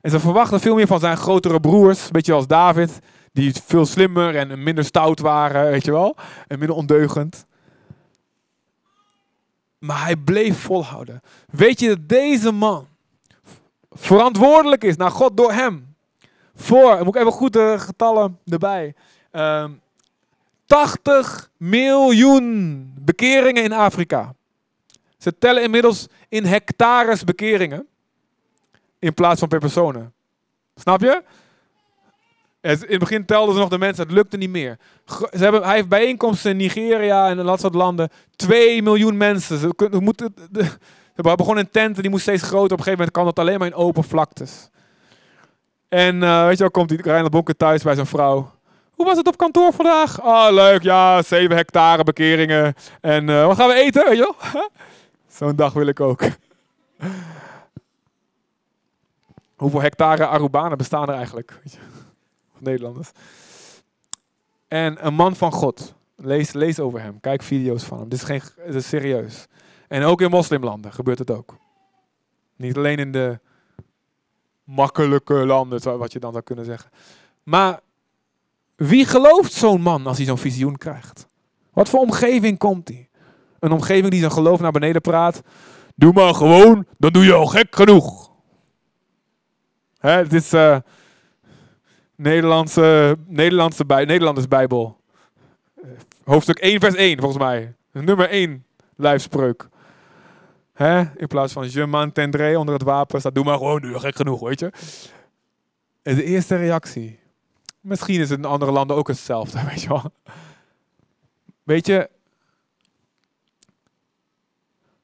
En 0.00 0.10
ze 0.10 0.20
verwachten 0.20 0.60
veel 0.60 0.74
meer 0.74 0.86
van 0.86 1.00
zijn 1.00 1.16
grotere 1.16 1.60
broers, 1.60 2.04
een 2.04 2.12
beetje 2.12 2.32
als 2.32 2.46
David, 2.46 2.98
die 3.32 3.52
veel 3.64 3.86
slimmer 3.86 4.36
en 4.36 4.62
minder 4.62 4.84
stout 4.84 5.20
waren, 5.20 5.70
weet 5.70 5.84
je 5.84 5.92
wel. 5.92 6.16
En 6.46 6.58
minder 6.58 6.76
ondeugend. 6.76 7.46
Maar 9.78 10.04
hij 10.04 10.16
bleef 10.16 10.58
volhouden. 10.58 11.22
Weet 11.50 11.80
je 11.80 11.88
dat 11.88 12.08
deze 12.08 12.52
man 12.52 12.86
verantwoordelijk 13.90 14.84
is 14.84 14.96
naar 14.96 15.10
God 15.10 15.36
door 15.36 15.52
hem? 15.52 15.94
Voor, 16.54 16.98
moet 16.98 17.14
ik 17.14 17.20
even 17.20 17.32
goed 17.32 17.52
de 17.52 17.74
getallen 17.78 18.38
erbij. 18.44 18.94
80 19.36 21.02
ehm, 21.02 21.68
miljoen 21.68 22.92
bekeringen 22.98 23.62
in 23.62 23.72
Afrika. 23.72 24.34
Ze 25.18 25.38
tellen 25.38 25.62
inmiddels 25.62 26.06
in 26.28 26.44
hectares 26.44 27.24
bekeringen. 27.24 27.86
In 28.98 29.14
plaats 29.14 29.40
van 29.40 29.48
per 29.48 29.58
personen. 29.58 30.12
Snap 30.74 31.00
je? 31.00 31.22
In 32.60 32.70
het 32.70 32.98
begin 32.98 33.24
telden 33.24 33.54
ze 33.54 33.60
nog 33.60 33.68
de 33.68 33.78
mensen, 33.78 34.04
het 34.04 34.12
lukte 34.12 34.36
niet 34.36 34.50
meer. 34.50 34.78
Ze 35.06 35.26
hebben, 35.38 35.62
hij 35.62 35.74
heeft 35.74 35.88
bijeenkomsten 35.88 36.50
in 36.50 36.56
Nigeria 36.56 37.28
en 37.28 37.36
dat 37.36 37.60
soort 37.60 37.74
landen. 37.74 38.10
2 38.36 38.82
miljoen 38.82 39.16
mensen. 39.16 39.58
Ze, 39.58 39.74
kunnen, 39.76 40.02
moeten, 40.02 40.34
ze 41.16 41.22
begonnen 41.22 41.64
in 41.64 41.70
tenten, 41.70 42.02
die 42.02 42.10
moest 42.10 42.22
steeds 42.22 42.42
groter. 42.42 42.72
Op 42.72 42.78
een 42.78 42.84
gegeven 42.84 42.98
moment 42.98 43.16
kan 43.16 43.24
dat 43.24 43.38
alleen 43.38 43.58
maar 43.58 43.68
in 43.68 43.74
open 43.74 44.04
vlaktes. 44.04 44.70
En 45.88 46.16
uh, 46.16 46.44
weet 46.44 46.52
je 46.52 46.58
wel, 46.58 46.70
komt 46.70 46.88
die 46.88 47.02
Reinhard 47.02 47.30
Bonker 47.30 47.56
thuis 47.56 47.82
bij 47.82 47.94
zijn 47.94 48.06
vrouw. 48.06 48.55
Hoe 48.96 49.06
was 49.06 49.16
het 49.16 49.26
op 49.26 49.36
kantoor 49.36 49.72
vandaag? 49.72 50.20
Ah, 50.20 50.52
leuk. 50.54 50.82
Ja, 50.82 51.22
7 51.22 51.56
hectare 51.56 52.04
bekeringen. 52.04 52.74
En 53.00 53.28
uh, 53.28 53.46
wat 53.46 53.56
gaan 53.56 53.68
we 53.68 53.74
eten? 53.74 54.18
Wel? 54.18 54.34
Zo'n 55.28 55.56
dag 55.56 55.72
wil 55.72 55.86
ik 55.86 56.00
ook. 56.00 56.20
Hoeveel 59.56 59.80
hectare 59.80 60.26
Arubanen 60.26 60.78
bestaan 60.78 61.08
er 61.08 61.14
eigenlijk? 61.14 61.60
Je? 61.64 61.78
Nederlanders. 62.58 63.10
En 64.68 65.06
een 65.06 65.14
man 65.14 65.36
van 65.36 65.52
God. 65.52 65.94
Lees, 66.16 66.52
lees 66.52 66.80
over 66.80 67.00
hem. 67.00 67.20
Kijk 67.20 67.42
video's 67.42 67.84
van 67.84 67.98
hem. 67.98 68.08
Dit 68.08 68.18
is, 68.18 68.24
geen, 68.24 68.42
dit 68.66 68.74
is 68.74 68.88
serieus. 68.88 69.46
En 69.88 70.02
ook 70.02 70.20
in 70.20 70.30
moslimlanden 70.30 70.92
gebeurt 70.92 71.18
het 71.18 71.30
ook. 71.30 71.56
Niet 72.56 72.76
alleen 72.76 72.98
in 72.98 73.12
de 73.12 73.38
makkelijke 74.64 75.34
landen, 75.34 75.98
wat 75.98 76.12
je 76.12 76.18
dan 76.18 76.32
zou 76.32 76.44
kunnen 76.44 76.64
zeggen. 76.64 76.90
Maar 77.42 77.80
wie 78.76 79.04
gelooft 79.04 79.52
zo'n 79.52 79.80
man 79.80 80.06
als 80.06 80.16
hij 80.16 80.26
zo'n 80.26 80.38
visioen 80.38 80.76
krijgt? 80.76 81.26
Wat 81.72 81.88
voor 81.88 82.00
omgeving 82.00 82.58
komt 82.58 82.88
hij? 82.88 83.08
Een 83.58 83.72
omgeving 83.72 84.10
die 84.10 84.20
zijn 84.20 84.32
geloof 84.32 84.60
naar 84.60 84.72
beneden 84.72 85.00
praat. 85.00 85.42
Doe 85.94 86.12
maar 86.12 86.34
gewoon, 86.34 86.86
dan 86.98 87.12
doe 87.12 87.24
je 87.24 87.32
al 87.32 87.46
gek 87.46 87.76
genoeg. 87.76 88.30
Hè, 89.98 90.10
het 90.10 90.32
is 90.32 90.52
uh, 90.52 90.76
Nederlandse, 92.16 93.16
Nederlandse 93.26 93.86
bij, 93.86 94.04
Nederlanders 94.04 94.48
Bijbel. 94.48 95.00
Hoofdstuk 96.24 96.58
1 96.58 96.80
vers 96.80 96.94
1 96.94 97.18
volgens 97.18 97.42
mij. 97.42 97.74
Nummer 97.92 98.28
1 98.28 98.64
lijfspreuk. 98.96 99.68
Hè? 100.72 101.00
In 101.16 101.26
plaats 101.26 101.52
van 101.52 101.70
je 101.70 101.86
m'entendrai 101.86 102.56
onder 102.56 102.74
het 102.74 102.82
wapen 102.82 103.20
staat 103.20 103.34
doe 103.34 103.44
maar 103.44 103.56
gewoon, 103.56 103.88
je 103.88 103.98
gek 103.98 104.16
genoeg, 104.16 104.40
weet 104.40 104.60
je. 104.60 104.72
De 106.02 106.24
eerste 106.24 106.56
reactie. 106.56 107.18
Misschien 107.86 108.20
is 108.20 108.30
het 108.30 108.38
in 108.38 108.44
andere 108.44 108.72
landen 108.72 108.96
ook 108.96 109.08
hetzelfde, 109.08 109.64
weet 109.70 109.82
je 109.82 109.88
wel. 109.88 110.12
Weet 111.62 111.86
je, 111.86 112.10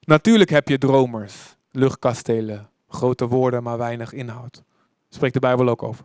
natuurlijk 0.00 0.50
heb 0.50 0.68
je 0.68 0.78
dromers, 0.78 1.56
luchtkastelen, 1.70 2.70
grote 2.88 3.26
woorden, 3.26 3.62
maar 3.62 3.78
weinig 3.78 4.12
inhoud. 4.12 4.62
Spreekt 5.08 5.34
de 5.34 5.40
Bijbel 5.40 5.68
ook 5.68 5.82
over. 5.82 6.04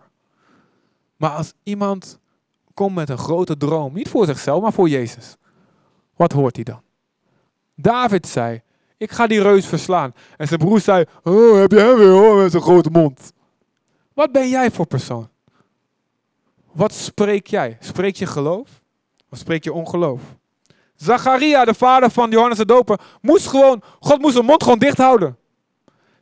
Maar 1.15 1.29
als 1.29 1.53
iemand 1.63 2.19
komt 2.73 2.95
met 2.95 3.09
een 3.09 3.17
grote 3.17 3.57
droom, 3.57 3.93
niet 3.93 4.09
voor 4.09 4.25
zichzelf, 4.25 4.61
maar 4.61 4.73
voor 4.73 4.89
Jezus, 4.89 5.35
wat 6.15 6.31
hoort 6.31 6.55
hij 6.55 6.63
dan? 6.63 6.81
David 7.75 8.27
zei, 8.27 8.61
ik 8.97 9.11
ga 9.11 9.27
die 9.27 9.41
reus 9.41 9.65
verslaan. 9.65 10.13
En 10.37 10.47
zijn 10.47 10.59
broer 10.59 10.79
zei, 10.79 11.05
oh, 11.23 11.59
heb 11.59 11.71
je 11.71 11.79
hem 11.79 11.97
weer 11.97 12.11
hoor, 12.11 12.41
met 12.41 12.51
zijn 12.51 12.63
grote 12.63 12.89
mond. 12.89 13.33
Wat 14.13 14.31
ben 14.31 14.49
jij 14.49 14.71
voor 14.71 14.85
persoon? 14.85 15.29
Wat 16.77 16.93
spreek 16.93 17.47
jij? 17.47 17.77
Spreek 17.79 18.15
je 18.15 18.25
geloof? 18.25 18.69
Of 19.29 19.37
spreek 19.37 19.63
je 19.63 19.73
ongeloof? 19.73 20.21
Zacharia, 20.95 21.65
de 21.65 21.73
vader 21.73 22.11
van 22.11 22.29
Johannes 22.29 22.57
de 22.57 22.65
Doper, 22.65 22.99
moest 23.21 23.47
gewoon, 23.47 23.81
God 23.99 24.21
moest 24.21 24.33
zijn 24.33 24.45
mond 24.45 24.63
gewoon 24.63 24.79
dicht 24.79 24.97
houden. 24.97 25.37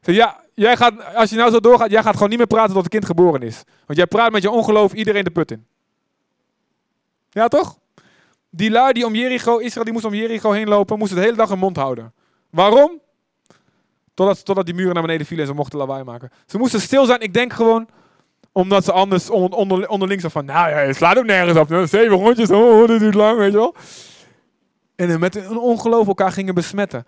Ja, 0.01 0.43
jij 0.53 0.77
gaat, 0.77 1.15
als 1.15 1.29
je 1.29 1.35
nou 1.35 1.51
zo 1.51 1.59
doorgaat, 1.59 1.91
jij 1.91 2.03
gaat 2.03 2.13
gewoon 2.13 2.29
niet 2.29 2.37
meer 2.37 2.47
praten 2.47 2.73
tot 2.73 2.83
het 2.83 2.91
kind 2.91 3.05
geboren 3.05 3.41
is. 3.41 3.63
Want 3.85 3.97
jij 3.97 4.07
praat 4.07 4.31
met 4.31 4.41
je 4.41 4.49
ongeloof 4.49 4.93
iedereen 4.93 5.23
de 5.23 5.31
put 5.31 5.51
in. 5.51 5.65
Ja, 7.29 7.47
toch? 7.47 7.77
Die 8.49 8.71
lui 8.71 8.93
die 8.93 9.05
om 9.05 9.15
Jericho, 9.15 9.57
Israël, 9.57 9.83
die 9.83 9.93
moest 9.93 10.05
om 10.05 10.13
Jericho 10.13 10.51
heen 10.51 10.67
lopen, 10.67 10.97
moesten 10.97 11.17
de 11.17 11.23
hele 11.23 11.37
dag 11.37 11.49
hun 11.49 11.59
mond 11.59 11.75
houden. 11.75 12.13
Waarom? 12.49 13.01
Totdat, 14.13 14.45
totdat 14.45 14.65
die 14.65 14.75
muren 14.75 14.93
naar 14.93 15.03
beneden 15.03 15.25
vielen 15.25 15.45
en 15.45 15.51
ze 15.51 15.57
mochten 15.57 15.79
lawaai 15.79 16.03
maken. 16.03 16.31
Ze 16.45 16.57
moesten 16.57 16.81
stil 16.81 17.05
zijn, 17.05 17.21
ik 17.21 17.33
denk 17.33 17.53
gewoon, 17.53 17.87
omdat 18.57 18.83
ze 18.83 18.91
anders 18.91 19.29
onder, 19.29 19.57
onder, 19.57 19.89
onderling 19.89 20.21
zo 20.21 20.27
van, 20.27 20.45
nou 20.45 20.69
ja, 20.69 20.79
je 20.79 20.93
slaat 20.93 21.17
ook 21.17 21.25
nergens 21.25 21.59
op. 21.59 21.87
Zeven 21.87 22.17
rondjes, 22.17 22.49
oh, 22.49 22.87
dit 22.87 22.99
duurt 22.99 23.13
lang, 23.13 23.37
weet 23.37 23.51
je 23.51 23.57
wel. 23.57 23.75
En 24.95 25.19
met 25.19 25.35
een 25.35 25.57
ongeloof 25.57 26.07
elkaar 26.07 26.31
gingen 26.31 26.53
besmetten. 26.53 27.05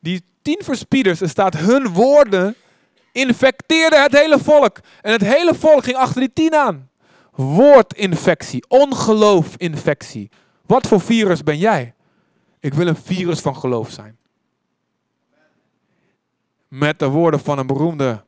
Die 0.00 0.24
tien 0.42 0.60
verspieders, 0.62 1.20
er 1.20 1.28
staat 1.28 1.56
hun 1.56 1.88
woorden, 1.88 2.54
infecteerden 3.12 4.02
het 4.02 4.12
hele 4.12 4.38
volk. 4.38 4.78
En 5.00 5.12
het 5.12 5.20
hele 5.20 5.54
volk 5.54 5.84
ging 5.84 5.96
achter 5.96 6.20
die 6.20 6.32
tien 6.32 6.54
aan. 6.54 6.90
Woordinfectie, 7.32 8.64
ongeloofinfectie. 8.68 10.30
Wat 10.66 10.86
voor 10.86 11.00
virus 11.00 11.42
ben 11.42 11.58
jij? 11.58 11.94
Ik 12.60 12.74
wil 12.74 12.86
een 12.86 12.96
virus 12.96 13.40
van 13.40 13.56
geloof 13.56 13.90
zijn. 13.90 14.18
Met 16.68 16.98
de 16.98 17.08
woorden 17.08 17.40
van 17.40 17.58
een 17.58 17.66
beroemde 17.66 18.24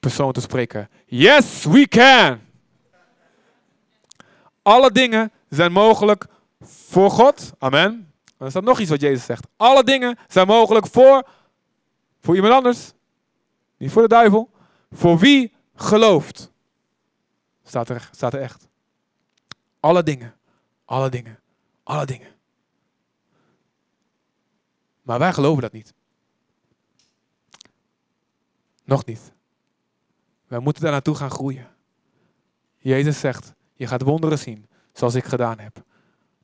persoon 0.00 0.32
te 0.32 0.40
spreken. 0.40 0.88
Yes, 1.06 1.64
we 1.64 1.88
can. 1.88 2.40
Alle 4.62 4.92
dingen 4.92 5.32
zijn 5.48 5.72
mogelijk 5.72 6.26
voor 6.60 7.10
God. 7.10 7.52
Amen. 7.58 8.12
Er 8.38 8.50
staat 8.50 8.64
nog 8.64 8.80
iets 8.80 8.90
wat 8.90 9.00
Jezus 9.00 9.24
zegt. 9.24 9.46
Alle 9.56 9.84
dingen 9.84 10.18
zijn 10.28 10.46
mogelijk 10.46 10.86
voor, 10.86 11.28
voor 12.20 12.34
iemand 12.34 12.52
anders. 12.52 12.92
Niet 13.76 13.90
voor 13.90 14.02
de 14.02 14.08
duivel. 14.08 14.50
Voor 14.90 15.18
wie 15.18 15.52
gelooft. 15.74 16.52
Staat 17.64 17.88
er, 17.88 18.08
staat 18.12 18.34
er 18.34 18.40
echt. 18.40 18.68
Alle 19.80 20.02
dingen. 20.02 20.34
Alle 20.84 21.08
dingen. 21.08 21.40
Alle 21.82 22.06
dingen. 22.06 22.28
Maar 25.02 25.18
wij 25.18 25.32
geloven 25.32 25.62
dat 25.62 25.72
niet. 25.72 25.94
Nog 28.84 29.04
niet. 29.04 29.32
Wij 30.50 30.58
moeten 30.58 30.82
daar 30.82 30.92
naartoe 30.92 31.14
gaan 31.14 31.30
groeien. 31.30 31.68
Jezus 32.78 33.20
zegt, 33.20 33.54
je 33.74 33.86
gaat 33.86 34.02
wonderen 34.02 34.38
zien, 34.38 34.66
zoals 34.92 35.14
ik 35.14 35.24
gedaan 35.24 35.58
heb. 35.58 35.82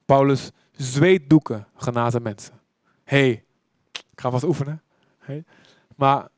Paulus 0.05 0.51
zweetdoeken 0.73 1.67
genazen 1.77 2.23
mensen. 2.23 2.61
hey, 3.05 3.45
ik 3.93 4.21
ga 4.21 4.31
vast 4.31 4.45
oefenen. 4.45 4.83
Maar 5.97 6.29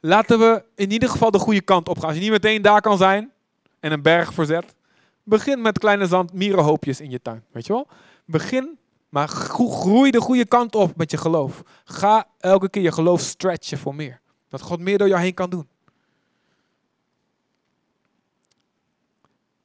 laten 0.00 0.38
we 0.38 0.64
in 0.74 0.90
ieder 0.90 1.08
geval 1.08 1.30
de 1.30 1.38
goede 1.38 1.60
kant 1.60 1.88
op 1.88 1.98
gaan. 1.98 2.06
Als 2.06 2.14
je 2.14 2.22
niet 2.22 2.30
meteen 2.30 2.62
daar 2.62 2.80
kan 2.80 2.96
zijn 2.96 3.32
en 3.80 3.92
een 3.92 4.02
berg 4.02 4.32
verzet, 4.34 4.74
begin 5.22 5.62
met 5.62 5.78
kleine 5.78 6.06
zandmierenhoopjes 6.06 7.00
in 7.00 7.10
je 7.10 7.22
tuin. 7.22 7.44
Weet 7.50 7.66
je 7.66 7.72
wel? 7.72 7.86
Begin, 8.24 8.78
maar 9.08 9.28
groei 9.28 10.10
de 10.10 10.20
goede 10.20 10.46
kant 10.46 10.74
op 10.74 10.96
met 10.96 11.10
je 11.10 11.16
geloof. 11.16 11.62
Ga 11.84 12.26
elke 12.38 12.68
keer 12.68 12.82
je 12.82 12.92
geloof 12.92 13.20
stretchen 13.20 13.78
voor 13.78 13.94
meer. 13.94 14.20
Dat 14.48 14.60
God 14.60 14.80
meer 14.80 14.98
door 14.98 15.08
jou 15.08 15.20
heen 15.20 15.34
kan 15.34 15.50
doen. 15.50 15.68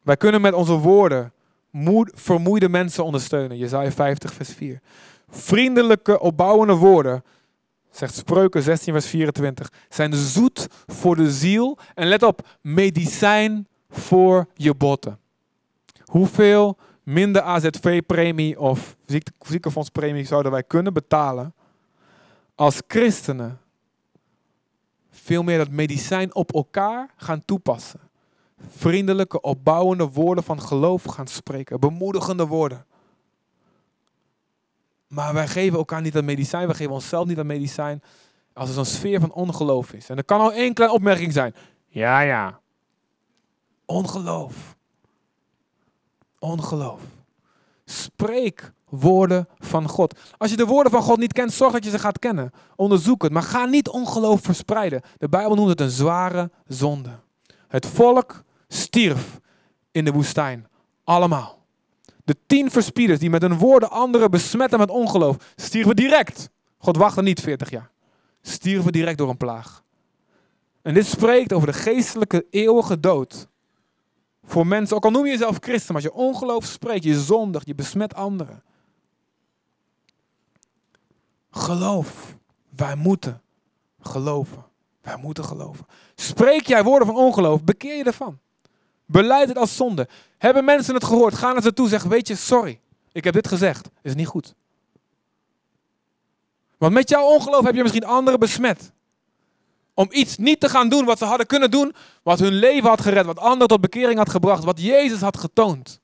Wij 0.01 0.17
kunnen 0.17 0.41
met 0.41 0.53
onze 0.53 0.73
woorden 0.73 1.33
vermoeide 2.05 2.69
mensen 2.69 3.03
ondersteunen. 3.03 3.57
Jezaja 3.57 3.91
50, 3.91 4.33
vers 4.33 4.53
4. 4.53 4.81
Vriendelijke, 5.29 6.19
opbouwende 6.19 6.73
woorden, 6.73 7.23
zegt 7.89 8.15
Spreuken 8.15 8.63
16, 8.63 8.93
vers 8.93 9.07
24, 9.07 9.71
zijn 9.89 10.13
zoet 10.13 10.67
voor 10.87 11.15
de 11.15 11.31
ziel. 11.31 11.77
En 11.95 12.07
let 12.07 12.23
op, 12.23 12.47
medicijn 12.61 13.67
voor 13.89 14.47
je 14.53 14.73
botten. 14.73 15.19
Hoeveel 16.05 16.77
minder 17.03 17.41
AZV-premie 17.41 18.59
of 18.59 18.95
ziekenfondspremie 19.39 20.25
zouden 20.25 20.51
wij 20.51 20.63
kunnen 20.63 20.93
betalen 20.93 21.53
als 22.55 22.81
christenen 22.87 23.59
veel 25.11 25.43
meer 25.43 25.57
dat 25.57 25.69
medicijn 25.69 26.35
op 26.35 26.53
elkaar 26.53 27.09
gaan 27.15 27.45
toepassen. 27.45 27.99
Vriendelijke, 28.69 29.41
opbouwende 29.41 30.09
woorden 30.09 30.43
van 30.43 30.61
geloof 30.61 31.03
gaan 31.03 31.27
spreken. 31.27 31.79
Bemoedigende 31.79 32.47
woorden. 32.47 32.85
Maar 35.07 35.33
wij 35.33 35.47
geven 35.47 35.77
elkaar 35.77 36.01
niet 36.01 36.13
dat 36.13 36.23
medicijn. 36.23 36.67
Wij 36.67 36.75
geven 36.75 36.93
onszelf 36.93 37.27
niet 37.27 37.35
dat 37.35 37.45
medicijn. 37.45 38.03
Als 38.53 38.67
er 38.67 38.75
zo'n 38.75 38.85
sfeer 38.85 39.19
van 39.19 39.33
ongeloof 39.33 39.93
is. 39.93 40.09
En 40.09 40.17
er 40.17 40.23
kan 40.23 40.39
al 40.39 40.53
één 40.53 40.73
kleine 40.73 40.95
opmerking 40.95 41.33
zijn. 41.33 41.55
Ja, 41.87 42.19
ja. 42.19 42.59
Ongeloof. 43.85 44.77
Ongeloof. 46.39 47.01
Spreek 47.85 48.71
woorden 48.89 49.47
van 49.59 49.87
God. 49.87 50.19
Als 50.37 50.49
je 50.49 50.57
de 50.57 50.65
woorden 50.65 50.91
van 50.91 51.01
God 51.01 51.17
niet 51.17 51.33
kent, 51.33 51.53
zorg 51.53 51.73
dat 51.73 51.83
je 51.83 51.89
ze 51.89 51.99
gaat 51.99 52.19
kennen. 52.19 52.51
Onderzoek 52.75 53.23
het, 53.23 53.31
maar 53.31 53.43
ga 53.43 53.65
niet 53.65 53.89
ongeloof 53.89 54.41
verspreiden. 54.41 55.01
De 55.17 55.29
Bijbel 55.29 55.55
noemt 55.55 55.69
het 55.69 55.81
een 55.81 55.89
zware 55.89 56.51
zonde. 56.67 57.19
Het 57.67 57.85
volk 57.85 58.43
stierf 58.73 59.39
in 59.91 60.05
de 60.05 60.11
woestijn. 60.11 60.67
Allemaal. 61.03 61.65
De 62.23 62.37
tien 62.45 62.71
verspieders 62.71 63.19
die 63.19 63.29
met 63.29 63.41
hun 63.41 63.57
woorden 63.57 63.89
anderen 63.89 64.31
besmetten 64.31 64.79
met 64.79 64.89
ongeloof, 64.89 65.37
stierven 65.55 65.95
direct. 65.95 66.49
God 66.77 66.97
wachtte 66.97 67.21
niet 67.21 67.39
40 67.39 67.69
jaar. 67.69 67.91
Stierven 68.41 68.91
direct 68.91 69.17
door 69.17 69.29
een 69.29 69.37
plaag. 69.37 69.83
En 70.81 70.93
dit 70.93 71.05
spreekt 71.05 71.53
over 71.53 71.67
de 71.67 71.73
geestelijke 71.73 72.45
eeuwige 72.49 72.99
dood. 72.99 73.47
Voor 74.43 74.67
mensen, 74.67 74.95
ook 74.95 75.05
al 75.05 75.11
noem 75.11 75.25
je 75.25 75.31
jezelf 75.31 75.57
christen, 75.59 75.93
maar 75.93 76.03
als 76.03 76.11
je 76.11 76.19
ongeloof 76.19 76.65
spreekt, 76.65 77.03
je 77.03 77.19
zondigt, 77.19 77.67
je 77.67 77.75
besmet 77.75 78.13
anderen. 78.13 78.63
Geloof. 81.51 82.37
Wij 82.75 82.95
moeten 82.95 83.41
geloven. 83.99 84.65
Wij 85.01 85.17
moeten 85.17 85.43
geloven. 85.43 85.85
Spreek 86.15 86.67
jij 86.67 86.83
woorden 86.83 87.07
van 87.07 87.15
ongeloof, 87.15 87.63
bekeer 87.63 87.95
je 87.95 88.03
ervan. 88.03 88.39
Beleid 89.11 89.47
het 89.47 89.57
als 89.57 89.75
zonde. 89.75 90.07
Hebben 90.37 90.65
mensen 90.65 90.93
het 90.93 91.03
gehoord? 91.03 91.35
Gaan 91.35 91.53
naar 91.53 91.61
ze 91.61 91.73
toe 91.73 91.87
zeggen, 91.87 92.09
weet 92.09 92.27
je, 92.27 92.35
sorry. 92.35 92.79
Ik 93.11 93.23
heb 93.23 93.33
dit 93.33 93.47
gezegd. 93.47 93.89
Is 94.01 94.15
niet 94.15 94.27
goed. 94.27 94.55
Want 96.77 96.93
met 96.93 97.09
jouw 97.09 97.25
ongeloof 97.25 97.63
heb 97.65 97.75
je 97.75 97.81
misschien 97.81 98.05
anderen 98.05 98.39
besmet. 98.39 98.91
Om 99.93 100.07
iets 100.11 100.37
niet 100.37 100.59
te 100.59 100.69
gaan 100.69 100.89
doen 100.89 101.05
wat 101.05 101.17
ze 101.17 101.25
hadden 101.25 101.47
kunnen 101.47 101.71
doen. 101.71 101.95
Wat 102.23 102.39
hun 102.39 102.53
leven 102.53 102.89
had 102.89 103.01
gered. 103.01 103.25
Wat 103.25 103.39
anderen 103.39 103.67
tot 103.67 103.81
bekering 103.81 104.17
had 104.17 104.29
gebracht. 104.29 104.63
Wat 104.63 104.81
Jezus 104.81 105.21
had 105.21 105.37
getoond. 105.37 105.99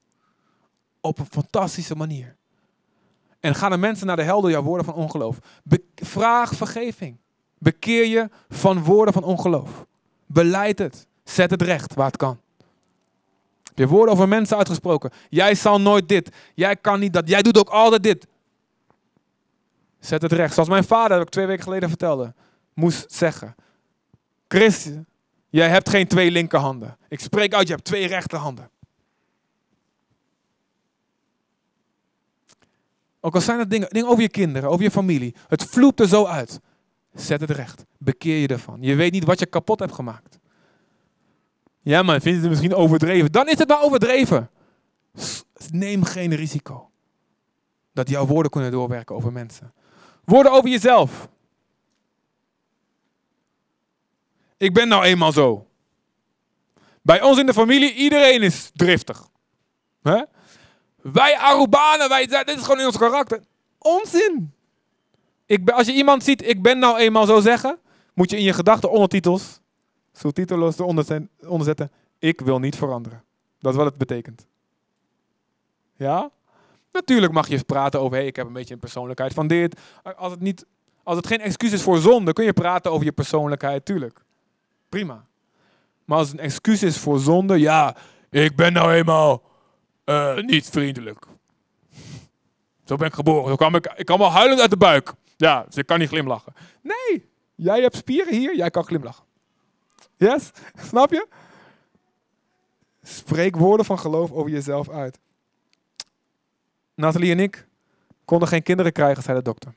Op 1.01 1.19
een 1.19 1.27
fantastische 1.29 1.95
manier. 1.95 2.35
En 3.39 3.55
gaan 3.55 3.71
de 3.71 3.77
mensen 3.77 4.07
naar 4.07 4.15
de 4.15 4.23
hel 4.23 4.41
door 4.41 4.51
jouw 4.51 4.63
woorden 4.63 4.85
van 4.85 4.93
ongeloof. 4.93 5.37
vraag 5.95 6.53
vergeving. 6.53 7.17
Bekeer 7.57 8.05
je 8.05 8.29
van 8.49 8.83
woorden 8.83 9.13
van 9.13 9.23
ongeloof. 9.23 9.85
Beleid 10.25 10.79
het. 10.79 11.07
Zet 11.23 11.51
het 11.51 11.61
recht 11.61 11.93
waar 11.93 12.07
het 12.07 12.17
kan. 12.17 12.39
Je 13.77 13.87
woorden 13.87 14.13
over 14.13 14.27
mensen 14.27 14.57
uitgesproken. 14.57 15.11
Jij 15.29 15.55
zal 15.55 15.81
nooit 15.81 16.07
dit. 16.07 16.35
Jij 16.53 16.75
kan 16.75 16.99
niet 16.99 17.13
dat. 17.13 17.29
Jij 17.29 17.41
doet 17.41 17.57
ook 17.57 17.69
altijd 17.69 18.03
dit. 18.03 18.27
Zet 19.99 20.21
het 20.21 20.31
recht. 20.31 20.53
Zoals 20.53 20.69
mijn 20.69 20.83
vader, 20.83 21.17
dat 21.17 21.25
ik 21.25 21.31
twee 21.31 21.45
weken 21.45 21.63
geleden 21.63 21.89
vertelde, 21.89 22.33
moest 22.73 23.11
zeggen. 23.11 23.55
Chris, 24.47 24.89
jij 25.49 25.69
hebt 25.69 25.89
geen 25.89 26.07
twee 26.07 26.31
linkerhanden. 26.31 26.97
Ik 27.09 27.19
spreek 27.19 27.53
uit, 27.53 27.67
je 27.67 27.73
hebt 27.73 27.85
twee 27.85 28.07
rechterhanden. 28.07 28.69
Ook 33.19 33.35
al 33.35 33.41
zijn 33.41 33.59
het 33.59 33.69
dingen, 33.69 33.89
dingen 33.89 34.09
over 34.09 34.21
je 34.21 34.29
kinderen, 34.29 34.69
over 34.69 34.83
je 34.83 34.91
familie. 34.91 35.35
Het 35.47 35.63
vloept 35.63 35.99
er 35.99 36.07
zo 36.07 36.25
uit. 36.25 36.59
Zet 37.13 37.41
het 37.41 37.51
recht. 37.51 37.85
Bekeer 37.97 38.37
je 38.37 38.47
ervan. 38.47 38.77
Je 38.81 38.95
weet 38.95 39.11
niet 39.11 39.25
wat 39.25 39.39
je 39.39 39.45
kapot 39.45 39.79
hebt 39.79 39.93
gemaakt. 39.93 40.36
Ja, 41.87 42.03
maar 42.03 42.21
vind 42.21 42.35
je 42.35 42.41
het 42.41 42.49
misschien 42.49 42.75
overdreven? 42.75 43.31
Dan 43.31 43.47
is 43.47 43.57
het 43.57 43.67
maar 43.67 43.81
overdreven. 43.81 44.49
Neem 45.71 46.03
geen 46.03 46.35
risico. 46.35 46.89
Dat 47.93 48.09
jouw 48.09 48.25
woorden 48.25 48.51
kunnen 48.51 48.71
doorwerken 48.71 49.15
over 49.15 49.31
mensen. 49.31 49.73
Woorden 50.25 50.51
over 50.51 50.69
jezelf. 50.69 51.27
Ik 54.57 54.73
ben 54.73 54.87
nou 54.87 55.03
eenmaal 55.03 55.31
zo. 55.31 55.67
Bij 57.01 57.21
ons 57.21 57.39
in 57.39 57.45
de 57.45 57.53
familie, 57.53 57.93
iedereen 57.93 58.41
is 58.41 58.71
driftig. 58.73 59.29
Wij 61.01 61.37
Arubanen, 61.37 62.09
wij, 62.09 62.27
dit 62.27 62.49
is 62.49 62.61
gewoon 62.61 62.79
in 62.79 62.85
ons 62.85 62.97
karakter. 62.97 63.43
Onzin. 63.77 64.53
Ik 65.45 65.65
ben, 65.65 65.75
als 65.75 65.87
je 65.87 65.93
iemand 65.93 66.23
ziet, 66.23 66.47
ik 66.47 66.61
ben 66.61 66.79
nou 66.79 66.97
eenmaal 66.97 67.25
zo 67.25 67.39
zeggen, 67.39 67.79
moet 68.13 68.29
je 68.29 68.37
in 68.37 68.43
je 68.43 68.53
gedachten 68.53 68.91
ondertitels, 68.91 69.59
subtitelos 70.17 70.79
eronder 70.79 71.27
onderzetten, 71.47 71.91
ik 72.19 72.41
wil 72.41 72.59
niet 72.59 72.75
veranderen. 72.75 73.23
Dat 73.59 73.71
is 73.71 73.77
wat 73.77 73.87
het 73.87 73.97
betekent. 73.97 74.47
Ja? 75.95 76.31
Natuurlijk 76.91 77.33
mag 77.33 77.47
je 77.47 77.63
praten 77.63 77.99
over, 77.99 78.17
hey, 78.17 78.27
ik 78.27 78.35
heb 78.35 78.47
een 78.47 78.53
beetje 78.53 78.73
een 78.73 78.79
persoonlijkheid 78.79 79.33
van 79.33 79.47
dit. 79.47 79.79
Als 80.17 80.31
het, 80.31 80.41
niet, 80.41 80.65
als 81.03 81.17
het 81.17 81.27
geen 81.27 81.41
excuus 81.41 81.71
is 81.71 81.81
voor 81.81 81.97
zonde, 81.97 82.33
kun 82.33 82.45
je 82.45 82.53
praten 82.53 82.91
over 82.91 83.05
je 83.05 83.11
persoonlijkheid, 83.11 83.85
tuurlijk. 83.85 84.23
Prima. 84.89 85.25
Maar 86.05 86.17
als 86.17 86.27
het 86.27 86.37
een 86.37 86.43
excuus 86.43 86.83
is 86.83 86.97
voor 86.97 87.19
zonde, 87.19 87.59
ja, 87.59 87.95
ik 88.29 88.55
ben 88.55 88.73
nou 88.73 88.93
eenmaal 88.93 89.41
uh, 90.05 90.37
niet 90.37 90.69
vriendelijk. 90.69 91.25
Zo 92.85 92.95
ben 92.95 93.07
ik 93.07 93.13
geboren. 93.13 93.49
Zo 93.49 93.55
kwam 93.55 93.75
ik, 93.75 93.93
ik 93.95 94.05
kwam 94.05 94.21
al 94.21 94.31
huilend 94.31 94.61
uit 94.61 94.69
de 94.69 94.77
buik. 94.77 95.13
Ja, 95.35 95.63
dus 95.63 95.75
ik 95.75 95.85
kan 95.85 95.99
niet 95.99 96.09
glimlachen. 96.09 96.53
Nee, 96.81 97.29
jij 97.55 97.81
hebt 97.81 97.95
spieren 97.95 98.33
hier, 98.33 98.55
jij 98.55 98.69
kan 98.69 98.83
glimlachen. 98.83 99.26
Yes? 100.17 100.51
Snap 100.89 101.11
je? 101.11 101.27
Spreek 103.03 103.55
woorden 103.55 103.85
van 103.85 103.99
geloof 103.99 104.31
over 104.31 104.51
jezelf 104.51 104.89
uit. 104.89 105.19
Nathalie 106.95 107.31
en 107.31 107.39
ik 107.39 107.67
konden 108.25 108.47
geen 108.47 108.63
kinderen 108.63 108.91
krijgen, 108.91 109.23
zei 109.23 109.37
de 109.37 109.43
dokter. 109.43 109.73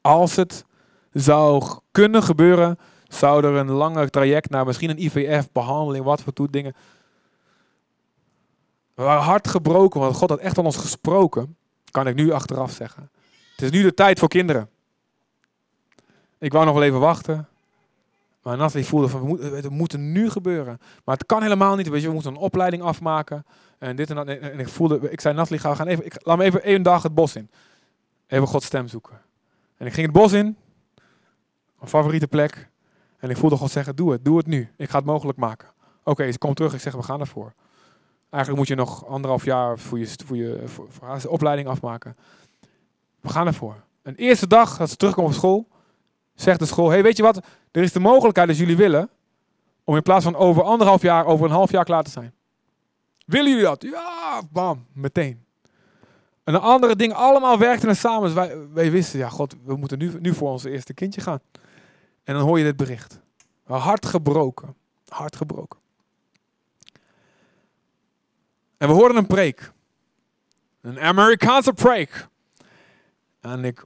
Als 0.00 0.36
het 0.36 0.64
zou 1.12 1.78
kunnen 1.90 2.22
gebeuren, 2.22 2.78
zou 3.08 3.44
er 3.44 3.54
een 3.54 3.70
langer 3.70 4.10
traject 4.10 4.50
naar 4.50 4.66
misschien 4.66 4.90
een 4.90 5.02
IVF-behandeling, 5.02 6.04
wat 6.04 6.22
voor 6.22 6.32
toe 6.32 6.50
dingen. 6.50 6.74
We 8.94 9.02
waren 9.02 9.22
hard 9.22 9.48
gebroken, 9.48 10.00
want 10.00 10.16
God 10.16 10.28
had 10.28 10.38
echt 10.38 10.58
aan 10.58 10.64
ons 10.64 10.76
gesproken. 10.76 11.56
Kan 11.90 12.06
ik 12.06 12.14
nu 12.14 12.30
achteraf 12.30 12.72
zeggen. 12.72 13.10
Het 13.50 13.62
is 13.62 13.70
nu 13.70 13.82
de 13.82 13.94
tijd 13.94 14.18
voor 14.18 14.28
kinderen. 14.28 14.70
Ik 16.38 16.52
wou 16.52 16.64
nog 16.64 16.74
wel 16.74 16.82
even 16.82 17.00
wachten. 17.00 17.47
Maar 18.42 18.56
Nathalie 18.56 18.86
voelde 18.86 19.08
van, 19.08 19.40
het 19.40 19.70
moet 19.70 19.96
nu 19.96 20.30
gebeuren. 20.30 20.78
Maar 21.04 21.16
het 21.16 21.26
kan 21.26 21.42
helemaal 21.42 21.76
niet. 21.76 21.88
We 21.88 22.10
moeten 22.12 22.30
een 22.30 22.36
opleiding 22.36 22.82
afmaken. 22.82 23.46
En 23.78 23.96
dit 23.96 24.10
en 24.10 24.16
dat. 24.16 24.26
En 24.26 24.58
ik 24.58 24.68
voelde, 24.68 25.10
ik 25.10 25.20
zei 25.20 25.34
Nathalie, 25.34 25.60
ga, 25.60 25.74
gaan 25.74 25.86
even, 25.86 26.04
ik, 26.04 26.16
laat 26.18 26.38
me 26.38 26.44
even 26.44 26.62
één 26.62 26.82
dag 26.82 27.02
het 27.02 27.14
bos 27.14 27.36
in. 27.36 27.50
Even 28.26 28.46
Gods 28.46 28.66
stem 28.66 28.88
zoeken. 28.88 29.20
En 29.76 29.86
ik 29.86 29.92
ging 29.92 30.06
het 30.06 30.16
bos 30.16 30.32
in. 30.32 30.56
Mijn 31.78 31.90
favoriete 31.90 32.26
plek. 32.26 32.68
En 33.18 33.30
ik 33.30 33.36
voelde 33.36 33.56
God 33.56 33.70
zeggen, 33.70 33.96
doe 33.96 34.12
het, 34.12 34.24
doe 34.24 34.36
het 34.36 34.46
nu. 34.46 34.70
Ik 34.76 34.90
ga 34.90 34.96
het 34.96 35.06
mogelijk 35.06 35.38
maken. 35.38 35.68
Oké, 36.04 36.32
ze 36.32 36.38
komt 36.38 36.56
terug. 36.56 36.74
Ik 36.74 36.80
zeg, 36.80 36.94
we 36.94 37.02
gaan 37.02 37.20
ervoor. 37.20 37.52
Eigenlijk 38.30 38.56
moet 38.56 38.68
je 38.68 38.84
nog 38.84 39.06
anderhalf 39.06 39.44
jaar 39.44 39.78
voor 39.78 39.98
je, 39.98 40.14
voor 40.26 40.36
je 40.36 40.62
voor, 40.66 40.88
opleiding 41.28 41.68
afmaken. 41.68 42.16
We 43.20 43.28
gaan 43.28 43.46
ervoor. 43.46 43.74
Een 44.02 44.14
eerste 44.14 44.46
dag 44.46 44.76
dat 44.76 44.90
ze 44.90 44.96
terugkomen 44.96 45.30
op 45.30 45.36
school, 45.36 45.68
zegt 46.40 46.58
de 46.58 46.66
school: 46.66 46.90
hey, 46.90 47.02
weet 47.02 47.16
je 47.16 47.22
wat? 47.22 47.40
Er 47.70 47.82
is 47.82 47.92
de 47.92 48.00
mogelijkheid 48.00 48.48
als 48.48 48.58
jullie 48.58 48.76
willen, 48.76 49.10
om 49.84 49.96
in 49.96 50.02
plaats 50.02 50.24
van 50.24 50.36
over 50.36 50.62
anderhalf 50.62 51.02
jaar, 51.02 51.26
over 51.26 51.46
een 51.46 51.52
half 51.52 51.70
jaar 51.70 51.84
klaar 51.84 52.02
te 52.02 52.10
zijn. 52.10 52.32
Willen 53.26 53.50
jullie 53.50 53.64
dat? 53.64 53.82
Ja, 53.82 54.42
bam, 54.50 54.86
meteen. 54.92 55.46
En 56.44 56.52
de 56.52 56.60
andere 56.60 56.96
dingen, 56.96 57.16
allemaal 57.16 57.58
werkten 57.58 57.88
er 57.88 57.96
samen. 57.96 58.22
Dus 58.22 58.32
wij, 58.32 58.68
wij 58.72 58.90
wisten, 58.90 59.18
ja, 59.18 59.28
God, 59.28 59.54
we 59.64 59.76
moeten 59.76 59.98
nu, 59.98 60.12
nu 60.20 60.34
voor 60.34 60.50
ons 60.50 60.64
eerste 60.64 60.94
kindje 60.94 61.20
gaan. 61.20 61.40
En 62.24 62.34
dan 62.34 62.42
hoor 62.42 62.58
je 62.58 62.64
dit 62.64 62.76
bericht. 62.76 63.20
Hart 63.64 64.06
gebroken. 64.06 64.74
Hart 65.08 65.36
gebroken. 65.36 65.78
En 68.76 68.88
we 68.88 68.94
hoorden 68.94 69.16
een 69.16 69.26
preek. 69.26 69.72
Een 70.80 71.00
Amerikaanse 71.00 71.72
preek. 71.72 72.26
En 73.40 73.64
ik. 73.64 73.84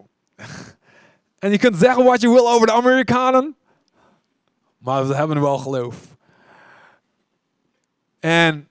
En 1.43 1.51
je 1.51 1.59
kunt 1.59 1.77
zeggen 1.77 2.05
wat 2.05 2.21
je 2.21 2.29
wil 2.29 2.51
over 2.51 2.67
de 2.67 2.73
Amerikanen. 2.73 3.57
Maar 4.79 5.05
ze 5.05 5.15
hebben 5.15 5.41
wel 5.41 5.59
geloof. 5.59 5.97
En 8.21 8.69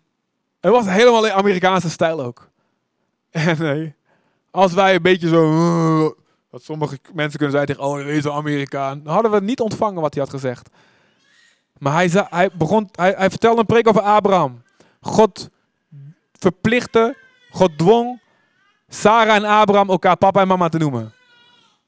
het 0.59 0.72
was 0.72 0.86
helemaal 0.86 1.26
in 1.26 1.32
Amerikaanse 1.32 1.89
stijl 1.89 2.22
ook. 2.24 2.49
En 3.32 3.57
nee, 3.59 3.95
als 4.51 4.74
wij 4.74 4.95
een 4.95 5.01
beetje 5.01 5.28
zo. 5.28 5.43
wat 6.51 6.63
sommige 6.63 6.99
mensen 7.13 7.39
kunnen 7.39 7.57
zeggen 7.57 7.76
tegen, 7.76 7.91
oh, 7.91 8.05
deze 8.05 8.32
Amerikaan. 8.32 9.03
Dan 9.03 9.13
hadden 9.13 9.32
we 9.32 9.39
niet 9.39 9.59
ontvangen 9.59 10.01
wat 10.01 10.13
hij 10.13 10.24
had 10.24 10.32
gezegd. 10.32 10.69
Maar 11.78 11.93
hij, 11.93 12.09
hij, 12.30 12.49
begon, 12.53 12.89
hij, 12.91 13.13
hij 13.17 13.30
vertelde 13.30 13.59
een 13.59 13.65
preek 13.65 13.88
over 13.88 14.01
Abraham. 14.01 14.63
God 15.01 15.49
verplichtte, 16.32 17.17
God 17.49 17.78
dwong 17.78 18.22
Sarah 18.88 19.36
en 19.36 19.45
Abraham 19.45 19.89
elkaar 19.89 20.17
papa 20.17 20.41
en 20.41 20.47
mama 20.47 20.69
te 20.69 20.78
noemen. 20.78 21.13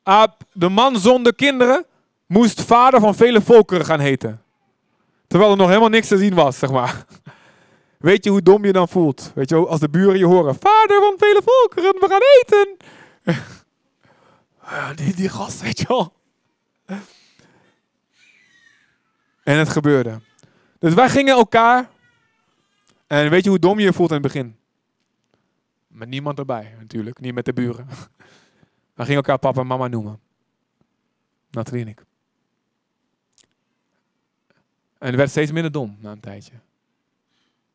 Ah, 0.03 0.31
de 0.51 0.69
man 0.69 0.99
zonder 0.99 1.35
kinderen 1.35 1.85
moest 2.25 2.61
vader 2.61 2.99
van 2.99 3.15
vele 3.15 3.41
volkeren 3.41 3.85
gaan 3.85 3.99
heten. 3.99 4.41
Terwijl 5.27 5.51
er 5.51 5.57
nog 5.57 5.67
helemaal 5.67 5.89
niks 5.89 6.07
te 6.07 6.17
zien 6.17 6.33
was, 6.33 6.59
zeg 6.59 6.71
maar. 6.71 7.05
Weet 7.97 8.23
je 8.23 8.29
hoe 8.29 8.41
dom 8.41 8.65
je 8.65 8.71
dan 8.71 8.89
voelt? 8.89 9.31
Weet 9.35 9.49
je, 9.49 9.55
als 9.55 9.79
de 9.79 9.89
buren 9.89 10.17
je 10.17 10.25
horen, 10.25 10.55
vader 10.59 10.99
van 11.01 11.13
vele 11.17 11.41
volkeren, 11.45 11.99
we 11.99 12.07
gaan 12.09 12.21
eten. 12.41 12.77
die, 15.05 15.15
die 15.15 15.29
gast, 15.29 15.61
weet 15.61 15.79
je 15.79 15.87
wel. 15.87 16.13
En 19.43 19.57
het 19.57 19.69
gebeurde. 19.69 20.19
Dus 20.79 20.93
wij 20.93 21.09
gingen 21.09 21.35
elkaar. 21.35 21.89
En 23.07 23.29
weet 23.29 23.43
je 23.43 23.49
hoe 23.49 23.59
dom 23.59 23.79
je 23.79 23.85
je 23.85 23.93
voelt 23.93 24.09
in 24.09 24.15
het 24.15 24.23
begin? 24.23 24.55
Met 25.87 26.07
niemand 26.07 26.39
erbij, 26.39 26.75
natuurlijk. 26.79 27.19
Niet 27.19 27.33
met 27.33 27.45
de 27.45 27.53
buren. 27.53 27.87
Wij 28.93 29.05
gingen 29.05 29.21
elkaar 29.23 29.39
papa 29.39 29.61
en 29.61 29.67
mama 29.67 29.87
noemen. 29.87 30.19
Nathalie 31.49 31.81
en 31.81 31.87
ik. 31.87 32.05
En 34.97 35.07
het 35.07 35.15
werd 35.15 35.29
steeds 35.29 35.51
minder 35.51 35.71
dom 35.71 35.97
na 35.99 36.11
een 36.11 36.19
tijdje. 36.19 36.53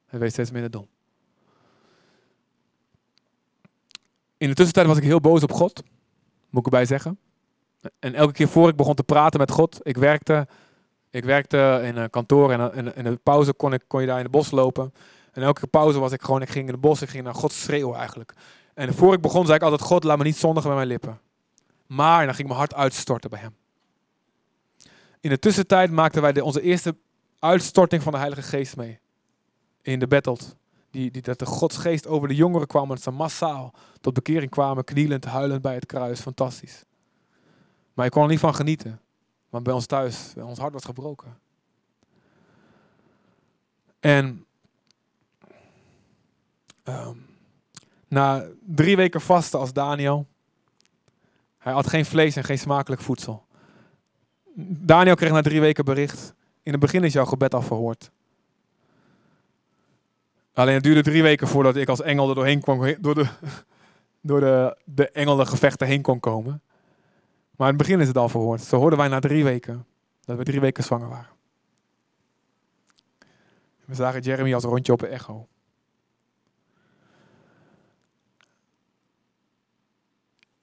Het 0.06 0.20
werd 0.20 0.32
steeds 0.32 0.50
minder 0.50 0.70
dom. 0.70 0.88
In 4.36 4.48
de 4.48 4.54
tussentijd 4.54 4.86
was 4.86 4.96
ik 4.96 5.02
heel 5.02 5.20
boos 5.20 5.42
op 5.42 5.52
God. 5.52 5.82
Moet 6.50 6.60
ik 6.60 6.64
erbij 6.64 6.84
zeggen. 6.84 7.18
En 7.98 8.14
elke 8.14 8.32
keer 8.32 8.48
voor 8.48 8.68
ik 8.68 8.76
begon 8.76 8.94
te 8.94 9.02
praten 9.02 9.40
met 9.40 9.50
God. 9.50 9.80
Ik 9.82 9.96
werkte, 9.96 10.48
ik 11.10 11.24
werkte 11.24 11.80
in 11.84 11.96
een 11.96 12.10
kantoor 12.10 12.52
en 12.52 12.94
in 12.94 13.04
de 13.04 13.16
pauze 13.22 13.52
kon, 13.52 13.72
ik, 13.72 13.84
kon 13.86 14.00
je 14.00 14.06
daar 14.06 14.16
in 14.16 14.22
het 14.22 14.32
bos 14.32 14.50
lopen. 14.50 14.92
En 15.32 15.42
elke 15.42 15.66
pauze 15.66 15.98
was 15.98 16.12
ik 16.12 16.22
gewoon, 16.22 16.42
ik 16.42 16.50
ging 16.50 16.66
in 16.66 16.72
het 16.72 16.80
bos, 16.80 17.02
ik 17.02 17.08
ging 17.08 17.24
naar 17.24 17.34
God 17.34 17.52
schreeuwen 17.52 17.98
eigenlijk. 17.98 18.34
En 18.78 18.94
voor 18.94 19.12
ik 19.12 19.20
begon 19.20 19.44
zei 19.44 19.56
ik 19.56 19.62
altijd, 19.62 19.80
God 19.80 20.04
laat 20.04 20.18
me 20.18 20.24
niet 20.24 20.36
zondigen 20.36 20.68
met 20.68 20.78
mijn 20.78 20.88
lippen. 20.88 21.20
Maar 21.86 22.24
dan 22.24 22.34
ging 22.34 22.46
mijn 22.46 22.60
hart 22.60 22.74
uitstorten 22.74 23.30
bij 23.30 23.40
hem. 23.40 23.56
In 25.20 25.30
de 25.30 25.38
tussentijd 25.38 25.90
maakten 25.90 26.22
wij 26.22 26.32
de, 26.32 26.44
onze 26.44 26.60
eerste 26.60 26.96
uitstorting 27.38 28.02
van 28.02 28.12
de 28.12 28.18
Heilige 28.18 28.42
Geest 28.42 28.76
mee. 28.76 28.98
In 29.82 29.98
de 29.98 30.06
Bettelt. 30.06 30.56
Die, 30.90 31.10
die, 31.10 31.22
dat 31.22 31.38
de 31.38 31.46
Godsgeest 31.46 32.06
over 32.06 32.28
de 32.28 32.34
jongeren 32.34 32.66
kwam 32.66 32.90
en 32.90 32.98
ze 32.98 33.10
massaal 33.10 33.74
tot 34.00 34.14
bekering 34.14 34.50
kwamen, 34.50 34.84
knielend, 34.84 35.24
huilend 35.24 35.62
bij 35.62 35.74
het 35.74 35.86
kruis. 35.86 36.20
Fantastisch. 36.20 36.84
Maar 37.94 38.06
ik 38.06 38.12
kon 38.12 38.22
er 38.22 38.28
niet 38.28 38.40
van 38.40 38.54
genieten. 38.54 39.00
Want 39.48 39.64
bij 39.64 39.74
ons 39.74 39.86
thuis, 39.86 40.34
ons 40.36 40.58
hart 40.58 40.72
was 40.72 40.84
gebroken. 40.84 41.38
En 44.00 44.46
um, 46.84 47.27
na 48.08 48.44
drie 48.66 48.96
weken 48.96 49.20
vasten 49.20 49.58
als 49.58 49.72
Daniel. 49.72 50.26
Hij 51.58 51.72
had 51.72 51.86
geen 51.86 52.04
vlees 52.04 52.36
en 52.36 52.44
geen 52.44 52.58
smakelijk 52.58 53.02
voedsel. 53.02 53.46
Daniel 54.64 55.14
kreeg 55.14 55.32
na 55.32 55.40
drie 55.40 55.60
weken 55.60 55.84
bericht. 55.84 56.34
In 56.62 56.72
het 56.72 56.80
begin 56.80 57.04
is 57.04 57.12
jouw 57.12 57.24
gebed 57.24 57.54
al 57.54 57.62
verhoord. 57.62 58.10
Alleen 60.52 60.74
het 60.74 60.82
duurde 60.82 61.02
drie 61.02 61.22
weken 61.22 61.48
voordat 61.48 61.76
ik 61.76 61.88
als 61.88 62.02
engel 62.02 62.28
er 62.28 62.34
doorheen 62.34 62.60
kwam, 62.60 62.94
door 63.00 63.14
de, 63.14 63.26
door 64.20 64.40
de, 64.40 64.76
de 64.84 65.10
engelengevechten 65.10 65.86
heen 65.86 66.02
kon 66.02 66.20
komen. 66.20 66.62
Maar 67.56 67.68
in 67.68 67.74
het 67.74 67.82
begin 67.82 68.00
is 68.00 68.08
het 68.08 68.16
al 68.16 68.28
verhoord. 68.28 68.62
Zo 68.62 68.76
hoorden 68.78 68.98
wij 68.98 69.08
na 69.08 69.18
drie 69.18 69.44
weken 69.44 69.86
dat 70.24 70.36
we 70.36 70.44
drie 70.44 70.60
weken 70.60 70.84
zwanger 70.84 71.08
waren. 71.08 71.30
We 73.84 73.94
zagen 73.94 74.20
Jeremy 74.20 74.54
als 74.54 74.64
rondje 74.64 74.92
op 74.92 75.02
een 75.02 75.08
echo. 75.08 75.48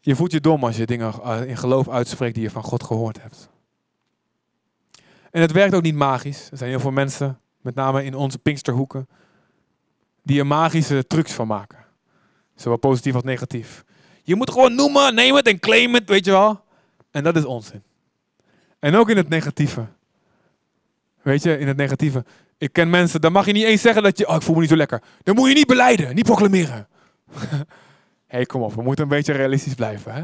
Je 0.06 0.16
voelt 0.16 0.32
je 0.32 0.40
dom 0.40 0.64
als 0.64 0.78
je 0.78 0.86
dingen 0.86 1.14
eh, 1.24 1.48
in 1.48 1.58
geloof 1.58 1.90
uitspreekt 1.90 2.34
die 2.34 2.44
je 2.44 2.50
van 2.50 2.64
God 2.64 2.84
gehoord 2.84 3.22
hebt. 3.22 3.50
En 5.32 5.42
het 5.42 5.52
werkt 5.52 5.74
ook 5.74 5.82
niet 5.82 5.96
magisch. 5.96 6.48
Er 6.52 6.58
zijn 6.58 6.70
heel 6.70 6.80
veel 6.80 6.92
mensen, 6.92 7.40
met 7.62 7.76
name 7.76 8.04
in 8.04 8.16
onze 8.16 8.38
Pinksterhoeken, 8.38 9.08
die 10.24 10.40
er 10.40 10.48
magische 10.48 11.08
trucs 11.08 11.32
van 11.32 11.48
maken. 11.48 11.78
Zowel 12.56 12.78
positief 12.78 13.14
als 13.14 13.24
negatief. 13.24 13.84
Je 14.24 14.36
moet 14.36 14.52
gewoon 14.52 14.76
noemen, 14.76 15.16
neem 15.16 15.36
het 15.36 15.48
en 15.48 15.60
claim 15.60 15.94
het, 15.94 16.10
weet 16.10 16.26
je 16.26 16.32
wel. 16.32 16.64
En 17.12 17.24
dat 17.24 17.36
is 17.36 17.46
onzin. 17.46 17.84
En 18.80 18.96
ook 18.96 19.10
in 19.10 19.18
het 19.18 19.30
negatieve. 19.30 19.86
Weet 21.22 21.44
je, 21.44 21.58
in 21.58 21.68
het 21.68 21.78
negatieve. 21.78 22.26
Ik 22.58 22.74
ken 22.74 22.90
mensen, 22.90 23.22
dan 23.22 23.32
mag 23.32 23.46
je 23.46 23.52
niet 23.52 23.66
eens 23.66 23.82
zeggen 23.82 24.04
dat 24.04 24.18
je, 24.18 24.28
oh 24.28 24.36
ik 24.36 24.42
voel 24.42 24.56
me 24.56 24.62
niet 24.62 24.70
zo 24.70 24.76
lekker. 24.76 25.02
Dan 25.24 25.36
moet 25.36 25.48
je 25.48 25.54
niet 25.54 25.68
beleiden, 25.68 26.16
niet 26.16 26.26
proclameren. 26.26 26.88
hey, 28.36 28.46
kom 28.46 28.62
op, 28.62 28.74
we 28.74 28.82
moeten 28.82 29.04
een 29.04 29.10
beetje 29.10 29.34
realistisch 29.34 29.74
blijven. 29.74 30.14
Hè? 30.14 30.24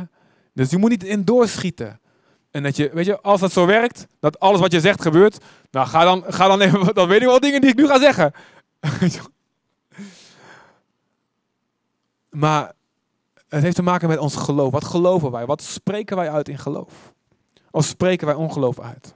Dus 0.53 0.69
je 0.69 0.77
moet 0.77 0.89
niet 0.89 1.03
in 1.03 1.25
doorschieten. 1.25 1.99
En 2.51 2.63
dat 2.63 2.75
je, 2.75 2.89
weet 2.93 3.05
je, 3.05 3.21
als 3.21 3.39
dat 3.39 3.51
zo 3.51 3.65
werkt, 3.65 4.07
dat 4.19 4.39
alles 4.39 4.59
wat 4.59 4.71
je 4.71 4.79
zegt 4.79 5.01
gebeurt, 5.01 5.37
nou 5.71 5.87
ga 5.87 6.03
dan, 6.03 6.23
ga 6.27 6.47
dan 6.47 6.61
even, 6.61 6.93
dan 6.93 7.07
weet 7.07 7.21
ik 7.21 7.27
wel 7.27 7.39
dingen 7.39 7.61
die 7.61 7.69
ik 7.69 7.75
nu 7.75 7.87
ga 7.87 7.99
zeggen. 7.99 8.33
maar 12.29 12.71
het 13.47 13.63
heeft 13.63 13.75
te 13.75 13.81
maken 13.81 14.07
met 14.07 14.17
ons 14.17 14.35
geloof. 14.35 14.71
Wat 14.71 14.85
geloven 14.85 15.31
wij? 15.31 15.45
Wat 15.45 15.61
spreken 15.61 16.15
wij 16.15 16.31
uit 16.31 16.49
in 16.49 16.57
geloof? 16.57 17.13
Of 17.71 17.85
spreken 17.85 18.27
wij 18.27 18.35
ongeloof 18.35 18.79
uit? 18.79 19.15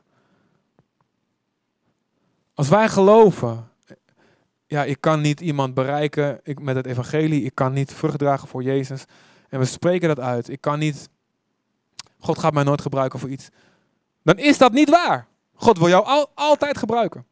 Als 2.53 2.69
wij 2.69 2.89
geloven 2.89 3.69
ja, 4.68 4.84
ik 4.84 5.01
kan 5.01 5.22
niet 5.22 5.41
iemand 5.41 5.74
bereiken 5.74 6.39
ik, 6.43 6.59
met 6.59 6.76
het 6.76 6.86
evangelie. 6.86 7.43
Ik 7.43 7.55
kan 7.55 7.74
niet 7.74 7.93
vrucht 7.93 8.20
dragen 8.20 8.47
voor 8.47 8.63
Jezus. 8.63 9.05
En 9.49 9.59
we 9.59 9.66
spreken 9.66 10.07
dat 10.07 10.20
uit. 10.20 10.49
Ik 10.49 10.61
kan 10.61 10.80
niet, 10.80 11.09
God 12.20 12.39
gaat 12.39 12.53
mij 12.53 12.63
nooit 12.63 12.82
gebruiken 12.82 13.20
voor 13.20 13.30
iets. 13.30 13.49
Dan 14.24 14.38
is 14.38 14.57
dat 14.57 14.72
niet 14.72 14.89
waar. 14.89 15.28
God 15.53 15.78
wil 15.78 15.88
jou 15.88 16.05
al, 16.05 16.32
altijd 16.34 16.78
gebruiken. 16.78 17.26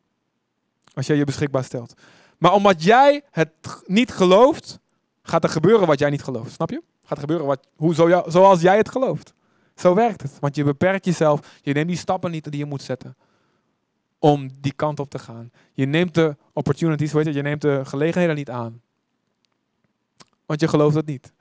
Als 0.93 1.07
jij 1.07 1.15
je 1.15 1.23
beschikbaar 1.23 1.63
stelt. 1.63 1.93
Maar 2.37 2.53
omdat 2.53 2.83
jij 2.83 3.21
het 3.31 3.49
niet 3.85 4.11
gelooft, 4.11 4.79
gaat 5.21 5.43
er 5.43 5.49
gebeuren 5.49 5.87
wat 5.87 5.99
jij 5.99 6.09
niet 6.09 6.23
gelooft. 6.23 6.51
Snap 6.51 6.69
je? 6.69 6.83
Gaat 7.03 7.17
er 7.17 7.23
gebeuren 7.23 7.45
wat, 7.45 7.67
hoe, 7.75 7.93
zo, 7.93 8.23
zoals 8.27 8.61
jij 8.61 8.77
het 8.77 8.89
gelooft. 8.89 9.33
Zo 9.75 9.93
werkt 9.93 10.21
het. 10.21 10.39
Want 10.39 10.55
je 10.55 10.63
beperkt 10.63 11.05
jezelf. 11.05 11.59
Je 11.61 11.73
neemt 11.73 11.87
die 11.87 11.97
stappen 11.97 12.31
niet 12.31 12.51
die 12.51 12.59
je 12.59 12.65
moet 12.65 12.81
zetten 12.81 13.15
om 14.23 14.49
die 14.59 14.73
kant 14.73 14.99
op 14.99 15.09
te 15.09 15.19
gaan. 15.19 15.51
Je 15.73 15.85
neemt 15.85 16.13
de 16.13 16.35
opportunities, 16.53 17.11
weet 17.11 17.25
je, 17.25 17.33
je 17.33 17.41
neemt 17.41 17.61
de 17.61 17.81
gelegenheden 17.85 18.35
niet 18.35 18.49
aan. 18.49 18.81
Want 20.45 20.59
je 20.59 20.67
gelooft 20.67 20.95
het 20.95 21.05
niet. 21.05 21.33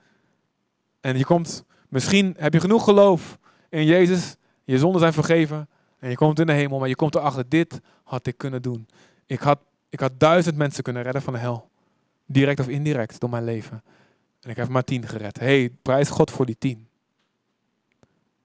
En 1.01 1.19
je 1.19 1.25
komt, 1.25 1.65
misschien 1.89 2.35
heb 2.39 2.53
je 2.53 2.61
genoeg 2.61 2.85
geloof 2.85 3.39
in 3.69 3.85
Jezus, 3.85 4.37
je 4.65 4.79
zonden 4.79 5.01
zijn 5.01 5.13
vergeven 5.13 5.69
en 5.99 6.11
je 6.11 6.17
komt 6.17 6.39
in 6.39 6.47
de 6.47 6.53
hemel, 6.53 6.79
maar 6.79 6.89
je 6.89 6.97
komt 6.97 7.15
erachter, 7.15 7.49
dit 7.49 7.81
had 8.05 8.27
ik 8.27 8.39
kunnen 8.39 8.63
doen. 8.63 8.89
Ik 9.27 9.41
had, 9.41 9.59
ik 9.89 10.01
had 10.01 10.13
duizend 10.19 10.57
mensen 10.57 10.83
kunnen 10.83 11.03
redden 11.03 11.23
van 11.23 11.33
de 11.33 11.39
hel. 11.39 11.69
Direct 12.27 12.61
of 12.61 12.69
indirect 12.69 13.21
door 13.21 13.31
mijn 13.31 13.45
leven. 13.45 13.83
En 14.41 14.51
ik 14.51 14.57
heb 14.57 14.69
maar 14.69 14.85
tien 14.85 15.09
gered. 15.09 15.39
hey, 15.39 15.71
prijs 15.83 16.09
God 16.09 16.31
voor 16.31 16.47
die 16.47 16.59
tien. 16.59 16.89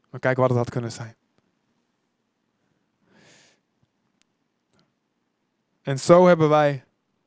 Maar 0.10 0.20
kijk 0.20 0.38
wat 0.38 0.50
het 0.50 0.58
had 0.58 0.70
kunnen 0.70 0.92
zijn. 0.92 1.17
En 5.88 6.00
zo 6.00 6.28
hebben 6.28 6.50
wij 6.50 6.84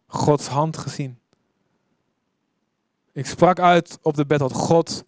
Gods 0.06 0.46
hand 0.46 0.76
gezien. 0.76 1.18
Ik 3.12 3.26
sprak 3.26 3.58
uit 3.58 3.98
op 4.02 4.14
de 4.14 4.26
bed 4.26 4.38
dat 4.38 4.52
God 4.52 5.02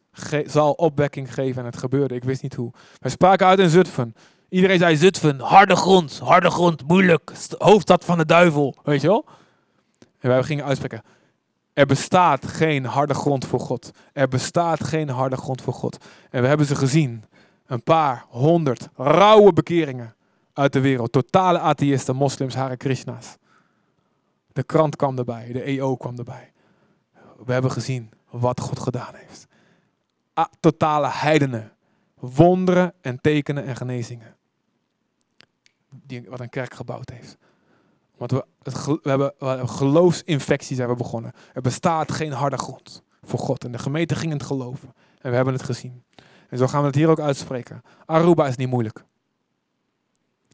zal 0.46 0.72
opwekking 0.72 1.34
geven 1.34 1.60
en 1.60 1.66
het 1.66 1.76
gebeurde. 1.76 2.14
Ik 2.14 2.24
wist 2.24 2.42
niet 2.42 2.54
hoe. 2.54 2.72
Wij 2.98 3.10
spraken 3.10 3.46
uit 3.46 3.58
in 3.58 3.68
Zutphen. 3.68 4.14
Iedereen 4.48 4.78
zei 4.78 4.96
Zutphen, 4.96 5.40
harde 5.40 5.76
grond, 5.76 6.18
harde 6.18 6.50
grond, 6.50 6.86
moeilijk, 6.86 7.32
hoofdstad 7.58 8.04
van 8.04 8.18
de 8.18 8.26
duivel, 8.26 8.76
weet 8.82 9.00
je 9.00 9.06
wel? 9.06 9.24
En 10.18 10.28
wij 10.28 10.42
gingen 10.42 10.64
uitspreken, 10.64 11.02
er 11.72 11.86
bestaat 11.86 12.46
geen 12.46 12.84
harde 12.84 13.14
grond 13.14 13.46
voor 13.46 13.60
God. 13.60 13.90
Er 14.12 14.28
bestaat 14.28 14.84
geen 14.84 15.08
harde 15.08 15.36
grond 15.36 15.62
voor 15.62 15.74
God. 15.74 16.04
En 16.30 16.42
we 16.42 16.48
hebben 16.48 16.66
ze 16.66 16.74
gezien. 16.74 17.24
Een 17.66 17.82
paar 17.82 18.24
honderd 18.28 18.88
rauwe 18.96 19.52
bekeringen 19.52 20.14
uit 20.52 20.72
de 20.72 20.80
wereld. 20.80 21.12
Totale 21.12 21.58
atheïsten, 21.58 22.16
moslims, 22.16 22.54
Hare 22.54 22.76
Krishna's. 22.76 23.36
De 24.52 24.62
krant 24.62 24.96
kwam 24.96 25.18
erbij, 25.18 25.52
de 25.52 25.62
EO 25.62 25.96
kwam 25.96 26.18
erbij. 26.18 26.52
We 27.44 27.52
hebben 27.52 27.70
gezien 27.70 28.10
wat 28.30 28.60
God 28.60 28.78
gedaan 28.78 29.14
heeft. 29.14 29.46
Totale 30.60 31.08
heidenen. 31.10 31.72
Wonderen 32.14 32.94
en 33.00 33.20
tekenen 33.20 33.64
en 33.64 33.76
genezingen. 33.76 34.36
Die, 35.88 36.30
wat 36.30 36.40
een 36.40 36.48
kerk 36.48 36.74
gebouwd 36.74 37.10
heeft. 37.10 37.36
Want 38.16 38.30
we, 38.30 38.44
het, 38.62 38.84
we 38.86 39.08
hebben 39.08 39.32
we 39.38 39.68
geloofsinfecties 39.68 40.78
hebben 40.78 40.96
begonnen. 40.96 41.32
Er 41.52 41.62
bestaat 41.62 42.12
geen 42.12 42.32
harde 42.32 42.58
grond 42.58 43.02
voor 43.22 43.38
God. 43.38 43.64
En 43.64 43.72
de 43.72 43.78
gemeente 43.78 44.14
ging 44.14 44.32
het 44.32 44.42
geloven. 44.42 44.94
En 45.20 45.30
we 45.30 45.36
hebben 45.36 45.54
het 45.54 45.62
gezien. 45.62 46.04
En 46.48 46.58
zo 46.58 46.66
gaan 46.66 46.80
we 46.80 46.86
het 46.86 46.94
hier 46.94 47.08
ook 47.08 47.20
uitspreken. 47.20 47.82
Aruba 48.06 48.46
is 48.46 48.56
niet 48.56 48.68
moeilijk. 48.68 49.04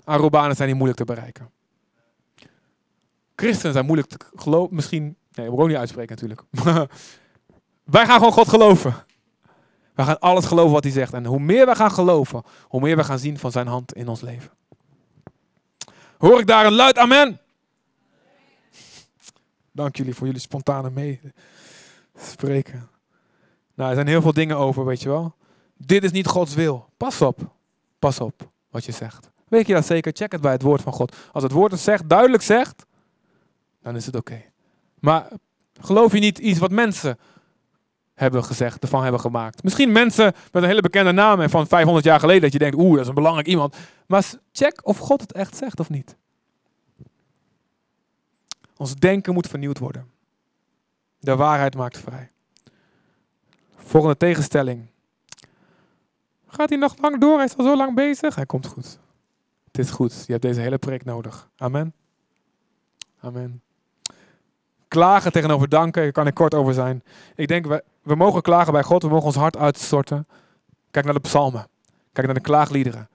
Arubanen 0.05 0.57
zijn 0.57 0.69
niet 0.69 0.77
moeilijk 0.77 0.99
te 0.99 1.15
bereiken. 1.15 1.51
Christenen 3.39 3.73
zijn 3.73 3.85
moeilijk 3.85 4.09
te 4.09 4.19
geloven. 4.35 4.75
Misschien, 4.75 5.17
nee, 5.33 5.51
we 5.51 5.57
ook 5.57 5.69
niet 5.69 5.77
uitspreken 5.77 6.15
natuurlijk. 6.15 6.43
Wij 7.85 8.07
gaan 8.07 8.17
gewoon 8.17 8.33
God 8.33 8.49
geloven. 8.49 8.95
We 9.95 10.03
gaan 10.03 10.19
alles 10.19 10.45
geloven 10.45 10.73
wat 10.73 10.85
hij 10.85 10.93
zegt. 10.93 11.13
En 11.13 11.25
hoe 11.25 11.41
meer 11.41 11.67
we 11.67 11.75
gaan 11.75 11.91
geloven, 11.91 12.43
hoe 12.63 12.81
meer 12.81 12.97
we 12.97 13.05
gaan 13.05 13.19
zien 13.19 13.39
van 13.39 13.53
zijn 13.53 13.67
hand 13.67 13.93
in 13.93 14.09
ons 14.09 14.21
leven. 14.21 14.51
Hoor 16.19 16.41
ik 16.41 16.47
daar 16.47 16.67
een 16.67 16.73
luid 16.73 16.99
amen? 16.99 17.41
Dank 19.73 19.97
jullie 19.97 20.15
voor 20.15 20.27
jullie 20.27 20.41
spontane 20.41 20.91
meespreken. 22.15 22.89
Nou, 23.75 23.89
er 23.89 23.95
zijn 23.95 24.07
heel 24.09 24.23
veel 24.23 24.33
dingen 24.33 24.57
over, 24.57 24.85
weet 24.85 25.03
je 25.03 25.09
wel. 25.09 25.35
Dit 25.77 26.05
is 26.05 26.11
niet 26.11 26.27
Gods 26.27 26.55
wil. 26.55 26.89
Pas 26.97 27.23
op. 27.23 27.53
Pas 27.99 28.21
op 28.21 28.51
wat 28.71 28.85
je 28.85 28.93
zegt. 28.93 29.31
Weet 29.49 29.67
je 29.67 29.75
dat 29.75 29.87
zeker? 29.87 30.13
Check 30.15 30.33
het 30.33 30.41
bij 30.41 30.53
het 30.53 30.63
woord 30.63 30.83
van 30.83 30.93
God. 30.93 31.17
Als 31.33 31.43
het 31.43 31.53
woord 31.53 31.73
het 31.73 31.81
zegt, 31.81 32.09
duidelijk 32.09 32.43
zegt, 32.43 32.87
dan 33.89 33.97
is 33.97 34.07
het 34.07 34.17
oké. 34.17 34.43
Maar 34.99 35.29
geloof 35.81 36.13
je 36.13 36.19
niet 36.19 36.39
iets 36.39 36.59
wat 36.59 36.71
mensen 36.71 37.19
hebben 38.15 38.45
gezegd, 38.45 38.83
ervan 38.83 39.03
hebben 39.03 39.21
gemaakt. 39.21 39.63
Misschien 39.63 39.93
mensen 39.93 40.33
met 40.53 40.63
een 40.63 40.69
hele 40.69 40.81
bekende 40.81 41.13
naam 41.13 41.41
en 41.41 41.51
van 41.51 41.67
500 41.67 42.05
jaar 42.05 42.21
geleden 42.21 42.43
dat 42.43 42.53
je 42.53 42.59
denkt, 42.59 42.77
oeh, 42.77 42.93
dat 42.93 43.01
is 43.01 43.09
een 43.09 43.15
belangrijk 43.15 43.47
iemand. 43.47 43.77
Maar 44.07 44.33
check 44.53 44.87
of 44.87 44.99
God 44.99 45.21
het 45.21 45.33
echt 45.33 45.57
zegt 45.57 45.81
of 45.81 45.91
niet. 45.91 46.17
Ons 48.77 48.95
denken 48.95 49.35
moet 49.35 49.47
vernieuwd 49.47 49.79
worden. 49.79 50.11
De 51.19 51.37
waarheid 51.37 51.75
maakt 51.75 51.99
vrij. 51.99 52.31
Volgende 53.77 54.17
tegenstelling. 54.17 54.87
Gaat 56.47 56.69
hij 56.69 56.79
nog 56.79 56.99
lang 56.99 57.21
door? 57.21 57.37
Hij 57.37 57.45
is 57.45 57.57
al 57.57 57.65
zo 57.65 57.77
lang 57.77 57.95
bezig. 57.95 58.35
Hij 58.35 58.47
komt 58.47 58.67
goed. 58.67 58.99
Het 59.65 59.79
is 59.79 59.91
goed. 59.91 60.25
Je 60.27 60.33
hebt 60.33 60.43
deze 60.43 60.61
hele 60.61 60.79
preek 60.79 61.05
nodig. 61.05 61.51
Amen. 61.57 61.95
Amen. 63.21 63.63
Klagen 64.89 65.33
tegenover 65.33 65.69
danken, 65.69 66.03
daar 66.03 66.13
kan 66.13 66.27
ik 66.27 66.35
kort 66.35 66.55
over 66.55 66.75
zijn. 66.75 67.03
Ik 67.35 67.49
denk, 67.49 67.67
we, 67.67 67.85
we 68.03 68.15
mogen 68.15 68.43
klagen 68.43 68.73
bij 68.73 68.83
God, 68.83 69.03
we 69.03 69.09
mogen 69.09 69.27
ons 69.27 69.37
hart 69.37 69.57
uitstorten. 69.57 70.27
Kijk 70.91 71.05
naar 71.05 71.15
de 71.15 71.21
psalmen. 71.21 71.67
Kijk 72.13 72.27
naar 72.27 72.37
de 72.37 72.43
klaagliederen. 72.43 73.09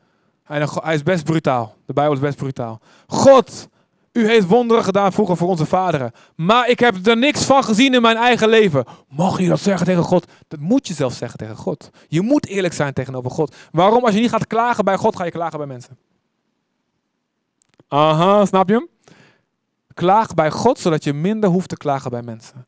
Hij, 0.43 0.93
is 0.93 1.03
best 1.03 1.23
brutaal. 1.23 1.75
De 1.85 1.93
Bijbel 1.93 2.13
is 2.13 2.19
best 2.19 2.37
brutaal. 2.37 2.81
God, 3.07 3.69
u 4.11 4.27
heeft 4.27 4.47
wonderen 4.47 4.83
gedaan 4.83 5.13
vroeger 5.13 5.37
voor 5.37 5.47
onze 5.47 5.65
vaderen. 5.65 6.11
Maar 6.35 6.69
ik 6.69 6.79
heb 6.79 7.07
er 7.07 7.17
niks 7.17 7.43
van 7.43 7.63
gezien 7.63 7.93
in 7.93 8.01
mijn 8.01 8.17
eigen 8.17 8.49
leven. 8.49 8.85
Mag 9.07 9.39
je 9.39 9.47
dat 9.47 9.59
zeggen 9.59 9.85
tegen 9.85 10.03
God? 10.03 10.25
Dat 10.47 10.59
moet 10.59 10.87
je 10.87 10.93
zelf 10.93 11.13
zeggen 11.13 11.37
tegen 11.37 11.55
God. 11.55 11.89
Je 12.07 12.21
moet 12.21 12.47
eerlijk 12.47 12.73
zijn 12.73 12.93
tegenover 12.93 13.31
God. 13.31 13.55
Waarom? 13.71 14.03
Als 14.05 14.13
je 14.13 14.19
niet 14.19 14.29
gaat 14.29 14.47
klagen 14.47 14.85
bij 14.85 14.97
God, 14.97 15.15
ga 15.15 15.23
je 15.23 15.31
klagen 15.31 15.57
bij 15.57 15.67
mensen. 15.67 15.97
Aha, 17.87 18.45
snap 18.45 18.69
je 18.69 18.73
hem? 18.73 18.87
Klaag 19.93 20.33
bij 20.33 20.51
God, 20.51 20.79
zodat 20.79 21.03
je 21.03 21.13
minder 21.13 21.49
hoeft 21.49 21.69
te 21.69 21.77
klagen 21.77 22.11
bij 22.11 22.21
mensen. 22.21 22.65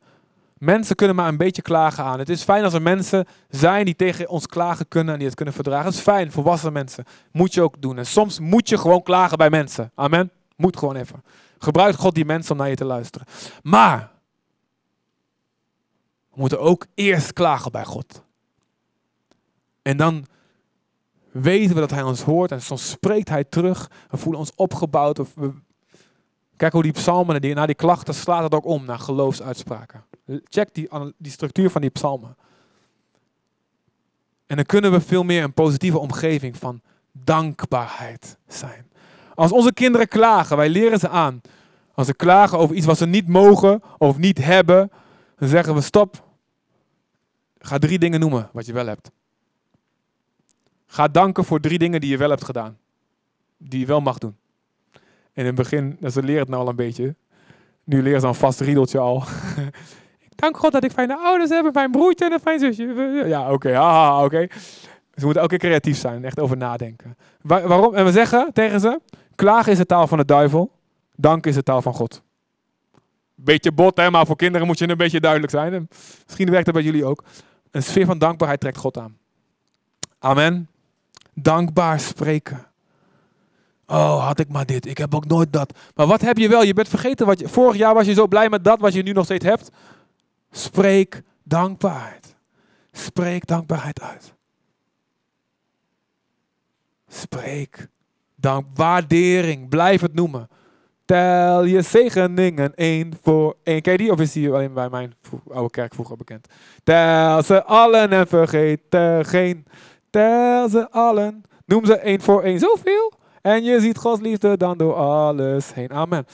Mensen 0.57 0.95
kunnen 0.95 1.15
maar 1.15 1.27
een 1.27 1.37
beetje 1.37 1.61
klagen 1.61 2.03
aan. 2.03 2.19
Het 2.19 2.29
is 2.29 2.43
fijn 2.43 2.63
als 2.63 2.73
er 2.73 2.81
mensen 2.81 3.25
zijn 3.49 3.85
die 3.85 3.95
tegen 3.95 4.29
ons 4.29 4.47
klagen 4.47 4.87
kunnen 4.87 5.11
en 5.11 5.17
die 5.17 5.27
het 5.27 5.35
kunnen 5.35 5.53
verdragen. 5.53 5.85
Het 5.85 5.95
is 5.95 6.01
fijn, 6.01 6.31
volwassen 6.31 6.73
mensen. 6.73 7.03
Moet 7.31 7.53
je 7.53 7.61
ook 7.61 7.81
doen. 7.81 7.97
En 7.97 8.05
soms 8.05 8.39
moet 8.39 8.69
je 8.69 8.77
gewoon 8.77 9.03
klagen 9.03 9.37
bij 9.37 9.49
mensen. 9.49 9.91
Amen. 9.95 10.31
Moet 10.55 10.77
gewoon 10.77 10.95
even. 10.95 11.23
Gebruik 11.57 11.95
God 11.95 12.15
die 12.15 12.25
mensen 12.25 12.51
om 12.51 12.57
naar 12.57 12.69
je 12.69 12.75
te 12.75 12.85
luisteren. 12.85 13.27
Maar 13.63 14.11
we 16.31 16.39
moeten 16.39 16.59
ook 16.59 16.85
eerst 16.93 17.33
klagen 17.33 17.71
bij 17.71 17.85
God. 17.85 18.23
En 19.81 19.97
dan 19.97 20.25
weten 21.31 21.73
we 21.73 21.79
dat 21.79 21.91
Hij 21.91 22.03
ons 22.03 22.21
hoort 22.21 22.51
en 22.51 22.61
soms 22.61 22.89
spreekt 22.89 23.29
Hij 23.29 23.43
terug. 23.43 23.91
We 24.09 24.17
voelen 24.17 24.39
ons 24.39 24.51
opgebouwd. 24.55 25.19
Of 25.19 25.33
we... 25.35 25.51
Kijk 26.57 26.73
hoe 26.73 26.83
die 26.83 26.91
psalmen, 26.91 27.41
die, 27.41 27.53
naar 27.53 27.67
die 27.67 27.75
klachten 27.75 28.13
slaat 28.13 28.43
het 28.43 28.53
ook 28.53 28.65
om 28.65 28.85
naar 28.85 28.99
geloofsuitspraken. 28.99 30.03
Check 30.43 30.73
die, 30.73 30.89
die 31.17 31.31
structuur 31.31 31.69
van 31.69 31.81
die 31.81 31.89
psalmen. 31.89 32.37
En 34.45 34.55
dan 34.55 34.65
kunnen 34.65 34.91
we 34.91 35.01
veel 35.01 35.23
meer 35.23 35.43
een 35.43 35.53
positieve 35.53 35.99
omgeving 35.99 36.57
van 36.57 36.81
dankbaarheid 37.11 38.37
zijn. 38.47 38.91
Als 39.33 39.51
onze 39.51 39.73
kinderen 39.73 40.07
klagen, 40.07 40.57
wij 40.57 40.69
leren 40.69 40.99
ze 40.99 41.09
aan. 41.09 41.41
Als 41.93 42.07
ze 42.07 42.13
klagen 42.13 42.57
over 42.57 42.75
iets 42.75 42.85
wat 42.85 42.97
ze 42.97 43.05
niet 43.05 43.27
mogen 43.27 43.81
of 43.97 44.17
niet 44.17 44.37
hebben, 44.37 44.91
dan 45.37 45.49
zeggen 45.49 45.73
we 45.73 45.81
stop. 45.81 46.23
Ga 47.59 47.77
drie 47.77 47.99
dingen 47.99 48.19
noemen 48.19 48.49
wat 48.51 48.65
je 48.65 48.73
wel 48.73 48.87
hebt. 48.87 49.11
Ga 50.85 51.07
danken 51.07 51.45
voor 51.45 51.59
drie 51.59 51.77
dingen 51.77 52.01
die 52.01 52.09
je 52.09 52.17
wel 52.17 52.29
hebt 52.29 52.43
gedaan. 52.43 52.77
Die 53.57 53.79
je 53.79 53.85
wel 53.85 54.01
mag 54.01 54.17
doen. 54.17 54.37
In 55.35 55.45
het 55.45 55.55
begin, 55.55 55.97
ze 56.11 56.23
leren 56.23 56.41
het 56.41 56.49
nou 56.49 56.61
al 56.61 56.69
een 56.69 56.75
beetje. 56.75 57.15
Nu 57.83 58.01
leren 58.01 58.21
ze 58.21 58.27
een 58.27 58.35
vast 58.35 58.59
riedeltje 58.59 58.99
al. 58.99 59.23
ik 60.27 60.31
dank 60.35 60.57
God 60.57 60.71
dat 60.71 60.83
ik 60.83 60.91
fijne 60.91 61.17
ouders 61.17 61.49
heb, 61.49 61.65
een 61.65 61.71
fijn 61.71 61.91
broertje 61.91 62.25
en 62.25 62.31
een 62.31 62.39
fijn 62.39 62.59
zusje. 62.59 62.83
Ja, 63.25 63.51
oké, 63.51 63.79
oké. 64.23 64.47
Ze 65.15 65.23
moeten 65.23 65.41
elke 65.41 65.57
keer 65.57 65.69
creatief 65.69 65.97
zijn, 65.97 66.25
echt 66.25 66.39
over 66.39 66.57
nadenken. 66.57 67.17
waarom? 67.41 67.95
En 67.95 68.05
we 68.05 68.11
zeggen 68.11 68.53
tegen 68.53 68.79
ze, 68.79 68.99
klagen 69.35 69.71
is 69.71 69.77
de 69.77 69.85
taal 69.85 70.07
van 70.07 70.17
de 70.17 70.25
duivel, 70.25 70.71
dank 71.15 71.45
is 71.45 71.55
de 71.55 71.63
taal 71.63 71.81
van 71.81 71.93
God. 71.93 72.23
Beetje 73.35 73.71
bot, 73.71 73.97
hè, 73.97 74.09
maar 74.09 74.25
voor 74.25 74.35
kinderen 74.35 74.67
moet 74.67 74.79
je 74.79 74.89
een 74.89 74.97
beetje 74.97 75.19
duidelijk 75.19 75.51
zijn. 75.51 75.87
misschien 76.25 76.49
werkt 76.49 76.65
dat 76.65 76.73
bij 76.73 76.83
jullie 76.83 77.05
ook. 77.05 77.23
Een 77.71 77.83
sfeer 77.83 78.05
van 78.05 78.17
dankbaarheid 78.17 78.59
trekt 78.59 78.77
God 78.77 78.97
aan. 78.97 79.17
Amen. 80.19 80.69
Dankbaar 81.33 81.99
spreken. 81.99 82.65
Oh, 83.87 84.25
had 84.25 84.39
ik 84.39 84.49
maar 84.49 84.65
dit. 84.65 84.85
Ik 84.85 84.97
heb 84.97 85.15
ook 85.15 85.25
nooit 85.25 85.53
dat. 85.53 85.77
Maar 85.95 86.07
wat 86.07 86.21
heb 86.21 86.37
je 86.37 86.47
wel? 86.47 86.63
Je 86.63 86.73
bent 86.73 86.87
vergeten 86.87 87.25
wat 87.25 87.39
je. 87.39 87.47
Vorig 87.47 87.77
jaar 87.77 87.93
was 87.93 88.05
je 88.05 88.13
zo 88.13 88.27
blij 88.27 88.49
met 88.49 88.63
dat 88.63 88.79
wat 88.79 88.93
je 88.93 89.03
nu 89.03 89.11
nog 89.11 89.25
steeds 89.25 89.45
hebt. 89.45 89.69
Spreek 90.51 91.21
dankbaarheid. 91.43 92.35
Spreek 92.91 93.47
dankbaarheid 93.47 94.01
uit. 94.01 94.33
Spreek 97.07 97.87
dank, 98.35 98.65
waardering. 98.73 99.69
Blijf 99.69 100.01
het 100.01 100.13
noemen. 100.13 100.49
Tel 101.05 101.63
je 101.63 101.81
zegeningen 101.81 102.75
één 102.75 103.13
voor 103.21 103.55
één. 103.63 103.79
Je 103.83 103.97
die? 103.97 104.11
Of 104.11 104.19
is 104.19 104.31
die 104.31 104.51
alleen 104.51 104.73
bij 104.73 104.89
mijn 104.89 105.13
oude 105.49 105.69
kerk 105.69 105.93
vroeger 105.93 106.17
bekend? 106.17 106.47
Tel 106.83 107.43
ze 107.43 107.63
allen 107.63 108.11
en 108.11 108.27
vergeet 108.27 108.79
er 108.89 109.25
geen. 109.25 109.65
Tel 110.09 110.69
ze 110.69 110.91
allen. 110.91 111.43
Noem 111.65 111.85
ze 111.85 111.95
één 111.95 112.21
voor 112.21 112.43
één. 112.43 112.59
Zoveel. 112.59 113.13
En 113.45 113.63
je 113.63 113.79
ziet 113.79 113.97
Gods 113.97 114.21
liefde 114.21 114.57
dan 114.57 114.77
door 114.77 114.93
alles 114.93 115.73
heen. 115.73 115.91
Amen. 115.91 116.25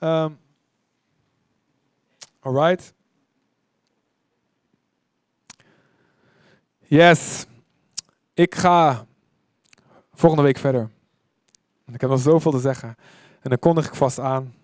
Um, 0.00 0.38
alright. 2.40 2.94
Yes. 6.78 7.46
Ik 8.34 8.54
ga 8.54 9.06
volgende 10.14 10.44
week 10.44 10.58
verder. 10.58 10.90
Ik 11.92 12.00
heb 12.00 12.10
nog 12.10 12.20
zoveel 12.20 12.50
te 12.50 12.58
zeggen. 12.58 12.96
En 13.40 13.50
dan 13.50 13.58
kondig 13.58 13.86
ik 13.86 13.94
vast 13.94 14.20
aan. 14.20 14.54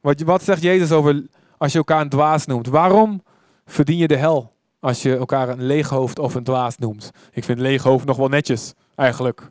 Wat, 0.00 0.20
wat 0.20 0.42
zegt 0.42 0.62
Jezus 0.62 0.92
over 0.92 1.26
als 1.58 1.72
je 1.72 1.78
elkaar 1.78 2.00
een 2.00 2.08
dwaas 2.08 2.46
noemt? 2.46 2.66
Waarom 2.66 3.22
verdien 3.66 3.98
je 3.98 4.08
de 4.08 4.16
hel 4.16 4.52
als 4.80 5.02
je 5.02 5.16
elkaar 5.16 5.48
een 5.48 5.62
leeghoofd 5.62 6.18
of 6.18 6.34
een 6.34 6.44
dwaas 6.44 6.78
noemt? 6.78 7.10
Ik 7.32 7.44
vind 7.44 7.58
leeghoofd 7.58 8.04
nog 8.04 8.16
wel 8.16 8.28
netjes, 8.28 8.72
eigenlijk. 8.94 9.50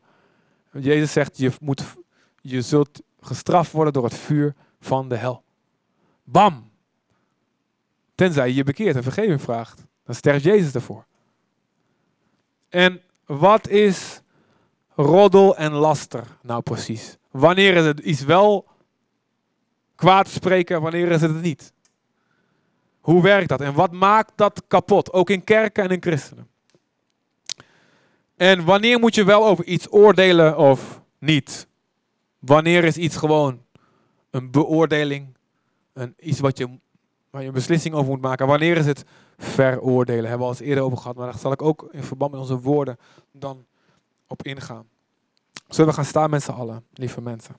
Jezus 0.80 1.12
zegt, 1.12 1.38
je, 1.38 1.52
moet, 1.62 1.84
je 2.42 2.62
zult 2.62 3.02
gestraft 3.20 3.72
worden 3.72 3.94
door 3.94 4.04
het 4.04 4.14
vuur 4.14 4.56
van 4.80 5.10
de 5.10 5.16
hel. 5.16 5.44
Bam! 6.24 6.72
Tenzij 8.16 8.48
je 8.48 8.54
je 8.54 8.64
bekeert 8.64 8.96
en 8.96 9.04
vergeving 9.04 9.42
vraagt. 9.42 9.86
Dan 10.06 10.16
sterft 10.16 10.44
Jezus 10.44 10.74
ervoor. 10.74 11.06
En 12.70 13.02
wat 13.26 13.68
is 13.68 14.22
roddel 14.96 15.58
en 15.58 15.72
laster 15.72 16.24
nou 16.42 16.62
precies? 16.62 17.18
Wanneer 17.32 17.76
is 17.76 17.86
het 17.86 18.00
iets 18.00 18.24
wel 18.24 18.68
kwaad 19.96 20.28
spreken, 20.28 20.82
wanneer 20.82 21.12
is 21.12 21.22
het 21.22 21.34
het 21.34 21.42
niet? 21.42 21.74
Hoe 23.00 23.22
werkt 23.22 23.50
dat 23.50 23.62
en 23.62 23.74
wat 23.74 23.92
maakt 23.92 24.32
dat 24.36 24.64
kapot? 24.68 25.14
Ook 25.14 25.30
in 25.30 25.44
kerken 25.44 25.84
en 25.84 25.90
in 25.90 26.02
christenen. 26.02 26.48
En 28.44 28.66
wanneer 28.66 29.00
moet 29.00 29.16
je 29.16 29.24
wel 29.24 29.46
over 29.46 29.66
iets 29.66 29.92
oordelen 29.92 30.58
of 30.58 31.02
niet? 31.20 31.68
Wanneer 32.40 32.84
is 32.84 32.98
iets 32.98 33.16
gewoon 33.16 33.62
een 34.30 34.52
beoordeling, 34.52 35.38
een, 35.94 36.14
iets 36.20 36.40
wat 36.40 36.58
je, 36.58 36.80
waar 37.30 37.42
je 37.42 37.48
een 37.48 37.54
beslissing 37.54 37.96
over 37.96 38.12
moet 38.12 38.22
maken? 38.22 38.48
Wanneer 38.48 38.78
is 38.78 38.86
het 38.86 39.06
veroordelen? 39.38 40.30
Hebben 40.30 40.40
we 40.40 40.44
al 40.44 40.50
eens 40.50 40.60
eerder 40.60 40.84
over 40.84 40.98
gehad, 40.98 41.16
maar 41.16 41.32
daar 41.32 41.40
zal 41.40 41.52
ik 41.52 41.62
ook 41.62 41.88
in 41.92 42.04
verband 42.04 42.32
met 42.32 42.40
onze 42.40 42.60
woorden 42.60 42.98
dan 43.32 43.66
op 44.28 44.44
ingaan. 44.44 44.88
Zullen 45.68 45.90
we 45.90 45.96
gaan 45.96 46.06
staan 46.06 46.30
met 46.30 46.44
z'n 46.44 46.52
allen, 46.52 46.86
lieve 46.94 47.22
mensen? 47.22 47.56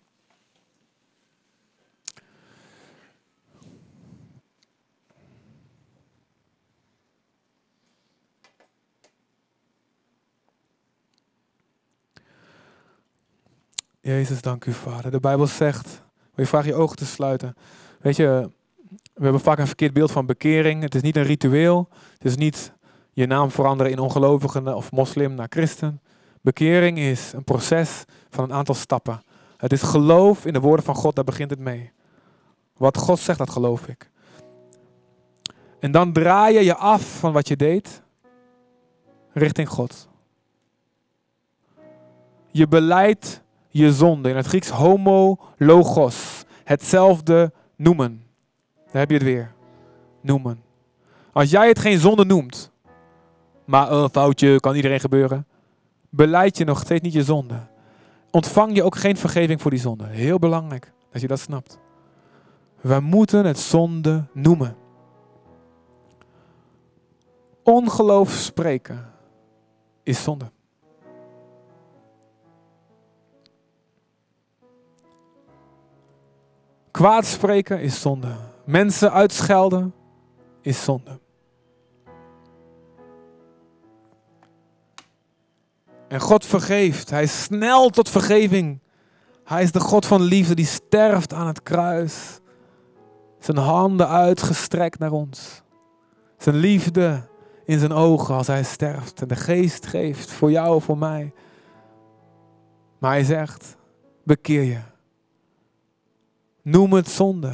Jezus, 14.05 14.41
dank 14.41 14.65
u, 14.65 14.73
Vader. 14.73 15.11
De 15.11 15.21
Bijbel 15.21 15.47
zegt, 15.47 16.03
wil 16.35 16.47
je 16.51 16.67
je 16.67 16.75
ogen 16.75 16.97
te 16.97 17.07
sluiten. 17.07 17.57
Weet 18.01 18.17
je, 18.17 18.51
we 19.15 19.23
hebben 19.23 19.41
vaak 19.41 19.59
een 19.59 19.67
verkeerd 19.67 19.93
beeld 19.93 20.11
van 20.11 20.27
bekering. 20.27 20.83
Het 20.83 20.95
is 20.95 21.03
niet 21.03 21.17
een 21.17 21.23
ritueel. 21.23 21.89
Het 22.13 22.25
is 22.25 22.37
niet 22.37 22.73
je 23.13 23.27
naam 23.27 23.51
veranderen 23.51 23.93
in 23.93 23.99
ongelovige 23.99 24.75
of 24.75 24.93
moslim 24.93 25.35
naar 25.35 25.47
christen. 25.51 26.01
Bekering 26.41 26.99
is 26.99 27.33
een 27.33 27.45
proces 27.45 28.05
van 28.31 28.45
een 28.45 28.53
aantal 28.53 28.75
stappen. 28.75 29.23
Het 29.57 29.73
is 29.73 29.83
geloof 29.83 30.47
in 30.47 30.53
de 30.53 30.61
woorden 30.61 30.85
van 30.85 30.95
God, 30.95 31.15
daar 31.15 31.25
begint 31.25 31.51
het 31.51 31.59
mee. 31.59 31.93
Wat 32.77 32.97
God 32.97 33.19
zegt, 33.19 33.39
dat 33.39 33.51
geloof 33.51 33.89
ik. 33.89 34.11
En 35.81 35.93
dan 35.93 36.13
draai 36.13 36.55
je 36.55 36.65
je 36.65 36.77
af 36.77 37.19
van 37.19 37.33
wat 37.33 37.49
je 37.49 37.57
deed 37.57 38.03
richting 39.33 39.69
God. 39.69 40.09
Je 42.51 42.69
beleidt 42.69 43.44
je 43.75 43.93
zonde. 43.93 44.29
In 44.29 44.37
het 44.37 44.47
Grieks 44.47 44.69
homo 44.69 45.37
logos. 45.57 46.45
Hetzelfde 46.65 47.53
noemen. 47.77 48.25
Daar 48.75 49.01
heb 49.01 49.09
je 49.09 49.17
het 49.17 49.25
weer. 49.25 49.55
Noemen. 50.21 50.63
Als 51.33 51.51
jij 51.51 51.69
het 51.69 51.79
geen 51.79 51.99
zonde 51.99 52.25
noemt, 52.25 52.73
maar 53.65 53.93
een 53.93 54.11
foutje 54.11 54.61
kan 54.61 54.75
iedereen 54.75 55.01
gebeuren, 55.01 55.47
beleid 56.11 56.57
je 56.57 56.65
nog 56.65 56.81
steeds 56.81 57.03
niet 57.03 57.13
je 57.13 57.23
zonde. 57.23 57.67
Ontvang 58.31 58.75
je 58.75 58.83
ook 58.83 58.97
geen 58.97 59.17
vergeving 59.17 59.63
voor 59.63 59.71
die 59.71 59.81
zonde. 59.81 60.07
Heel 60.07 60.39
belangrijk 60.39 60.93
dat 61.11 61.21
je 61.21 61.27
dat 61.27 61.41
snapt. 61.41 61.79
We 62.81 63.01
moeten 63.01 63.45
het 63.45 63.59
zonde 63.59 64.25
noemen. 64.33 64.77
Ongeloof 67.63 68.31
spreken 68.31 69.11
is 70.03 70.23
zonde. 70.23 70.54
Kwaad 76.95 77.27
spreken 77.27 77.81
is 77.81 78.01
zonde. 78.01 78.29
Mensen 78.65 79.13
uitschelden 79.13 79.95
is 80.61 80.85
zonde. 80.85 81.21
En 86.09 86.21
God 86.21 86.47
vergeeft. 86.47 87.11
Hij 87.11 87.23
is 87.23 87.43
snel 87.43 87.91
tot 87.91 88.09
vergeving. 88.09 88.81
Hij 89.45 89.63
is 89.63 89.73
de 89.73 89.81
God 89.81 90.07
van 90.07 90.23
liefde 90.23 90.55
die 90.55 90.67
sterft 90.67 91.33
aan 91.33 91.47
het 91.47 91.63
kruis. 91.63 92.41
Zijn 93.39 93.57
handen 93.57 94.09
uitgestrekt 94.09 94.99
naar 94.99 95.13
ons. 95.13 95.63
Zijn 96.39 96.57
liefde 96.57 97.29
in 97.65 97.79
zijn 97.79 97.93
ogen 97.93 98.35
als 98.35 98.47
hij 98.47 98.65
sterft. 98.65 99.23
En 99.23 99.29
de 99.29 99.37
geest 99.37 99.87
geeft 99.87 100.31
voor 100.31 100.51
jou, 100.51 100.83
voor 100.83 100.99
mij. 100.99 101.33
Maar 102.99 103.11
hij 103.11 103.25
zegt, 103.25 103.77
bekeer 104.25 104.63
je. 104.63 104.93
Noem 106.65 106.93
het 106.93 107.09
zonde. 107.09 107.53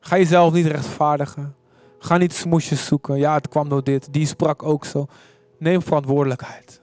Ga 0.00 0.16
jezelf 0.16 0.52
niet 0.52 0.66
rechtvaardigen. 0.66 1.56
Ga 1.98 2.16
niet 2.16 2.32
smoesjes 2.32 2.86
zoeken. 2.86 3.18
Ja, 3.18 3.34
het 3.34 3.48
kwam 3.48 3.68
door 3.68 3.84
dit. 3.84 4.12
Die 4.12 4.26
sprak 4.26 4.62
ook 4.62 4.84
zo. 4.84 5.06
Neem 5.58 5.82
verantwoordelijkheid. 5.82 6.80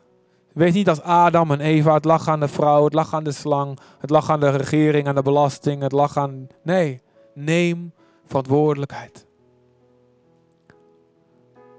Wees 0.54 0.74
niet 0.74 0.90
als 0.90 1.02
Adam 1.02 1.52
en 1.52 1.60
Eva. 1.60 1.94
Het 1.94 2.06
lag 2.06 2.28
aan 2.28 2.40
de 2.40 2.48
vrouw. 2.48 2.84
Het 2.84 2.94
lag 2.94 3.14
aan 3.14 3.24
de 3.24 3.32
slang. 3.32 3.80
Het 4.00 4.10
lag 4.10 4.30
aan 4.30 4.40
de 4.40 4.50
regering, 4.50 5.08
aan 5.08 5.16
de 5.16 5.22
belasting. 5.22 5.82
Het 5.82 5.92
lag 5.92 6.18
aan. 6.18 6.48
Nee. 6.64 7.02
Neem 7.34 7.94
verantwoordelijkheid. 8.26 9.28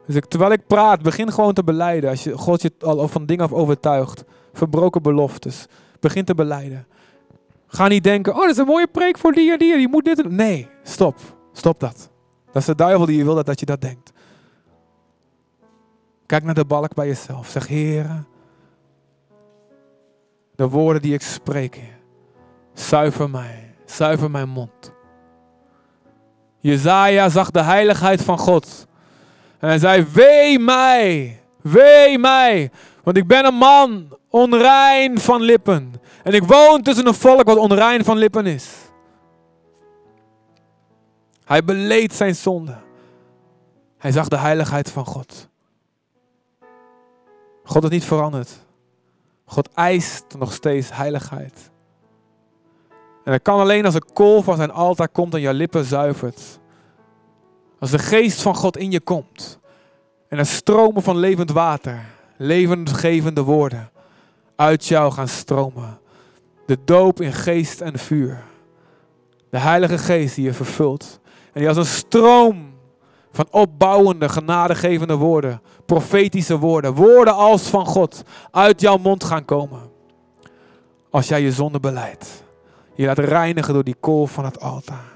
Dus 0.06 0.14
ik, 0.14 0.24
terwijl 0.24 0.52
ik 0.52 0.66
praat, 0.66 1.02
begin 1.02 1.32
gewoon 1.32 1.54
te 1.54 1.64
beleiden. 1.64 2.10
Als 2.10 2.24
je 2.24 2.38
God 2.38 2.62
je 2.62 2.72
al 2.80 3.08
van 3.08 3.26
dingen 3.26 3.50
overtuigt. 3.50 4.24
Verbroken 4.52 5.02
beloftes. 5.02 5.66
Begin 6.00 6.24
te 6.24 6.34
beleiden. 6.34 6.86
Ga 7.74 7.88
niet 7.88 8.04
denken, 8.04 8.34
oh 8.34 8.40
dat 8.40 8.50
is 8.50 8.56
een 8.56 8.66
mooie 8.66 8.86
preek 8.86 9.18
voor 9.18 9.32
die 9.32 9.52
en 9.52 9.58
die. 9.58 9.78
Je 9.78 9.88
moet 9.88 10.04
dit 10.04 10.30
Nee, 10.30 10.68
stop. 10.82 11.16
Stop 11.52 11.80
dat. 11.80 12.10
Dat 12.46 12.56
is 12.56 12.64
de 12.64 12.74
duivel 12.74 13.06
die 13.06 13.16
je 13.16 13.24
wil 13.24 13.44
dat 13.44 13.60
je 13.60 13.66
dat 13.66 13.80
denkt. 13.80 14.12
Kijk 16.26 16.44
naar 16.44 16.54
de 16.54 16.64
balk 16.64 16.94
bij 16.94 17.06
jezelf. 17.06 17.48
Zeg, 17.48 17.66
Heer, 17.66 18.24
de 20.54 20.68
woorden 20.68 21.02
die 21.02 21.14
ik 21.14 21.22
spreek, 21.22 21.80
zuiver 22.74 23.30
mij. 23.30 23.74
Zuiver 23.84 24.30
mijn 24.30 24.48
mond. 24.48 24.92
Jezaja 26.58 27.28
zag 27.28 27.50
de 27.50 27.62
heiligheid 27.62 28.22
van 28.22 28.38
God. 28.38 28.86
En 29.58 29.68
hij 29.68 29.78
zei, 29.78 30.06
wee 30.12 30.58
mij, 30.58 31.40
wee 31.60 32.18
mij. 32.18 32.70
Want 33.02 33.16
ik 33.16 33.26
ben 33.26 33.44
een 33.44 33.54
man 33.54 34.18
onrein 34.28 35.18
van 35.18 35.40
lippen. 35.40 35.92
En 36.22 36.32
ik 36.32 36.44
woon 36.44 36.82
tussen 36.82 37.06
een 37.06 37.14
volk 37.14 37.44
wat 37.44 37.56
onrein 37.56 38.04
van 38.04 38.16
lippen 38.16 38.46
is. 38.46 38.70
Hij 41.44 41.64
beleed 41.64 42.12
zijn 42.14 42.34
zonde. 42.34 42.76
Hij 43.98 44.12
zag 44.12 44.28
de 44.28 44.36
heiligheid 44.36 44.90
van 44.90 45.06
God. 45.06 45.48
God 47.64 47.84
is 47.84 47.90
niet 47.90 48.04
veranderd. 48.04 48.50
God 49.44 49.68
eist 49.74 50.24
nog 50.38 50.52
steeds 50.52 50.92
heiligheid. 50.92 51.70
En 53.24 53.32
dat 53.32 53.42
kan 53.42 53.60
alleen 53.60 53.84
als 53.84 53.94
een 53.94 54.12
kool 54.12 54.42
van 54.42 54.56
zijn 54.56 54.70
altaar 54.70 55.08
komt 55.08 55.34
en 55.34 55.40
je 55.40 55.54
lippen 55.54 55.84
zuivert. 55.84 56.60
Als 57.78 57.90
de 57.90 57.98
geest 57.98 58.42
van 58.42 58.54
God 58.54 58.76
in 58.76 58.90
je 58.90 59.00
komt. 59.00 59.60
En 60.28 60.38
er 60.38 60.46
stromen 60.46 61.02
van 61.02 61.16
levend 61.16 61.50
water, 61.50 62.04
levendgevende 62.36 63.42
woorden 63.42 63.90
uit 64.56 64.86
jou 64.86 65.12
gaan 65.12 65.28
stromen. 65.28 66.00
De 66.72 66.78
doop 66.84 67.20
in 67.20 67.32
geest 67.32 67.80
en 67.80 67.98
vuur. 67.98 68.42
De 69.50 69.58
Heilige 69.58 69.98
Geest 69.98 70.34
die 70.34 70.44
je 70.44 70.52
vervult. 70.52 71.20
En 71.52 71.60
die 71.60 71.68
als 71.68 71.76
een 71.76 71.84
stroom 71.84 72.74
van 73.32 73.46
opbouwende, 73.50 74.28
genadegevende 74.28 75.14
woorden, 75.14 75.62
profetische 75.86 76.58
woorden, 76.58 76.94
woorden 76.94 77.34
als 77.34 77.62
van 77.62 77.86
God, 77.86 78.22
uit 78.50 78.80
jouw 78.80 78.96
mond 78.96 79.24
gaan 79.24 79.44
komen. 79.44 79.80
Als 81.10 81.28
jij 81.28 81.42
je 81.42 81.52
zonde 81.52 81.80
beleidt. 81.80 82.44
Je 82.94 83.06
laat 83.06 83.18
reinigen 83.18 83.74
door 83.74 83.84
die 83.84 83.96
kool 84.00 84.26
van 84.26 84.44
het 84.44 84.60
altaar. 84.60 85.12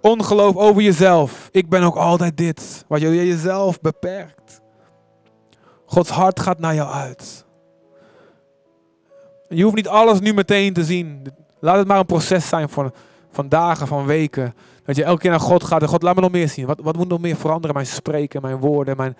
Ongeloof 0.00 0.56
over 0.56 0.82
jezelf. 0.82 1.48
Ik 1.52 1.68
ben 1.68 1.82
ook 1.82 1.96
altijd 1.96 2.36
dit. 2.36 2.84
Wat 2.88 3.00
je 3.00 3.26
jezelf 3.26 3.80
beperkt. 3.80 4.60
Gods 5.86 6.10
hart 6.10 6.40
gaat 6.40 6.58
naar 6.58 6.74
jou 6.74 6.90
uit. 6.90 7.46
Je 9.48 9.62
hoeft 9.62 9.76
niet 9.76 9.88
alles 9.88 10.20
nu 10.20 10.34
meteen 10.34 10.72
te 10.72 10.84
zien. 10.84 11.26
Laat 11.58 11.76
het 11.76 11.86
maar 11.86 11.98
een 11.98 12.06
proces 12.06 12.48
zijn 12.48 12.68
van, 12.68 12.92
van 13.30 13.48
dagen, 13.48 13.86
van 13.86 14.06
weken. 14.06 14.54
Dat 14.84 14.96
je 14.96 15.04
elke 15.04 15.20
keer 15.20 15.30
naar 15.30 15.40
God 15.40 15.64
gaat 15.64 15.82
en 15.82 15.88
God 15.88 16.02
laat 16.02 16.14
me 16.14 16.20
nog 16.20 16.30
meer 16.30 16.48
zien. 16.48 16.66
Wat, 16.66 16.80
wat 16.80 16.96
moet 16.96 17.08
nog 17.08 17.20
meer 17.20 17.36
veranderen? 17.36 17.74
Mijn 17.74 17.86
spreken, 17.86 18.42
mijn 18.42 18.58
woorden, 18.58 18.96
mijn 18.96 19.16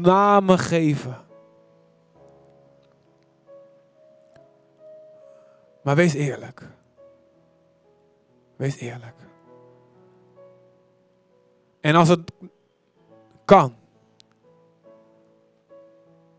namen 0.00 0.58
geven. 0.58 1.16
Maar 5.82 5.96
wees 5.96 6.14
eerlijk. 6.14 6.68
Wees 8.56 8.76
eerlijk. 8.76 9.14
En 11.80 11.94
als 11.94 12.08
het 12.08 12.32
kan, 13.44 13.74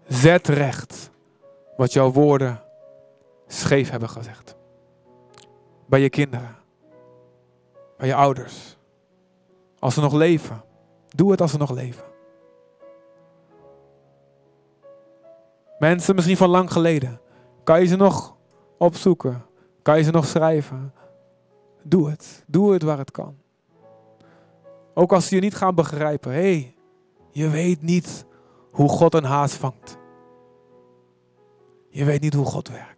zet 0.08 0.48
recht 0.48 1.12
wat 1.78 1.94
jouw 1.94 2.12
woorden 2.12 2.62
scheef 3.54 3.90
hebben 3.90 4.10
gezegd. 4.10 4.56
Bij 5.86 6.00
je 6.00 6.10
kinderen. 6.10 6.56
Bij 7.98 8.08
je 8.08 8.16
ouders. 8.16 8.78
Als 9.80 9.94
ze 9.94 10.02
nog 10.02 10.14
leven. 10.14 10.64
Doe 11.08 11.32
het 11.32 11.42
als 11.42 11.52
ze 11.52 11.58
nog 11.58 11.72
leven. 11.72 12.04
Mensen 15.80 16.16
misschien 16.16 16.38
van 16.38 16.50
lang 16.50 16.72
geleden. 16.72 17.22
Kan 17.64 17.80
je 17.80 17.86
ze 17.86 17.96
nog 17.96 18.36
opzoeken? 18.78 19.46
Kan 19.82 19.98
je 19.98 20.04
ze 20.04 20.12
nog 20.12 20.26
schrijven? 20.26 20.94
Doe 21.84 22.10
het. 22.10 22.44
Doe 22.48 22.74
het 22.74 22.84
waar 22.84 22.98
het 22.98 23.12
kan. 23.12 23.38
Ook 24.94 25.14
als 25.14 25.28
ze 25.28 25.36
je 25.36 25.42
niet 25.42 25.56
gaan 25.56 25.76
begrijpen. 25.76 26.32
Hé, 26.32 26.40
hey, 26.40 26.76
je 27.32 27.50
weet 27.50 27.82
niet 27.82 28.26
hoe 28.72 28.90
God 28.90 29.14
een 29.14 29.24
haas 29.24 29.54
vangt. 29.54 29.98
Je 31.90 32.06
weet 32.06 32.22
niet 32.22 32.34
hoe 32.34 32.46
God 32.46 32.70
werkt. 32.70 32.93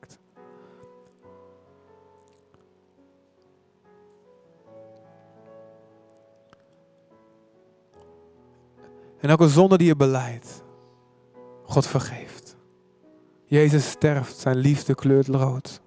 En 9.26 9.32
elke 9.32 9.50
zonde 9.50 9.78
die 9.78 9.88
je 9.88 9.96
beleidt, 9.96 10.64
God 11.64 11.88
vergeeft. 11.88 12.58
Jezus 13.46 13.90
sterft, 13.90 14.38
zijn 14.38 14.58
liefde 14.58 14.96
kleurt 14.96 15.28
rood. 15.28 15.82